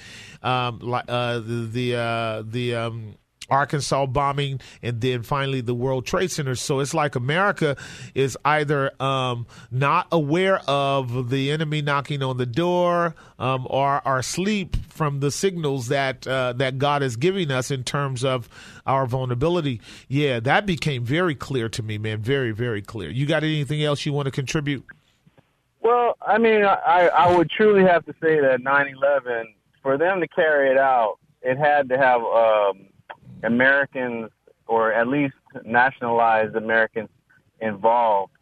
um, 0.43 0.81
uh, 0.93 1.35
the 1.39 1.69
the 1.71 1.97
uh, 1.97 2.43
the 2.47 2.75
um, 2.75 3.15
Arkansas 3.51 4.07
bombing, 4.07 4.61
and 4.83 5.01
then 5.01 5.23
finally 5.23 5.61
the 5.61 5.75
World 5.75 6.07
Trade 6.07 6.31
Center. 6.31 6.55
So 6.55 6.81
it's 6.81 6.95
like 6.95 7.15
America 7.15 7.77
is 8.15 8.37
either 8.45 8.91
um, 9.03 9.47
not 9.71 10.07
aware 10.13 10.61
of 10.69 11.31
the 11.31 11.51
enemy 11.51 11.83
knocking 11.83 12.23
on 12.23 12.37
the 12.37 12.47
door, 12.47 13.15
um, 13.39 13.67
or 13.69 14.07
are 14.07 14.19
asleep 14.19 14.77
from 14.89 15.21
the 15.21 15.31
signals 15.31 15.89
that 15.89 16.27
uh, 16.27 16.53
that 16.55 16.79
God 16.79 17.03
is 17.03 17.17
giving 17.17 17.51
us 17.51 17.71
in 17.71 17.85
terms 17.85 18.25
of 18.25 18.49
our 18.87 19.07
vulnerability. 19.07 19.81
Yeah, 20.09 20.41
that 20.41 20.67
became 20.67 21.05
very 21.05 21.35
clear 21.35 21.69
to 21.71 21.83
me, 21.83 21.99
man. 21.99 22.21
Very, 22.21 22.53
very 22.53 22.83
clear. 22.83 23.11
You 23.11 23.27
got 23.27 23.43
anything 23.43 23.83
else 23.83 24.05
you 24.07 24.13
want 24.13 24.27
to 24.27 24.33
contribute? 24.33 24.85
Well, 25.81 26.17
I 26.25 26.39
mean, 26.39 26.65
I, 26.65 27.11
I 27.15 27.37
would 27.37 27.51
truly 27.51 27.83
have 27.83 28.05
to 28.07 28.13
say 28.23 28.41
that 28.41 28.61
9/11, 28.61 29.45
for 29.83 29.99
them 29.99 30.21
to 30.21 30.29
carry 30.29 30.71
it 30.71 30.79
out, 30.79 31.19
it 31.43 31.59
had 31.59 31.89
to 31.89 31.99
have 31.99 32.21
um, 32.23 32.87
Americans, 33.43 34.31
or 34.67 34.93
at 34.93 35.09
least 35.09 35.35
nationalized 35.65 36.57
Americans, 36.57 37.09
involved. 37.61 38.33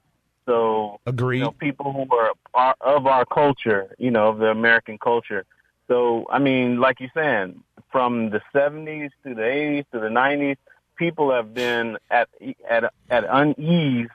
So, 0.46 1.00
agree. 1.06 1.38
You 1.38 1.44
know, 1.44 1.50
people 1.52 1.92
who 1.92 2.06
are, 2.16 2.32
are 2.54 2.74
of 2.80 3.06
our 3.06 3.24
culture, 3.24 3.94
you 3.98 4.10
know, 4.10 4.28
of 4.28 4.38
the 4.38 4.46
American 4.46 4.98
culture. 4.98 5.44
So, 5.86 6.26
I 6.30 6.38
mean, 6.38 6.80
like 6.80 7.00
you're 7.00 7.10
saying, 7.14 7.62
from 7.92 8.30
the 8.30 8.40
70s 8.54 9.10
to 9.24 9.34
the 9.34 9.42
80s 9.42 9.84
to 9.92 10.00
the 10.00 10.08
90s, 10.08 10.56
people 10.96 11.32
have 11.32 11.52
been 11.54 11.98
at 12.10 12.28
at 12.68 12.92
at 13.08 13.24
unease 13.28 14.08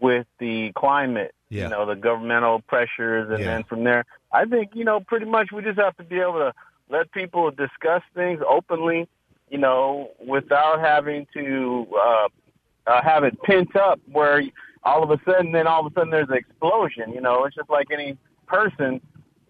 with 0.00 0.26
the 0.38 0.72
climate, 0.72 1.34
yeah. 1.50 1.64
you 1.64 1.68
know, 1.70 1.84
the 1.86 1.96
governmental 1.96 2.60
pressures, 2.60 3.30
and 3.30 3.40
yeah. 3.40 3.46
then 3.46 3.64
from 3.64 3.84
there, 3.84 4.04
I 4.32 4.44
think 4.44 4.70
you 4.74 4.84
know, 4.84 5.00
pretty 5.00 5.26
much 5.26 5.52
we 5.52 5.62
just 5.62 5.78
have 5.78 5.96
to 5.96 6.04
be 6.04 6.20
able 6.20 6.38
to 6.38 6.54
let 6.88 7.12
people 7.12 7.50
discuss 7.50 8.02
things 8.14 8.40
openly 8.48 9.08
you 9.50 9.58
know, 9.58 10.10
without 10.26 10.80
having 10.80 11.26
to 11.34 11.86
uh, 11.96 12.28
uh, 12.86 13.02
have 13.02 13.24
it 13.24 13.40
pent 13.42 13.74
up 13.76 14.00
where 14.10 14.42
all 14.82 15.02
of 15.02 15.10
a 15.10 15.20
sudden, 15.24 15.52
then 15.52 15.66
all 15.66 15.86
of 15.86 15.92
a 15.92 15.94
sudden 15.94 16.10
there's 16.10 16.28
an 16.28 16.36
explosion. 16.36 17.12
You 17.12 17.20
know, 17.20 17.44
it's 17.44 17.56
just 17.56 17.70
like 17.70 17.88
any 17.92 18.16
person. 18.46 19.00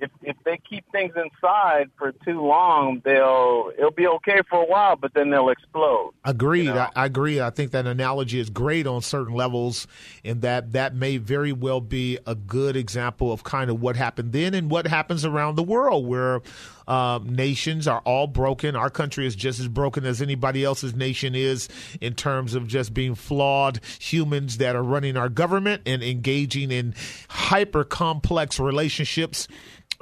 If 0.01 0.11
if 0.23 0.37
they 0.45 0.61
keep 0.69 0.85
things 0.93 1.13
inside 1.17 1.91
for 1.99 2.13
too 2.25 2.41
long, 2.41 3.03
they'll 3.05 3.73
it'll 3.77 3.91
be 3.91 4.07
okay 4.07 4.43
for 4.49 4.63
a 4.63 4.65
while, 4.65 4.95
but 4.95 5.13
then 5.13 5.31
they'll 5.31 5.49
explode. 5.49 6.13
Agreed. 6.25 6.67
You 6.67 6.75
know? 6.75 6.89
I, 6.95 7.03
I, 7.03 7.07
agree. 7.07 7.41
I 7.41 7.51
think 7.51 7.73
that 7.73 7.85
analogy 7.85 8.39
is 8.39 8.49
great 8.49 8.87
on 8.87 9.03
certain 9.03 9.35
levels, 9.35 9.89
and 10.25 10.41
that 10.43 10.71
that 10.73 10.95
may 10.95 11.17
very 11.17 11.53
well 11.53 11.81
be 11.81 12.17
a 12.29 12.37
good 12.37 12.77
example 12.77 13.33
of 13.33 13.43
kind 13.43 13.71
of 13.71 13.81
what 13.81 13.97
happened 13.97 14.33
then 14.33 14.55
and 14.55 14.71
what 14.71 14.87
happens 14.87 15.25
around 15.25 15.57
the 15.57 15.65
world, 15.65 16.07
where 16.07 16.43
um, 16.89 17.37
nations 17.37 17.87
are 17.87 18.01
all 18.01 18.27
broken. 18.27 18.75
Our 18.75 18.91
country 18.91 19.27
is 19.27 19.37
just 19.37 19.61
as 19.61 19.69
broken 19.69 20.05
as 20.05 20.21
anybody 20.21 20.65
else's 20.65 20.95
nation 20.97 21.35
is 21.35 21.69
in 22.01 22.15
terms 22.15 22.55
of 22.55 22.67
just 22.67 22.95
being 22.95 23.15
flawed 23.15 23.81
humans 24.01 24.57
that 24.59 24.75
are 24.75 24.83
running 24.83 25.17
our 25.17 25.29
government 25.29 25.83
and 25.87 26.03
engaging 26.03 26.73
in 26.73 26.95
hyper 27.29 27.85
complex 27.85 28.59
relationships 28.59 29.47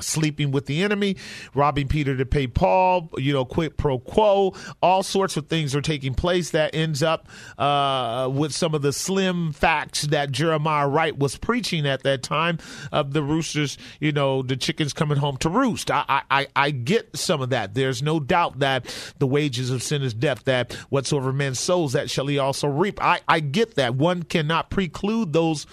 sleeping 0.00 0.50
with 0.50 0.66
the 0.66 0.82
enemy, 0.82 1.16
robbing 1.54 1.88
Peter 1.88 2.16
to 2.16 2.26
pay 2.26 2.46
Paul, 2.46 3.10
you 3.16 3.32
know, 3.32 3.44
quid 3.44 3.76
pro 3.76 3.98
quo. 3.98 4.54
All 4.82 5.02
sorts 5.02 5.36
of 5.36 5.48
things 5.48 5.74
are 5.74 5.80
taking 5.80 6.14
place 6.14 6.50
that 6.50 6.74
ends 6.74 7.02
up 7.02 7.28
uh, 7.58 8.30
with 8.32 8.52
some 8.52 8.74
of 8.74 8.82
the 8.82 8.92
slim 8.92 9.52
facts 9.52 10.02
that 10.02 10.30
Jeremiah 10.30 10.88
Wright 10.88 11.16
was 11.18 11.36
preaching 11.36 11.86
at 11.86 12.02
that 12.02 12.22
time 12.22 12.58
of 12.92 13.12
the 13.12 13.22
roosters, 13.22 13.78
you 14.00 14.12
know, 14.12 14.42
the 14.42 14.56
chickens 14.56 14.92
coming 14.92 15.18
home 15.18 15.36
to 15.38 15.48
roost. 15.48 15.90
I, 15.90 16.22
I, 16.30 16.46
I 16.54 16.70
get 16.70 17.16
some 17.16 17.40
of 17.40 17.50
that. 17.50 17.74
There's 17.74 18.02
no 18.02 18.20
doubt 18.20 18.58
that 18.58 19.14
the 19.18 19.26
wages 19.26 19.70
of 19.70 19.82
sin 19.82 20.02
is 20.02 20.14
death, 20.14 20.44
that 20.44 20.74
whatsoever 20.90 21.32
man 21.32 21.54
sows, 21.54 21.92
that 21.92 22.10
shall 22.10 22.26
he 22.26 22.38
also 22.38 22.68
reap. 22.68 23.02
I, 23.02 23.20
I 23.28 23.40
get 23.40 23.76
that. 23.76 23.94
One 23.94 24.22
cannot 24.22 24.70
preclude 24.70 25.32
those 25.32 25.66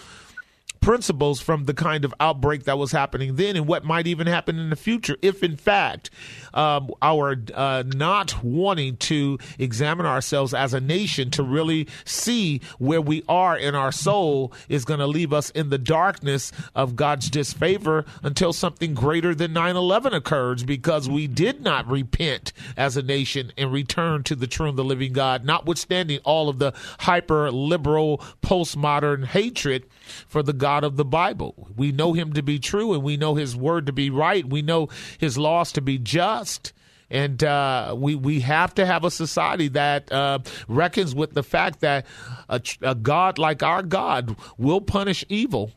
principles 0.83 1.39
from 1.39 1.63
the 1.63 1.73
kind 1.73 2.03
of 2.03 2.13
outbreak 2.19 2.65
that 2.65 2.77
was 2.77 2.91
happening 2.91 3.37
then 3.37 3.55
and 3.55 3.65
what 3.65 3.85
might 3.85 4.05
even 4.05 4.27
happen 4.27 4.59
in 4.59 4.69
the 4.69 4.75
future 4.75 5.15
if, 5.21 5.41
in 5.41 5.55
fact, 5.55 6.09
um, 6.53 6.91
our 7.01 7.37
uh, 7.53 7.83
not 7.87 8.43
wanting 8.43 8.97
to 8.97 9.39
examine 9.57 10.05
ourselves 10.05 10.53
as 10.53 10.73
a 10.73 10.81
nation 10.81 11.31
to 11.31 11.41
really 11.41 11.87
see 12.03 12.59
where 12.79 13.01
we 13.01 13.23
are 13.29 13.57
in 13.57 13.75
our 13.75 13.93
soul 13.93 14.51
is 14.67 14.83
going 14.83 14.99
to 14.99 15.07
leave 15.07 15.31
us 15.31 15.49
in 15.51 15.69
the 15.69 15.77
darkness 15.77 16.51
of 16.75 16.97
God's 16.97 17.29
disfavor 17.29 18.03
until 18.21 18.51
something 18.51 18.93
greater 18.93 19.33
than 19.33 19.53
9 19.53 19.77
11 19.77 20.13
occurs 20.13 20.63
because 20.63 21.07
we 21.07 21.27
did 21.27 21.61
not 21.61 21.87
repent 21.87 22.51
as 22.75 22.97
a 22.97 23.01
nation 23.01 23.53
and 23.57 23.71
return 23.71 24.21
to 24.23 24.35
the 24.35 24.47
true 24.47 24.67
and 24.67 24.77
the 24.77 24.83
living 24.83 25.13
God, 25.13 25.45
notwithstanding 25.45 26.19
all 26.25 26.49
of 26.49 26.59
the 26.59 26.73
hyper 26.99 27.49
liberal 27.51 28.17
postmodern 28.41 29.25
hatred 29.25 29.85
for 30.27 30.43
the 30.43 30.53
God 30.53 30.83
of 30.83 30.95
the 30.95 31.05
Bible. 31.05 31.69
We 31.75 31.91
know 31.91 32.13
him 32.13 32.33
to 32.33 32.43
be 32.43 32.59
true 32.59 32.93
and 32.93 33.03
we 33.03 33.17
know 33.17 33.35
his 33.35 33.55
word 33.55 33.85
to 33.87 33.93
be 33.93 34.09
right. 34.09 34.45
We 34.45 34.61
know 34.61 34.89
his 35.17 35.37
laws 35.37 35.71
to 35.73 35.81
be 35.81 35.97
just. 35.97 36.73
And 37.09 37.43
uh, 37.43 37.95
we 37.95 38.15
we 38.15 38.39
have 38.39 38.73
to 38.75 38.87
have 38.87 39.03
a 39.03 39.11
society 39.11 39.67
that 39.69 40.11
uh, 40.11 40.39
reckons 40.67 41.13
with 41.13 41.33
the 41.33 41.43
fact 41.43 41.81
that 41.81 42.07
a, 42.49 42.59
a 42.81 42.95
God 42.95 43.37
like 43.37 43.61
our 43.61 43.83
God 43.83 44.35
will 44.57 44.81
punish 44.81 45.23
evil 45.29 45.71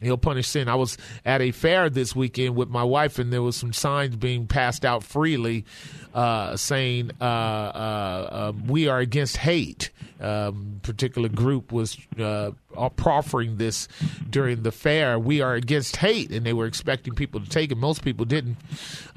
He'll 0.00 0.16
punish 0.16 0.46
sin. 0.46 0.68
I 0.68 0.76
was 0.76 0.96
at 1.24 1.40
a 1.40 1.50
fair 1.50 1.90
this 1.90 2.14
weekend 2.14 2.54
with 2.54 2.68
my 2.68 2.84
wife, 2.84 3.18
and 3.18 3.32
there 3.32 3.42
was 3.42 3.56
some 3.56 3.72
signs 3.72 4.14
being 4.14 4.46
passed 4.46 4.84
out 4.84 5.02
freely, 5.02 5.64
uh, 6.14 6.56
saying 6.56 7.10
uh, 7.20 7.24
uh, 7.24 8.28
um, 8.54 8.66
"We 8.68 8.86
are 8.86 9.00
against 9.00 9.38
hate." 9.38 9.90
Um, 10.20 10.80
particular 10.82 11.28
group 11.28 11.72
was 11.72 11.98
uh, 12.18 12.52
proffering 12.86 13.56
this 13.56 13.88
during 14.30 14.62
the 14.62 14.72
fair. 14.72 15.18
We 15.18 15.40
are 15.40 15.54
against 15.54 15.96
hate, 15.96 16.30
and 16.30 16.44
they 16.46 16.52
were 16.52 16.66
expecting 16.66 17.14
people 17.14 17.40
to 17.40 17.48
take 17.48 17.72
it. 17.72 17.76
Most 17.78 18.02
people 18.02 18.24
didn't. 18.24 18.56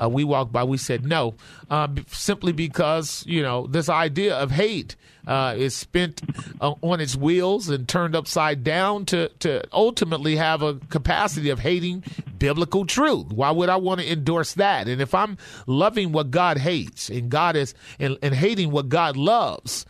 Uh, 0.02 0.10
we 0.10 0.24
walked 0.24 0.52
by. 0.52 0.64
We 0.64 0.78
said 0.78 1.06
no, 1.06 1.36
uh, 1.70 1.88
simply 2.08 2.52
because 2.52 3.24
you 3.28 3.42
know 3.42 3.68
this 3.68 3.90
idea 3.90 4.36
of 4.36 4.52
hate 4.52 4.96
uh, 5.28 5.56
is 5.58 5.76
spent 5.76 6.22
uh, 6.60 6.74
on 6.82 7.00
its 7.00 7.16
wheels 7.16 7.70
and 7.70 7.88
turned 7.88 8.16
upside 8.16 8.64
down 8.64 9.06
to 9.06 9.30
to 9.40 9.64
ultimately 9.72 10.36
have 10.36 10.62
a 10.62 10.76
capacity 10.90 11.50
of 11.50 11.60
hating 11.60 12.04
biblical 12.40 12.86
truth. 12.86 13.32
Why 13.32 13.52
would 13.52 13.70
I 13.70 13.76
want 13.76 14.02
to 14.02 14.12
endorse 14.12 14.56
that? 14.56 14.88
And 14.88 15.02
if 15.02 15.14
I'm 15.14 15.38
loving 15.68 16.12
what 16.12 16.32
God 16.32 16.58
hates 16.58 17.10
and 17.10 17.30
God 17.30 17.56
is 17.56 17.76
and, 18.00 18.18
and 18.22 18.34
hating 18.34 18.72
what 18.72 18.90
God 18.90 19.16
loves, 19.16 19.86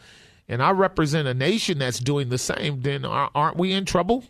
and 0.52 0.62
I 0.62 0.72
represent 0.72 1.30
a 1.30 1.34
nation 1.34 1.80
that's 1.80 2.00
doing 2.00 2.28
the 2.28 2.38
same, 2.38 2.82
then 2.82 3.06
aren't 3.06 3.56
we 3.56 3.72
in 3.72 3.86
trouble? 3.86 4.26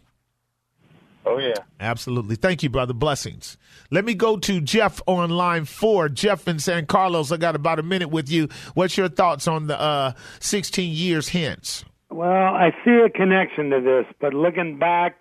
Oh 1.26 1.40
yeah, 1.40 1.56
absolutely. 1.80 2.36
Thank 2.36 2.64
you, 2.64 2.70
brother. 2.70 2.94
Blessings. 2.94 3.58
Let 3.90 4.06
me 4.06 4.14
go 4.14 4.38
to 4.38 4.62
Jeff 4.62 5.02
on 5.08 5.32
line 5.32 5.66
four. 5.66 6.10
Jeff 6.10 6.48
in 6.48 6.60
San 6.60 6.86
Carlos. 6.86 7.32
I 7.32 7.38
got 7.38 7.56
about 7.56 7.80
a 7.80 7.84
minute 7.84 8.10
with 8.10 8.30
you. 8.30 8.50
What's 8.76 8.98
your 8.98 9.10
thoughts 9.10 9.48
on 9.48 9.68
the 9.68 9.80
uh, 9.80 10.14
16 10.40 10.94
years 10.94 11.30
hence? 11.30 11.84
Well, 12.10 12.30
I 12.30 12.72
see 12.86 13.02
a 13.06 13.10
connection 13.10 13.70
to 13.72 13.82
this, 13.82 14.06
but 14.20 14.34
looking 14.34 14.78
back, 14.78 15.18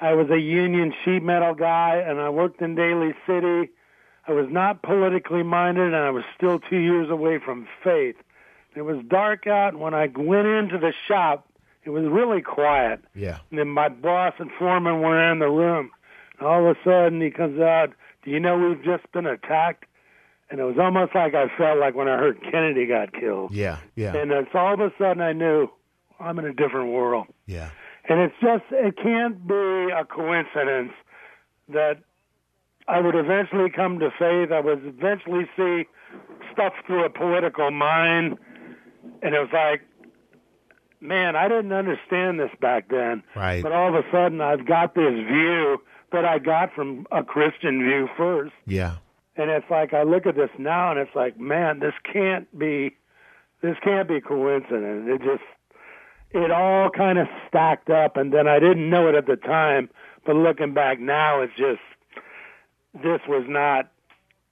I 0.00 0.12
was 0.14 0.28
a 0.30 0.38
union 0.38 0.92
sheet 1.04 1.22
metal 1.22 1.54
guy, 1.54 2.02
and 2.04 2.20
I 2.20 2.28
worked 2.30 2.60
in 2.60 2.74
Daly 2.74 3.14
City. 3.26 3.70
I 4.28 4.32
was 4.32 4.46
not 4.50 4.82
politically 4.82 5.42
minded, 5.42 5.94
and 5.94 5.96
I 5.96 6.10
was 6.10 6.24
still 6.36 6.58
two 6.58 6.78
years 6.78 7.10
away 7.10 7.38
from 7.44 7.66
faith. 7.82 8.16
It 8.74 8.82
was 8.82 8.98
dark 9.08 9.46
out, 9.46 9.74
and 9.74 9.80
when 9.80 9.94
I 9.94 10.08
went 10.14 10.46
into 10.46 10.78
the 10.78 10.92
shop, 11.06 11.48
it 11.84 11.90
was 11.90 12.04
really 12.04 12.42
quiet. 12.42 13.00
Yeah. 13.14 13.38
And 13.50 13.58
then 13.58 13.68
my 13.68 13.88
boss 13.88 14.34
and 14.38 14.50
foreman 14.58 15.00
were 15.00 15.30
in 15.30 15.38
the 15.38 15.48
room. 15.48 15.90
And 16.38 16.48
all 16.48 16.68
of 16.68 16.76
a 16.76 16.80
sudden, 16.84 17.20
he 17.20 17.30
comes 17.30 17.60
out, 17.60 17.90
Do 18.24 18.30
you 18.30 18.40
know 18.40 18.58
we've 18.58 18.82
just 18.82 19.10
been 19.12 19.26
attacked? 19.26 19.84
And 20.50 20.60
it 20.60 20.64
was 20.64 20.76
almost 20.78 21.14
like 21.14 21.34
I 21.34 21.46
felt 21.56 21.78
like 21.78 21.94
when 21.94 22.08
I 22.08 22.16
heard 22.16 22.40
Kennedy 22.42 22.86
got 22.86 23.12
killed. 23.12 23.52
Yeah, 23.52 23.78
yeah. 23.96 24.14
And 24.14 24.30
it's 24.30 24.54
all 24.54 24.74
of 24.74 24.80
a 24.80 24.92
sudden 24.98 25.22
I 25.22 25.32
knew 25.32 25.68
I'm 26.20 26.38
in 26.38 26.44
a 26.44 26.52
different 26.52 26.92
world. 26.92 27.26
Yeah. 27.46 27.70
And 28.08 28.20
it's 28.20 28.34
just, 28.40 28.64
it 28.70 28.96
can't 28.96 29.46
be 29.46 29.54
a 29.54 30.04
coincidence 30.04 30.92
that 31.68 32.02
I 32.86 33.00
would 33.00 33.14
eventually 33.14 33.70
come 33.70 33.98
to 34.00 34.10
faith. 34.18 34.52
I 34.52 34.60
would 34.60 34.84
eventually 34.84 35.48
see 35.56 35.84
stuff 36.52 36.74
through 36.86 37.04
a 37.04 37.10
political 37.10 37.70
mind. 37.70 38.36
And 39.22 39.34
it 39.34 39.38
was 39.38 39.50
like, 39.52 39.82
man, 41.00 41.36
I 41.36 41.48
didn't 41.48 41.72
understand 41.72 42.40
this 42.40 42.50
back 42.60 42.88
then. 42.88 43.22
Right. 43.36 43.62
But 43.62 43.72
all 43.72 43.88
of 43.88 43.94
a 43.94 44.10
sudden, 44.10 44.40
I've 44.40 44.66
got 44.66 44.94
this 44.94 45.14
view 45.14 45.78
that 46.12 46.24
I 46.24 46.38
got 46.38 46.72
from 46.74 47.06
a 47.10 47.22
Christian 47.22 47.82
view 47.82 48.08
first. 48.16 48.52
Yeah. 48.66 48.96
And 49.36 49.50
it's 49.50 49.68
like 49.68 49.92
I 49.92 50.04
look 50.04 50.26
at 50.26 50.36
this 50.36 50.50
now, 50.58 50.90
and 50.90 51.00
it's 51.00 51.14
like, 51.14 51.38
man, 51.38 51.80
this 51.80 51.94
can't 52.10 52.46
be, 52.56 52.96
this 53.62 53.76
can't 53.82 54.08
be 54.08 54.20
coincidence. 54.20 55.06
It 55.08 55.18
just, 55.22 55.42
it 56.30 56.50
all 56.50 56.90
kind 56.90 57.18
of 57.18 57.26
stacked 57.48 57.90
up, 57.90 58.16
and 58.16 58.32
then 58.32 58.46
I 58.46 58.60
didn't 58.60 58.88
know 58.88 59.08
it 59.08 59.14
at 59.16 59.26
the 59.26 59.36
time, 59.36 59.90
but 60.24 60.36
looking 60.36 60.72
back 60.72 61.00
now, 61.00 61.40
it's 61.40 61.52
just, 61.56 61.80
this 62.94 63.20
was 63.26 63.44
not 63.48 63.90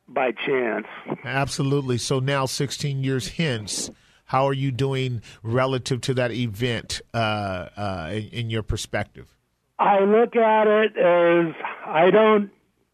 by 0.08 0.32
chance. 0.32 0.86
Absolutely. 1.24 1.96
So 1.98 2.18
now, 2.18 2.46
16 2.46 3.04
years 3.04 3.28
hence, 3.28 3.88
how 4.32 4.48
are 4.48 4.54
you 4.54 4.70
doing 4.70 5.20
relative 5.42 6.00
to 6.00 6.14
that 6.14 6.32
event 6.32 7.02
uh, 7.12 7.68
uh, 7.76 8.10
in, 8.10 8.28
in 8.28 8.50
your 8.50 8.62
perspective? 8.62 9.36
I 9.78 10.00
look 10.00 10.34
at 10.36 10.66
it 10.66 10.96
as 10.96 11.54
I 11.84 12.10
don't 12.10 12.50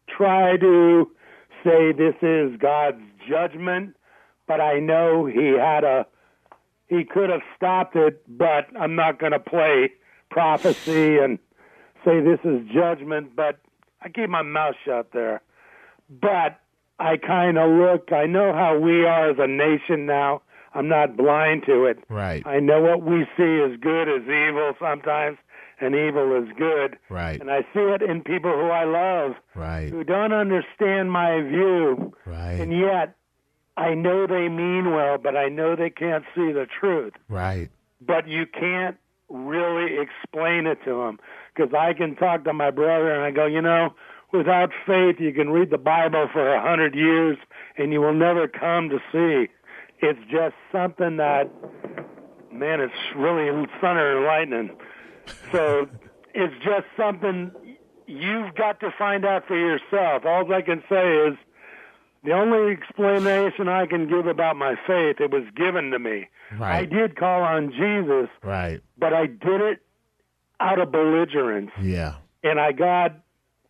try 0.09 0.57
to 0.57 1.09
say 1.63 1.93
this 1.93 2.15
is 2.21 2.57
God's 2.59 3.01
judgment, 3.29 3.95
but 4.49 4.59
I 4.59 4.79
know 4.79 5.27
He 5.27 5.55
had 5.57 5.85
a 5.85 6.05
He 6.87 7.05
could 7.05 7.29
have 7.29 7.43
stopped 7.55 7.95
it, 7.95 8.21
but 8.27 8.67
I'm 8.77 8.95
not 8.95 9.17
going 9.17 9.31
to 9.31 9.39
play 9.39 9.93
prophecy 10.29 11.19
and 11.19 11.39
say 12.03 12.19
this 12.19 12.41
is 12.43 12.67
judgment. 12.67 13.33
But 13.33 13.59
I 14.01 14.09
keep 14.09 14.29
my 14.29 14.41
mouth 14.41 14.75
shut 14.83 15.13
there. 15.13 15.41
But 16.09 16.59
I 16.99 17.15
kind 17.15 17.57
of 17.57 17.69
look. 17.71 18.11
I 18.11 18.25
know 18.25 18.51
how 18.51 18.77
we 18.77 19.05
are 19.05 19.29
as 19.29 19.37
a 19.39 19.47
nation 19.47 20.05
now. 20.05 20.41
I'm 20.73 20.87
not 20.87 21.17
blind 21.17 21.63
to 21.65 21.85
it. 21.85 21.99
Right. 22.09 22.45
I 22.45 22.59
know 22.59 22.81
what 22.81 23.01
we 23.03 23.25
see 23.37 23.55
is 23.57 23.79
good 23.79 24.07
is 24.07 24.23
evil 24.23 24.73
sometimes, 24.79 25.37
and 25.81 25.95
evil 25.95 26.35
is 26.43 26.49
good. 26.57 26.97
Right. 27.09 27.39
And 27.39 27.49
I 27.49 27.61
see 27.73 27.79
it 27.79 28.01
in 28.01 28.21
people 28.21 28.51
who 28.51 28.69
I 28.69 28.83
love, 28.83 29.35
right. 29.55 29.89
who 29.89 30.03
don't 30.03 30.33
understand 30.33 31.11
my 31.11 31.41
view, 31.41 32.13
right. 32.25 32.59
and 32.59 32.71
yet 32.71 33.15
I 33.77 33.93
know 33.93 34.27
they 34.27 34.49
mean 34.49 34.91
well, 34.91 35.17
but 35.17 35.37
I 35.37 35.47
know 35.47 35.75
they 35.75 35.89
can't 35.89 36.25
see 36.35 36.51
the 36.51 36.67
truth. 36.79 37.13
Right. 37.29 37.69
But 38.01 38.27
you 38.27 38.45
can't 38.45 38.97
really 39.29 39.97
explain 39.99 40.67
it 40.67 40.79
to 40.83 41.05
them 41.05 41.19
because 41.55 41.73
I 41.73 41.93
can 41.93 42.15
talk 42.15 42.43
to 42.43 42.53
my 42.53 42.71
brother 42.71 43.13
and 43.13 43.23
I 43.23 43.31
go, 43.31 43.45
you 43.45 43.61
know, 43.61 43.93
without 44.31 44.71
faith, 44.85 45.15
you 45.19 45.33
can 45.33 45.49
read 45.49 45.69
the 45.69 45.77
Bible 45.77 46.27
for 46.31 46.53
a 46.53 46.61
hundred 46.61 46.95
years 46.95 47.37
and 47.77 47.93
you 47.93 48.01
will 48.01 48.13
never 48.13 48.47
come 48.47 48.89
to 48.89 48.99
see 49.11 49.49
it's 50.01 50.19
just 50.31 50.55
something 50.71 51.17
that, 51.17 51.49
man, 52.51 52.81
it's 52.81 52.93
really 53.15 53.47
thunder 53.81 54.17
and 54.17 54.25
lightning. 54.25 54.77
So 55.51 55.87
it's 56.33 56.53
just 56.63 56.85
something 56.97 57.51
you've 58.07 58.55
got 58.55 58.79
to 58.79 58.91
find 58.97 59.25
out 59.25 59.47
for 59.47 59.57
yourself. 59.57 60.25
All 60.25 60.51
I 60.53 60.61
can 60.61 60.83
say 60.89 61.27
is 61.27 61.37
the 62.23 62.31
only 62.31 62.73
explanation 62.73 63.67
I 63.67 63.85
can 63.85 64.07
give 64.09 64.27
about 64.27 64.57
my 64.57 64.75
faith, 64.87 65.17
it 65.19 65.31
was 65.31 65.43
given 65.55 65.91
to 65.91 65.99
me. 65.99 66.27
Right. 66.57 66.79
I 66.79 66.85
did 66.85 67.15
call 67.15 67.43
on 67.43 67.71
Jesus, 67.71 68.29
right. 68.43 68.81
but 68.97 69.13
I 69.13 69.27
did 69.27 69.61
it 69.61 69.81
out 70.59 70.79
of 70.79 70.91
belligerence. 70.91 71.71
Yeah. 71.81 72.15
And 72.43 72.59
I 72.59 72.71
got, 72.71 73.15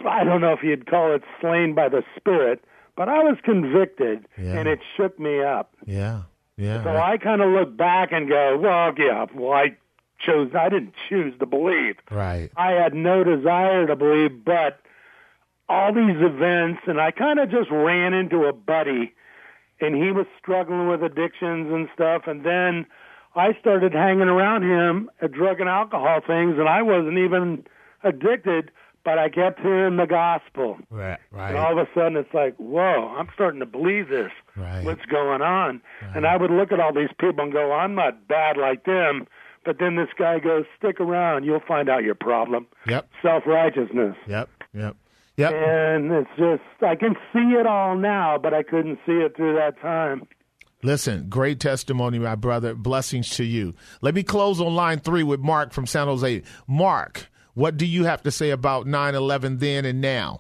I 0.08 0.24
don't 0.24 0.42
know 0.42 0.54
if 0.54 0.64
you'd 0.64 0.90
call 0.90 1.14
it 1.14 1.24
slain 1.42 1.76
by 1.76 1.90
the 1.90 2.04
Spirit, 2.16 2.64
but 3.00 3.08
I 3.08 3.24
was 3.24 3.38
convicted, 3.46 4.28
yeah. 4.38 4.60
and 4.60 4.68
it 4.68 4.80
shook 4.98 5.18
me 5.18 5.42
up. 5.42 5.74
Yeah, 5.86 6.24
yeah. 6.58 6.84
So 6.84 6.98
I 6.98 7.18
kind 7.18 7.42
of 7.42 7.50
look 7.50 7.78
back 7.78 8.12
and 8.12 8.28
go, 8.28 8.58
well, 8.58 8.94
yeah, 8.98 9.26
well, 9.34 9.54
I 9.54 9.78
chose, 10.20 10.52
I 10.54 10.68
didn't 10.68 10.96
choose 11.08 11.34
to 11.40 11.46
believe. 11.46 11.96
Right. 12.12 12.50
I 12.58 12.72
had 12.72 12.94
no 12.94 13.24
desire 13.24 13.88
to 13.88 13.96
believe, 13.96 14.44
but 14.44 14.82
all 15.70 15.94
these 15.94 16.18
events, 16.18 16.82
and 16.88 17.00
I 17.00 17.12
kind 17.12 17.40
of 17.40 17.50
just 17.50 17.72
ran 17.72 18.14
into 18.14 18.44
a 18.44 18.52
buddy, 18.52 19.14
and 19.80 19.96
he 19.96 20.12
was 20.12 20.26
struggling 20.38 20.90
with 20.90 21.02
addictions 21.02 21.72
and 21.72 21.88
stuff, 21.96 22.24
and 22.28 22.46
then 22.46 22.86
I 23.34 23.54
started 23.62 23.94
hanging 23.94 24.28
around 24.28 24.64
him 24.64 25.10
at 25.22 25.32
drug 25.32 25.62
and 25.62 25.70
alcohol 25.70 26.20
things, 26.28 26.60
and 26.60 26.68
I 26.68 26.82
wasn't 26.82 27.18
even 27.18 27.64
addicted 28.04 28.72
but 29.10 29.18
I 29.18 29.30
kept 29.30 29.60
hearing 29.62 29.98
the 29.98 30.06
gospel. 30.06 30.78
Right, 30.92 31.18
right. 31.32 31.50
And 31.50 31.58
all 31.58 31.72
of 31.72 31.80
a 31.80 31.90
sudden 31.96 32.16
it's 32.16 32.32
like, 32.32 32.56
whoa, 32.58 33.16
I'm 33.18 33.28
starting 33.34 33.60
to 33.60 33.66
believe 33.66 34.08
this. 34.10 34.32
Right. 34.56 34.86
What's 34.86 35.04
going 35.06 35.42
on? 35.42 35.82
Right. 36.02 36.16
And 36.18 36.28
I 36.28 36.38
would 36.38 36.52
look 36.52 36.72
at 36.72 36.80
all 36.80 36.94
these 36.94 37.10
people 37.20 37.44
and 37.44 37.52
go, 37.52 37.72
I'm 37.72 37.96
not 37.96 38.28
bad 38.28 38.56
like 38.58 38.86
them, 38.86 39.26
But 39.66 39.78
then 39.80 39.96
this 39.96 40.10
guy 40.18 40.40
goes, 40.40 40.66
stick 40.78 41.00
around, 41.00 41.44
you'll 41.44 41.62
find 41.68 41.90
out 41.90 42.04
your 42.04 42.16
problem. 42.16 42.68
Yep. 42.88 43.10
Self 43.22 43.44
righteousness. 43.46 44.16
Yep. 44.28 44.50
Yep. 44.74 44.96
Yep. 45.38 45.54
And 45.54 46.12
it's 46.12 46.30
just, 46.38 46.84
I 46.84 46.96
can 46.96 47.16
see 47.32 47.56
it 47.60 47.66
all 47.66 47.96
now, 47.96 48.38
but 48.38 48.54
I 48.54 48.64
couldn't 48.64 49.00
see 49.06 49.14
it 49.14 49.36
through 49.36 49.56
that 49.56 49.80
time. 49.82 50.28
Listen, 50.82 51.28
great 51.30 51.60
testimony, 51.60 52.20
my 52.20 52.36
brother. 52.36 52.74
Blessings 52.74 53.30
to 53.32 53.44
you. 53.44 53.74
Let 54.02 54.16
me 54.16 54.24
close 54.24 54.62
on 54.62 54.76
line 54.76 55.00
three 55.00 55.24
with 55.24 55.42
Mark 55.42 55.74
from 55.74 55.86
San 55.86 56.08
Jose. 56.08 56.42
Mark, 56.68 57.30
what 57.60 57.76
do 57.76 57.86
you 57.86 58.06
have 58.06 58.24
to 58.24 58.32
say 58.32 58.52
about 58.52 58.88
9 58.88 59.16
11 59.16 59.58
then 59.58 59.84
and 59.84 60.00
now? 60.00 60.40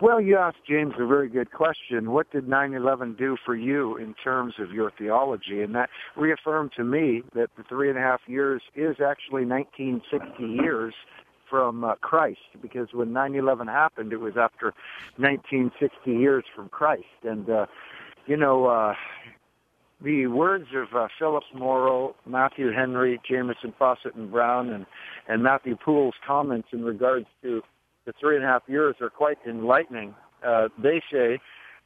Well, 0.00 0.20
you 0.20 0.36
asked 0.36 0.64
James 0.68 0.94
a 0.98 1.06
very 1.06 1.28
good 1.28 1.52
question. 1.52 2.10
What 2.10 2.30
did 2.30 2.46
9/11 2.46 3.16
do 3.16 3.36
for 3.44 3.54
you 3.54 3.96
in 3.96 4.14
terms 4.14 4.54
of 4.58 4.72
your 4.72 4.90
theology? 4.98 5.62
And 5.62 5.74
that 5.76 5.88
reaffirmed 6.16 6.72
to 6.76 6.84
me 6.84 7.22
that 7.34 7.50
the 7.56 7.62
three 7.62 7.88
and 7.88 7.96
a 7.96 8.00
half 8.00 8.20
years 8.26 8.60
is 8.74 8.96
actually 9.00 9.44
1960 9.46 10.42
years 10.42 10.94
from 11.48 11.84
uh, 11.84 11.94
Christ, 11.96 12.40
because 12.60 12.88
when 12.92 13.10
9/11 13.10 13.68
happened, 13.68 14.12
it 14.12 14.20
was 14.20 14.36
after 14.36 14.74
1960 15.16 16.10
years 16.10 16.44
from 16.54 16.68
Christ. 16.70 17.04
And 17.22 17.48
uh, 17.48 17.66
you 18.26 18.36
know, 18.36 18.66
uh, 18.66 18.94
the 20.04 20.26
words 20.26 20.66
of 20.74 20.94
uh, 20.94 21.08
Philip 21.18 21.44
Mauro, 21.54 22.14
Matthew 22.26 22.70
Henry, 22.70 23.20
Jamieson 23.28 23.72
Fausset, 23.80 24.14
and 24.14 24.30
Brown, 24.30 24.70
and 24.70 24.86
and 25.28 25.42
Matthew 25.42 25.76
Poole's 25.76 26.14
comments 26.26 26.68
in 26.72 26.84
regards 26.84 27.26
to 27.42 27.62
the 28.04 28.12
three 28.20 28.36
and 28.36 28.44
a 28.44 28.48
half 28.48 28.62
years 28.68 28.96
are 29.00 29.10
quite 29.10 29.38
enlightening. 29.48 30.14
Uh, 30.46 30.68
they 30.82 31.00
say 31.10 31.38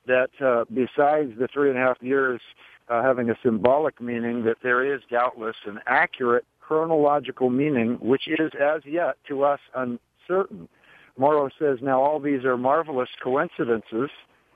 that 0.06 0.30
uh, 0.44 0.64
besides 0.74 1.32
the 1.38 1.48
three 1.52 1.70
and 1.70 1.78
a 1.78 1.80
half 1.80 1.98
years 2.00 2.40
uh, 2.88 3.02
having 3.02 3.30
a 3.30 3.34
symbolic 3.42 4.00
meaning, 4.00 4.44
that 4.44 4.56
there 4.62 4.94
is 4.94 5.00
doubtless 5.10 5.56
an 5.66 5.78
accurate 5.86 6.44
chronological 6.60 7.50
meaning, 7.50 7.98
which 8.00 8.26
is 8.26 8.50
as 8.60 8.82
yet 8.84 9.16
to 9.28 9.44
us 9.44 9.60
uncertain. 9.74 10.68
Morrow 11.16 11.48
says, 11.58 11.78
now 11.82 12.00
all 12.00 12.20
these 12.20 12.44
are 12.44 12.56
marvelous 12.56 13.08
coincidences. 13.22 14.10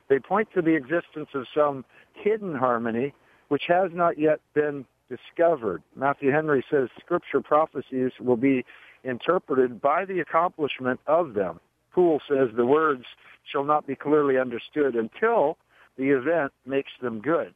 They 0.08 0.18
point 0.18 0.48
to 0.54 0.62
the 0.62 0.74
existence 0.74 1.28
of 1.34 1.46
some 1.54 1.84
hidden 2.14 2.54
harmony 2.54 3.14
which 3.52 3.64
has 3.68 3.90
not 3.92 4.18
yet 4.18 4.40
been 4.54 4.82
discovered. 5.10 5.82
Matthew 5.94 6.30
Henry 6.30 6.64
says 6.70 6.88
scripture 6.98 7.42
prophecies 7.42 8.10
will 8.18 8.38
be 8.38 8.64
interpreted 9.04 9.78
by 9.78 10.06
the 10.06 10.20
accomplishment 10.20 10.98
of 11.06 11.34
them. 11.34 11.60
Poole 11.92 12.22
says 12.26 12.48
the 12.56 12.64
words 12.64 13.04
shall 13.44 13.64
not 13.64 13.86
be 13.86 13.94
clearly 13.94 14.38
understood 14.38 14.94
until 14.94 15.58
the 15.98 16.08
event 16.08 16.50
makes 16.64 16.92
them 17.02 17.20
good. 17.20 17.52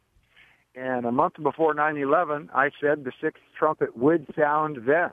And 0.75 1.07
a 1.07 1.13
month 1.13 1.43
before 1.43 1.75
9/11, 1.75 2.51
I 2.55 2.73
said 2.79 3.03
the 3.03 3.13
sixth 3.19 3.43
trumpet 3.59 3.97
would 3.97 4.27
sound 4.39 4.81
then. 4.87 5.13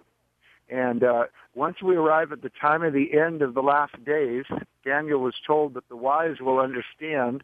And 0.68 1.02
uh, 1.02 1.24
once 1.56 1.82
we 1.82 1.96
arrive 1.96 2.34
at 2.34 2.42
the 2.42 2.52
time 2.60 2.84
of 2.84 2.92
the 2.92 3.18
end 3.18 3.42
of 3.42 3.54
the 3.54 3.64
last 3.64 4.04
days, 4.04 4.44
Daniel 4.84 5.22
was 5.22 5.36
told 5.48 5.76
that 5.76 5.88
the 5.88 5.96
wise 5.96 6.42
will 6.42 6.60
understand 6.60 7.42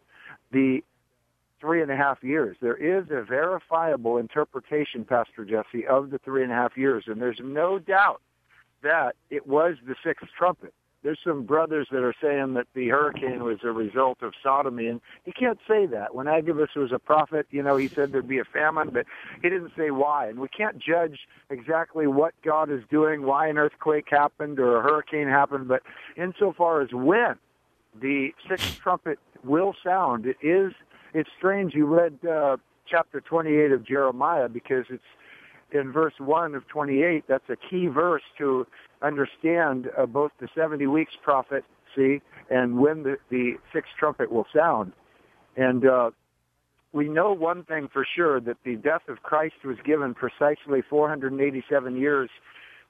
the 0.51 0.83
three 1.59 1.81
and 1.81 1.91
a 1.91 1.95
half 1.95 2.23
years. 2.23 2.57
There 2.61 2.75
is 2.75 3.05
a 3.11 3.23
verifiable 3.23 4.17
interpretation, 4.17 5.05
Pastor 5.05 5.45
Jesse, 5.45 5.85
of 5.87 6.09
the 6.09 6.19
three 6.19 6.43
and 6.43 6.51
a 6.51 6.55
half 6.55 6.77
years, 6.77 7.05
and 7.07 7.21
there's 7.21 7.39
no 7.43 7.79
doubt 7.79 8.21
that 8.81 9.15
it 9.29 9.47
was 9.47 9.75
the 9.85 9.95
sixth 10.03 10.27
trumpet. 10.37 10.73
There's 11.01 11.19
some 11.23 11.43
brothers 11.43 11.87
that 11.91 12.03
are 12.03 12.13
saying 12.21 12.55
that 12.55 12.67
the 12.73 12.89
hurricane 12.89 13.41
was 13.43 13.59
a 13.63 13.71
result 13.71 14.21
of 14.21 14.33
sodomy, 14.43 14.87
and 14.87 14.99
you 15.25 15.31
can't 15.31 15.59
say 15.65 15.85
that. 15.85 16.13
When 16.13 16.27
Agabus 16.27 16.71
was 16.75 16.91
a 16.91 16.99
prophet, 16.99 17.47
you 17.51 17.63
know, 17.63 17.77
he 17.77 17.87
said 17.87 18.11
there'd 18.11 18.27
be 18.27 18.39
a 18.39 18.43
famine, 18.43 18.89
but 18.91 19.05
he 19.41 19.49
didn't 19.49 19.71
say 19.77 19.91
why. 19.91 20.27
And 20.27 20.39
we 20.39 20.49
can't 20.49 20.77
judge 20.77 21.19
exactly 21.49 22.05
what 22.05 22.33
God 22.43 22.69
is 22.69 22.81
doing, 22.91 23.23
why 23.23 23.47
an 23.47 23.57
earthquake 23.57 24.07
happened 24.09 24.59
or 24.59 24.77
a 24.77 24.81
hurricane 24.81 25.29
happened, 25.29 25.69
but 25.69 25.83
insofar 26.17 26.81
as 26.81 26.89
when 26.91 27.35
the 27.99 28.31
sixth 28.49 28.77
trumpet 28.79 29.19
will 29.45 29.73
sound, 29.81 30.25
it 30.25 30.37
is, 30.41 30.73
it's 31.13 31.29
strange 31.37 31.73
you 31.73 31.85
read 31.85 32.17
uh, 32.25 32.57
chapter 32.87 33.21
28 33.21 33.71
of 33.71 33.85
Jeremiah 33.85 34.49
because 34.49 34.85
it's 34.89 35.03
in 35.71 35.91
verse 35.91 36.13
1 36.17 36.55
of 36.55 36.67
28, 36.67 37.25
that's 37.27 37.49
a 37.49 37.55
key 37.69 37.87
verse 37.87 38.23
to 38.39 38.65
understand 39.03 39.87
uh, 39.97 40.05
both 40.07 40.31
the 40.39 40.47
70 40.55 40.87
weeks 40.87 41.13
prophecy 41.23 41.63
see, 41.95 42.21
and 42.49 42.79
when 42.79 43.03
the, 43.03 43.17
the 43.29 43.53
sixth 43.73 43.91
trumpet 43.97 44.31
will 44.31 44.47
sound. 44.55 44.93
And 45.55 45.85
uh, 45.85 46.11
we 46.93 47.07
know 47.07 47.33
one 47.33 47.63
thing 47.63 47.89
for 47.91 48.05
sure 48.15 48.39
that 48.41 48.57
the 48.63 48.75
death 48.75 49.07
of 49.07 49.21
Christ 49.23 49.55
was 49.65 49.77
given 49.85 50.13
precisely 50.13 50.81
487 50.89 51.95
years 51.95 52.29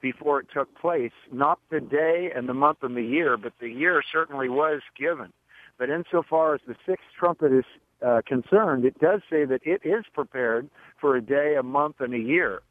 before 0.02 0.40
it 0.40 0.48
took 0.54 0.74
place. 0.80 1.12
Not 1.32 1.60
the 1.70 1.82
day 1.82 2.32
and 2.36 2.48
the 2.48 2.54
month 2.54 2.80
and 2.82 2.96
the 2.96 3.04
year, 3.04 3.38
but 3.38 3.54
the 3.60 3.70
year 3.70 4.02
certainly 4.12 4.50
was 4.50 4.82
given. 4.98 5.34
But 5.78 5.90
insofar 5.90 6.56
as 6.56 6.62
the 6.68 6.76
sixth 6.86 7.06
trumpet 7.18 7.52
is 7.52 7.66
uh, 8.06 8.22
concerned, 8.26 8.86
it 8.86 9.00
does 9.00 9.22
say 9.30 9.46
that 9.46 9.62
it 9.64 9.82
is 9.84 10.06
prepared 10.14 10.70
for 11.00 11.16
a 11.16 11.22
day, 11.22 11.56
a 11.60 11.64
month, 11.64 11.98
and 12.00 12.14
a 12.14 12.20
year. 12.20 12.62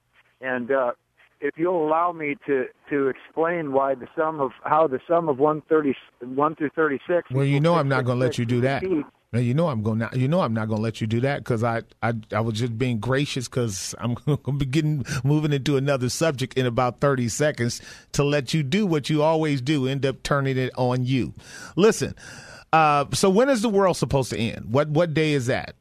And 0.41 0.71
uh, 0.71 0.93
if 1.41 1.55
you'll 1.57 1.87
allow 1.87 2.13
me 2.13 2.37
to 2.47 2.67
to 2.91 3.09
explain 3.09 3.73
why 3.73 3.95
the 3.95 4.09
sum 4.17 4.41
of 4.41 4.53
how 4.65 4.87
the 4.87 5.01
sum 5.09 5.29
of 5.29 5.39
131 5.39 6.55
through 6.57 6.71
36. 6.75 7.31
Well, 7.31 7.45
you 7.45 7.61
know 7.61 7.75
I'm 7.75 7.89
not 7.89 8.05
going 8.05 8.19
to 8.19 8.25
let 8.25 8.39
you 8.39 8.45
do 8.45 8.61
that. 8.63 8.83
Now, 9.31 9.41
you 9.41 9.53
know 9.53 9.69
I'm 9.69 9.83
going. 9.83 10.03
You 10.15 10.27
know 10.27 10.41
I'm 10.41 10.55
not 10.55 10.69
going 10.69 10.79
to 10.79 10.83
let 10.83 11.03
you 11.03 11.07
do 11.07 11.21
that 11.21 11.41
because 11.41 11.63
I, 11.63 11.83
I 12.03 12.15
I 12.33 12.41
was 12.41 12.59
just 12.59 12.79
being 12.79 12.99
gracious 12.99 13.47
because 13.47 13.95
I'm 13.99 14.15
going 14.27 14.39
to 14.39 14.53
be 14.53 14.65
getting 14.65 15.05
moving 15.23 15.53
into 15.53 15.77
another 15.77 16.09
subject 16.09 16.57
in 16.57 16.65
about 16.65 17.01
30 17.01 17.29
seconds 17.29 17.83
to 18.13 18.25
let 18.25 18.55
you 18.55 18.63
do 18.63 18.87
what 18.87 19.11
you 19.11 19.23
always 19.23 19.61
do. 19.61 19.87
End 19.87 20.07
up 20.07 20.23
turning 20.23 20.57
it 20.57 20.73
on 20.77 21.05
you. 21.05 21.35
Listen. 21.77 22.15
Uh, 22.73 23.07
so 23.13 23.31
when 23.31 23.49
is 23.49 23.63
the 23.63 23.69
world 23.69 23.97
supposed 23.97 24.31
to 24.31 24.39
end? 24.39 24.67
What 24.71 24.89
what 24.89 25.15
day 25.15 25.33
is 25.33 25.47
that? 25.47 25.75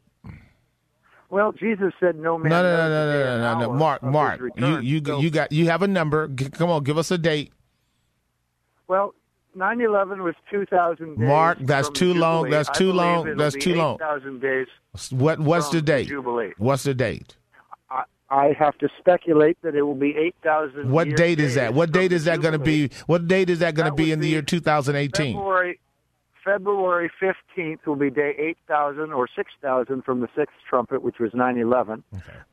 Well, 1.29 1.51
Jesus 1.51 1.93
said, 1.99 2.15
"No 2.15 2.37
man." 2.37 2.49
No, 2.49 2.63
no, 2.63 2.77
no, 2.77 2.89
no, 2.89 3.23
no, 3.23 3.59
no, 3.59 3.59
no, 3.59 3.73
Mark, 3.73 4.01
Mark, 4.01 4.39
you 4.55 4.79
you 4.79 5.01
so, 5.05 5.19
you 5.19 5.29
got 5.29 5.51
you 5.51 5.65
have 5.65 5.81
a 5.81 5.87
number. 5.87 6.29
G- 6.29 6.49
come 6.49 6.69
on, 6.69 6.83
give 6.83 6.97
us 6.97 7.11
a 7.11 7.17
date. 7.17 7.51
Well, 8.87 9.13
9/11 9.57 10.23
was 10.23 10.35
2,000 10.49 11.17
days. 11.17 11.27
Mark, 11.27 11.57
that's 11.61 11.89
too 11.89 12.13
long. 12.13 12.49
That's 12.49 12.69
too 12.77 12.93
long. 12.93 13.35
That's 13.35 13.55
too 13.55 13.75
long. 13.75 13.95
8,000 13.95 14.39
days. 14.39 14.67
What 15.09 15.39
what's 15.39 15.69
from 15.69 15.79
the 15.79 15.81
date? 15.81 16.07
Jubilee. 16.07 16.53
What's 16.57 16.83
the 16.83 16.93
date? 16.93 17.35
I, 17.89 18.03
I 18.29 18.53
have 18.57 18.77
to 18.77 18.87
speculate 18.97 19.57
that 19.63 19.75
it 19.75 19.81
will 19.81 19.95
be 19.95 20.15
8,000. 20.15 20.89
What 20.89 21.13
date 21.17 21.39
is 21.41 21.55
that? 21.55 21.73
What 21.73 21.91
date 21.91 22.13
is 22.13 22.23
that 22.25 22.41
going 22.41 22.53
to 22.53 22.59
be? 22.59 22.89
What 23.07 23.27
date 23.27 23.49
is 23.49 23.59
that 23.59 23.75
going 23.75 23.89
to 23.89 23.95
be 23.95 24.13
in 24.13 24.21
the 24.21 24.29
year 24.29 24.41
2018? 24.41 25.35
February 25.35 25.79
February 26.47 27.11
15th 27.21 27.85
will 27.85 27.97
be 27.97 28.09
day 28.09 28.33
8,000 28.37 29.11
or 29.11 29.27
6,000 29.35 30.01
from 30.03 30.21
the 30.21 30.29
sixth 30.35 30.55
trumpet, 30.69 31.01
which 31.01 31.19
was 31.19 31.31
9/11. 31.33 32.03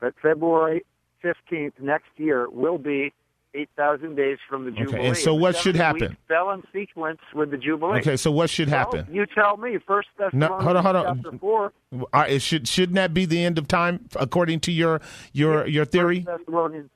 But 0.01 0.13
February 0.21 0.83
15th 1.23 1.79
next 1.79 2.09
year 2.17 2.49
will 2.49 2.77
be 2.77 3.13
8,000 3.53 4.15
days 4.15 4.37
from 4.49 4.65
the 4.65 4.71
Jubilee. 4.71 4.99
and 5.07 5.15
so 5.17 5.33
what 5.33 5.55
should 5.55 5.77
happen? 5.77 6.17
Fell 6.27 6.51
in 6.51 6.61
sequence 6.73 7.21
with 7.33 7.51
the 7.51 7.57
Jubilee. 7.57 7.99
Okay, 8.01 8.17
so 8.17 8.29
what 8.29 8.49
should 8.49 8.69
Well, 8.69 8.79
happen? 8.79 9.07
you 9.09 9.25
tell 9.25 9.55
me. 9.55 9.77
First 9.87 10.09
No, 10.19 10.25
Thessalonians 10.25 10.63
hold 10.65 10.75
on, 10.77 10.83
hold 10.83 10.95
on. 10.97 11.15
chapter 11.23 11.37
4. 11.37 11.73
All 11.93 12.07
right, 12.13 12.31
it 12.33 12.41
should 12.41 12.67
shouldn't 12.67 12.95
that 12.97 13.13
be 13.13 13.25
the 13.25 13.41
end 13.45 13.57
of 13.57 13.65
time 13.69 14.09
according 14.17 14.59
to 14.61 14.73
your 14.73 14.99
your 15.31 15.65
your 15.67 15.85
theory? 15.85 16.23
First 16.25 16.39
Thessalonians, 16.45 16.89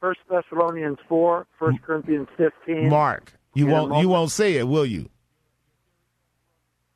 First 0.00 0.20
Thessalonians 0.28 0.98
4, 1.08 1.46
First 1.60 1.80
Corinthians 1.82 2.26
15. 2.36 2.88
Mark, 2.88 3.34
you 3.54 3.66
won't 3.68 3.96
you 4.02 4.08
won't 4.08 4.32
say 4.32 4.54
it, 4.54 4.66
will 4.66 4.84
you? 4.84 5.08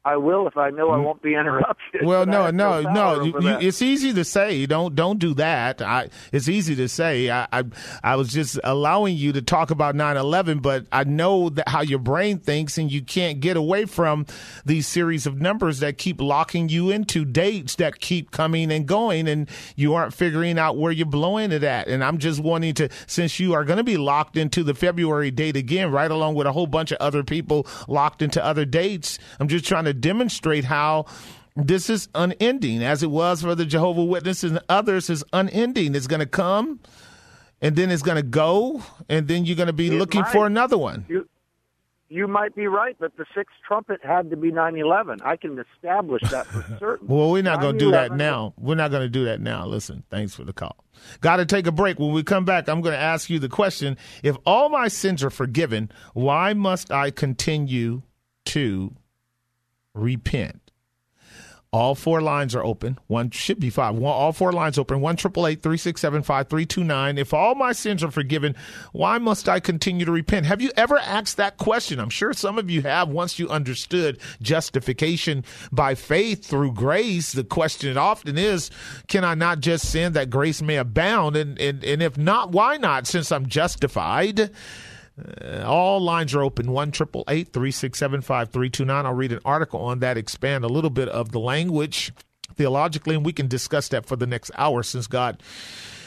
I 0.08 0.16
will 0.16 0.46
if 0.48 0.56
I 0.56 0.70
know 0.70 0.90
I 0.90 0.96
mm. 0.96 1.04
won't 1.04 1.22
be 1.22 1.34
interrupted. 1.34 2.04
Well, 2.04 2.24
no, 2.24 2.50
no, 2.50 2.80
no. 2.80 3.22
You, 3.22 3.34
you, 3.40 3.58
it's 3.58 3.82
easy 3.82 4.14
to 4.14 4.24
say. 4.24 4.64
Don't 4.64 4.94
don't 4.94 5.18
do 5.18 5.34
that. 5.34 5.82
I, 5.82 6.08
it's 6.32 6.48
easy 6.48 6.74
to 6.76 6.88
say. 6.88 7.30
I, 7.30 7.46
I 7.52 7.64
I 8.02 8.16
was 8.16 8.32
just 8.32 8.58
allowing 8.64 9.16
you 9.16 9.32
to 9.32 9.42
talk 9.42 9.70
about 9.70 9.94
9/11, 9.94 10.62
but 10.62 10.86
I 10.90 11.04
know 11.04 11.50
that 11.50 11.68
how 11.68 11.82
your 11.82 11.98
brain 11.98 12.38
thinks, 12.38 12.78
and 12.78 12.90
you 12.90 13.02
can't 13.02 13.40
get 13.40 13.58
away 13.58 13.84
from 13.84 14.24
these 14.64 14.86
series 14.86 15.26
of 15.26 15.42
numbers 15.42 15.80
that 15.80 15.98
keep 15.98 16.22
locking 16.22 16.70
you 16.70 16.90
into 16.90 17.26
dates 17.26 17.74
that 17.76 18.00
keep 18.00 18.30
coming 18.30 18.72
and 18.72 18.86
going, 18.86 19.28
and 19.28 19.50
you 19.76 19.94
aren't 19.94 20.14
figuring 20.14 20.58
out 20.58 20.78
where 20.78 20.92
you're 20.92 21.06
blowing 21.06 21.52
it 21.52 21.62
at. 21.62 21.88
And 21.88 22.02
I'm 22.02 22.16
just 22.16 22.40
wanting 22.40 22.72
to, 22.74 22.88
since 23.06 23.38
you 23.38 23.52
are 23.52 23.64
going 23.64 23.76
to 23.76 23.84
be 23.84 23.98
locked 23.98 24.38
into 24.38 24.62
the 24.62 24.74
February 24.74 25.30
date 25.30 25.56
again, 25.56 25.90
right 25.90 26.10
along 26.10 26.34
with 26.34 26.46
a 26.46 26.52
whole 26.52 26.66
bunch 26.66 26.92
of 26.92 26.98
other 26.98 27.22
people 27.22 27.66
locked 27.88 28.22
into 28.22 28.42
other 28.42 28.64
dates. 28.64 29.18
I'm 29.38 29.48
just 29.48 29.66
trying 29.66 29.84
to 29.84 29.97
demonstrate 30.00 30.64
how 30.64 31.06
this 31.56 31.90
is 31.90 32.08
unending, 32.14 32.82
as 32.82 33.02
it 33.02 33.10
was 33.10 33.42
for 33.42 33.54
the 33.54 33.66
Jehovah 33.66 34.04
Witnesses 34.04 34.52
and 34.52 34.60
others. 34.68 35.10
Is 35.10 35.24
unending. 35.32 35.94
It's 35.94 36.06
going 36.06 36.20
to 36.20 36.26
come, 36.26 36.80
and 37.60 37.74
then 37.76 37.90
it's 37.90 38.02
going 38.02 38.16
to 38.16 38.22
go, 38.22 38.82
and 39.08 39.26
then 39.28 39.44
you're 39.44 39.56
going 39.56 39.66
to 39.66 39.72
be 39.72 39.88
It 39.88 39.98
looking 39.98 40.20
might. 40.22 40.30
for 40.32 40.46
another 40.46 40.78
one. 40.78 41.04
You, 41.08 41.28
you 42.10 42.26
might 42.28 42.54
be 42.54 42.66
right, 42.68 42.96
but 42.98 43.16
the 43.16 43.26
sixth 43.34 43.54
trumpet 43.66 44.00
had 44.02 44.30
to 44.30 44.36
be 44.36 44.50
9/11. 44.52 45.20
I 45.24 45.36
can 45.36 45.58
establish 45.74 46.22
that 46.30 46.46
for 46.46 46.62
certain. 46.78 47.08
well, 47.08 47.30
we're 47.30 47.42
not 47.42 47.60
going 47.60 47.74
to 47.74 47.78
do 47.84 47.90
that 47.90 48.12
now. 48.12 48.54
We're 48.56 48.76
not 48.76 48.90
going 48.90 49.02
to 49.02 49.08
do 49.10 49.24
that 49.26 49.40
now. 49.40 49.66
Listen, 49.66 50.04
thanks 50.10 50.34
for 50.34 50.44
the 50.44 50.52
call. 50.52 50.76
Got 51.20 51.36
to 51.36 51.44
take 51.46 51.66
a 51.66 51.72
break. 51.72 51.98
When 51.98 52.12
we 52.12 52.22
come 52.22 52.44
back, 52.44 52.68
I'm 52.68 52.80
going 52.80 52.94
to 52.94 52.98
ask 53.00 53.28
you 53.28 53.38
the 53.38 53.48
question: 53.48 53.96
If 54.22 54.36
all 54.46 54.68
my 54.68 54.88
sins 54.88 55.22
are 55.24 55.30
forgiven, 55.30 55.90
why 56.14 56.54
must 56.54 56.90
I 56.92 57.10
continue 57.10 58.02
to 58.46 58.94
repent? 59.98 60.60
All 61.70 61.94
four 61.94 62.22
lines 62.22 62.54
are 62.54 62.64
open. 62.64 62.98
One 63.08 63.28
should 63.28 63.60
be 63.60 63.68
five. 63.68 63.94
One, 63.94 64.10
all 64.10 64.32
four 64.32 64.52
lines 64.52 64.78
open. 64.78 65.02
One 65.02 65.16
triple 65.16 65.46
eight 65.46 65.62
three 65.62 65.76
six 65.76 66.00
seven 66.00 66.22
five 66.22 66.48
three 66.48 66.64
two 66.64 66.82
nine. 66.82 67.18
If 67.18 67.34
all 67.34 67.54
my 67.54 67.72
sins 67.72 68.02
are 68.02 68.10
forgiven, 68.10 68.56
why 68.92 69.18
must 69.18 69.50
I 69.50 69.60
continue 69.60 70.06
to 70.06 70.12
repent? 70.12 70.46
Have 70.46 70.62
you 70.62 70.70
ever 70.78 70.96
asked 70.98 71.36
that 71.36 71.58
question? 71.58 72.00
I'm 72.00 72.08
sure 72.08 72.32
some 72.32 72.58
of 72.58 72.70
you 72.70 72.80
have. 72.82 73.10
Once 73.10 73.38
you 73.38 73.50
understood 73.50 74.18
justification 74.40 75.44
by 75.70 75.94
faith 75.94 76.46
through 76.46 76.72
grace, 76.72 77.32
the 77.32 77.44
question 77.44 77.98
often 77.98 78.38
is, 78.38 78.70
can 79.06 79.22
I 79.22 79.34
not 79.34 79.60
just 79.60 79.90
sin 79.90 80.14
that 80.14 80.30
grace 80.30 80.62
may 80.62 80.76
abound? 80.76 81.36
And 81.36 81.60
and 81.60 81.84
and 81.84 82.02
if 82.02 82.16
not, 82.16 82.50
why 82.50 82.78
not? 82.78 83.06
Since 83.06 83.30
I'm 83.30 83.44
justified. 83.44 84.52
Uh, 85.18 85.64
all 85.66 86.00
lines 86.00 86.34
are 86.34 86.42
open. 86.42 86.72
One 86.72 86.90
triple 86.90 87.24
eight 87.28 87.52
three 87.52 87.70
six 87.70 87.98
seven 87.98 88.20
five 88.20 88.50
three 88.50 88.70
two 88.70 88.84
nine. 88.84 89.06
I'll 89.06 89.14
read 89.14 89.32
an 89.32 89.40
article 89.44 89.80
on 89.80 90.00
that, 90.00 90.16
expand 90.16 90.64
a 90.64 90.68
little 90.68 90.90
bit 90.90 91.08
of 91.08 91.32
the 91.32 91.40
language 91.40 92.12
theologically, 92.54 93.14
and 93.14 93.24
we 93.24 93.32
can 93.32 93.48
discuss 93.48 93.88
that 93.88 94.06
for 94.06 94.16
the 94.16 94.26
next 94.26 94.50
hour 94.56 94.82
since 94.82 95.06
God 95.06 95.42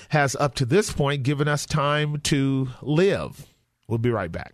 has 0.10 0.36
up 0.36 0.56
to 0.56 0.66
this 0.66 0.92
point 0.92 1.24
given 1.24 1.48
us 1.48 1.66
time 1.66 2.20
to 2.22 2.70
live. 2.82 3.48
We'll 3.88 3.98
be 3.98 4.12
right 4.12 4.32
back. 4.32 4.54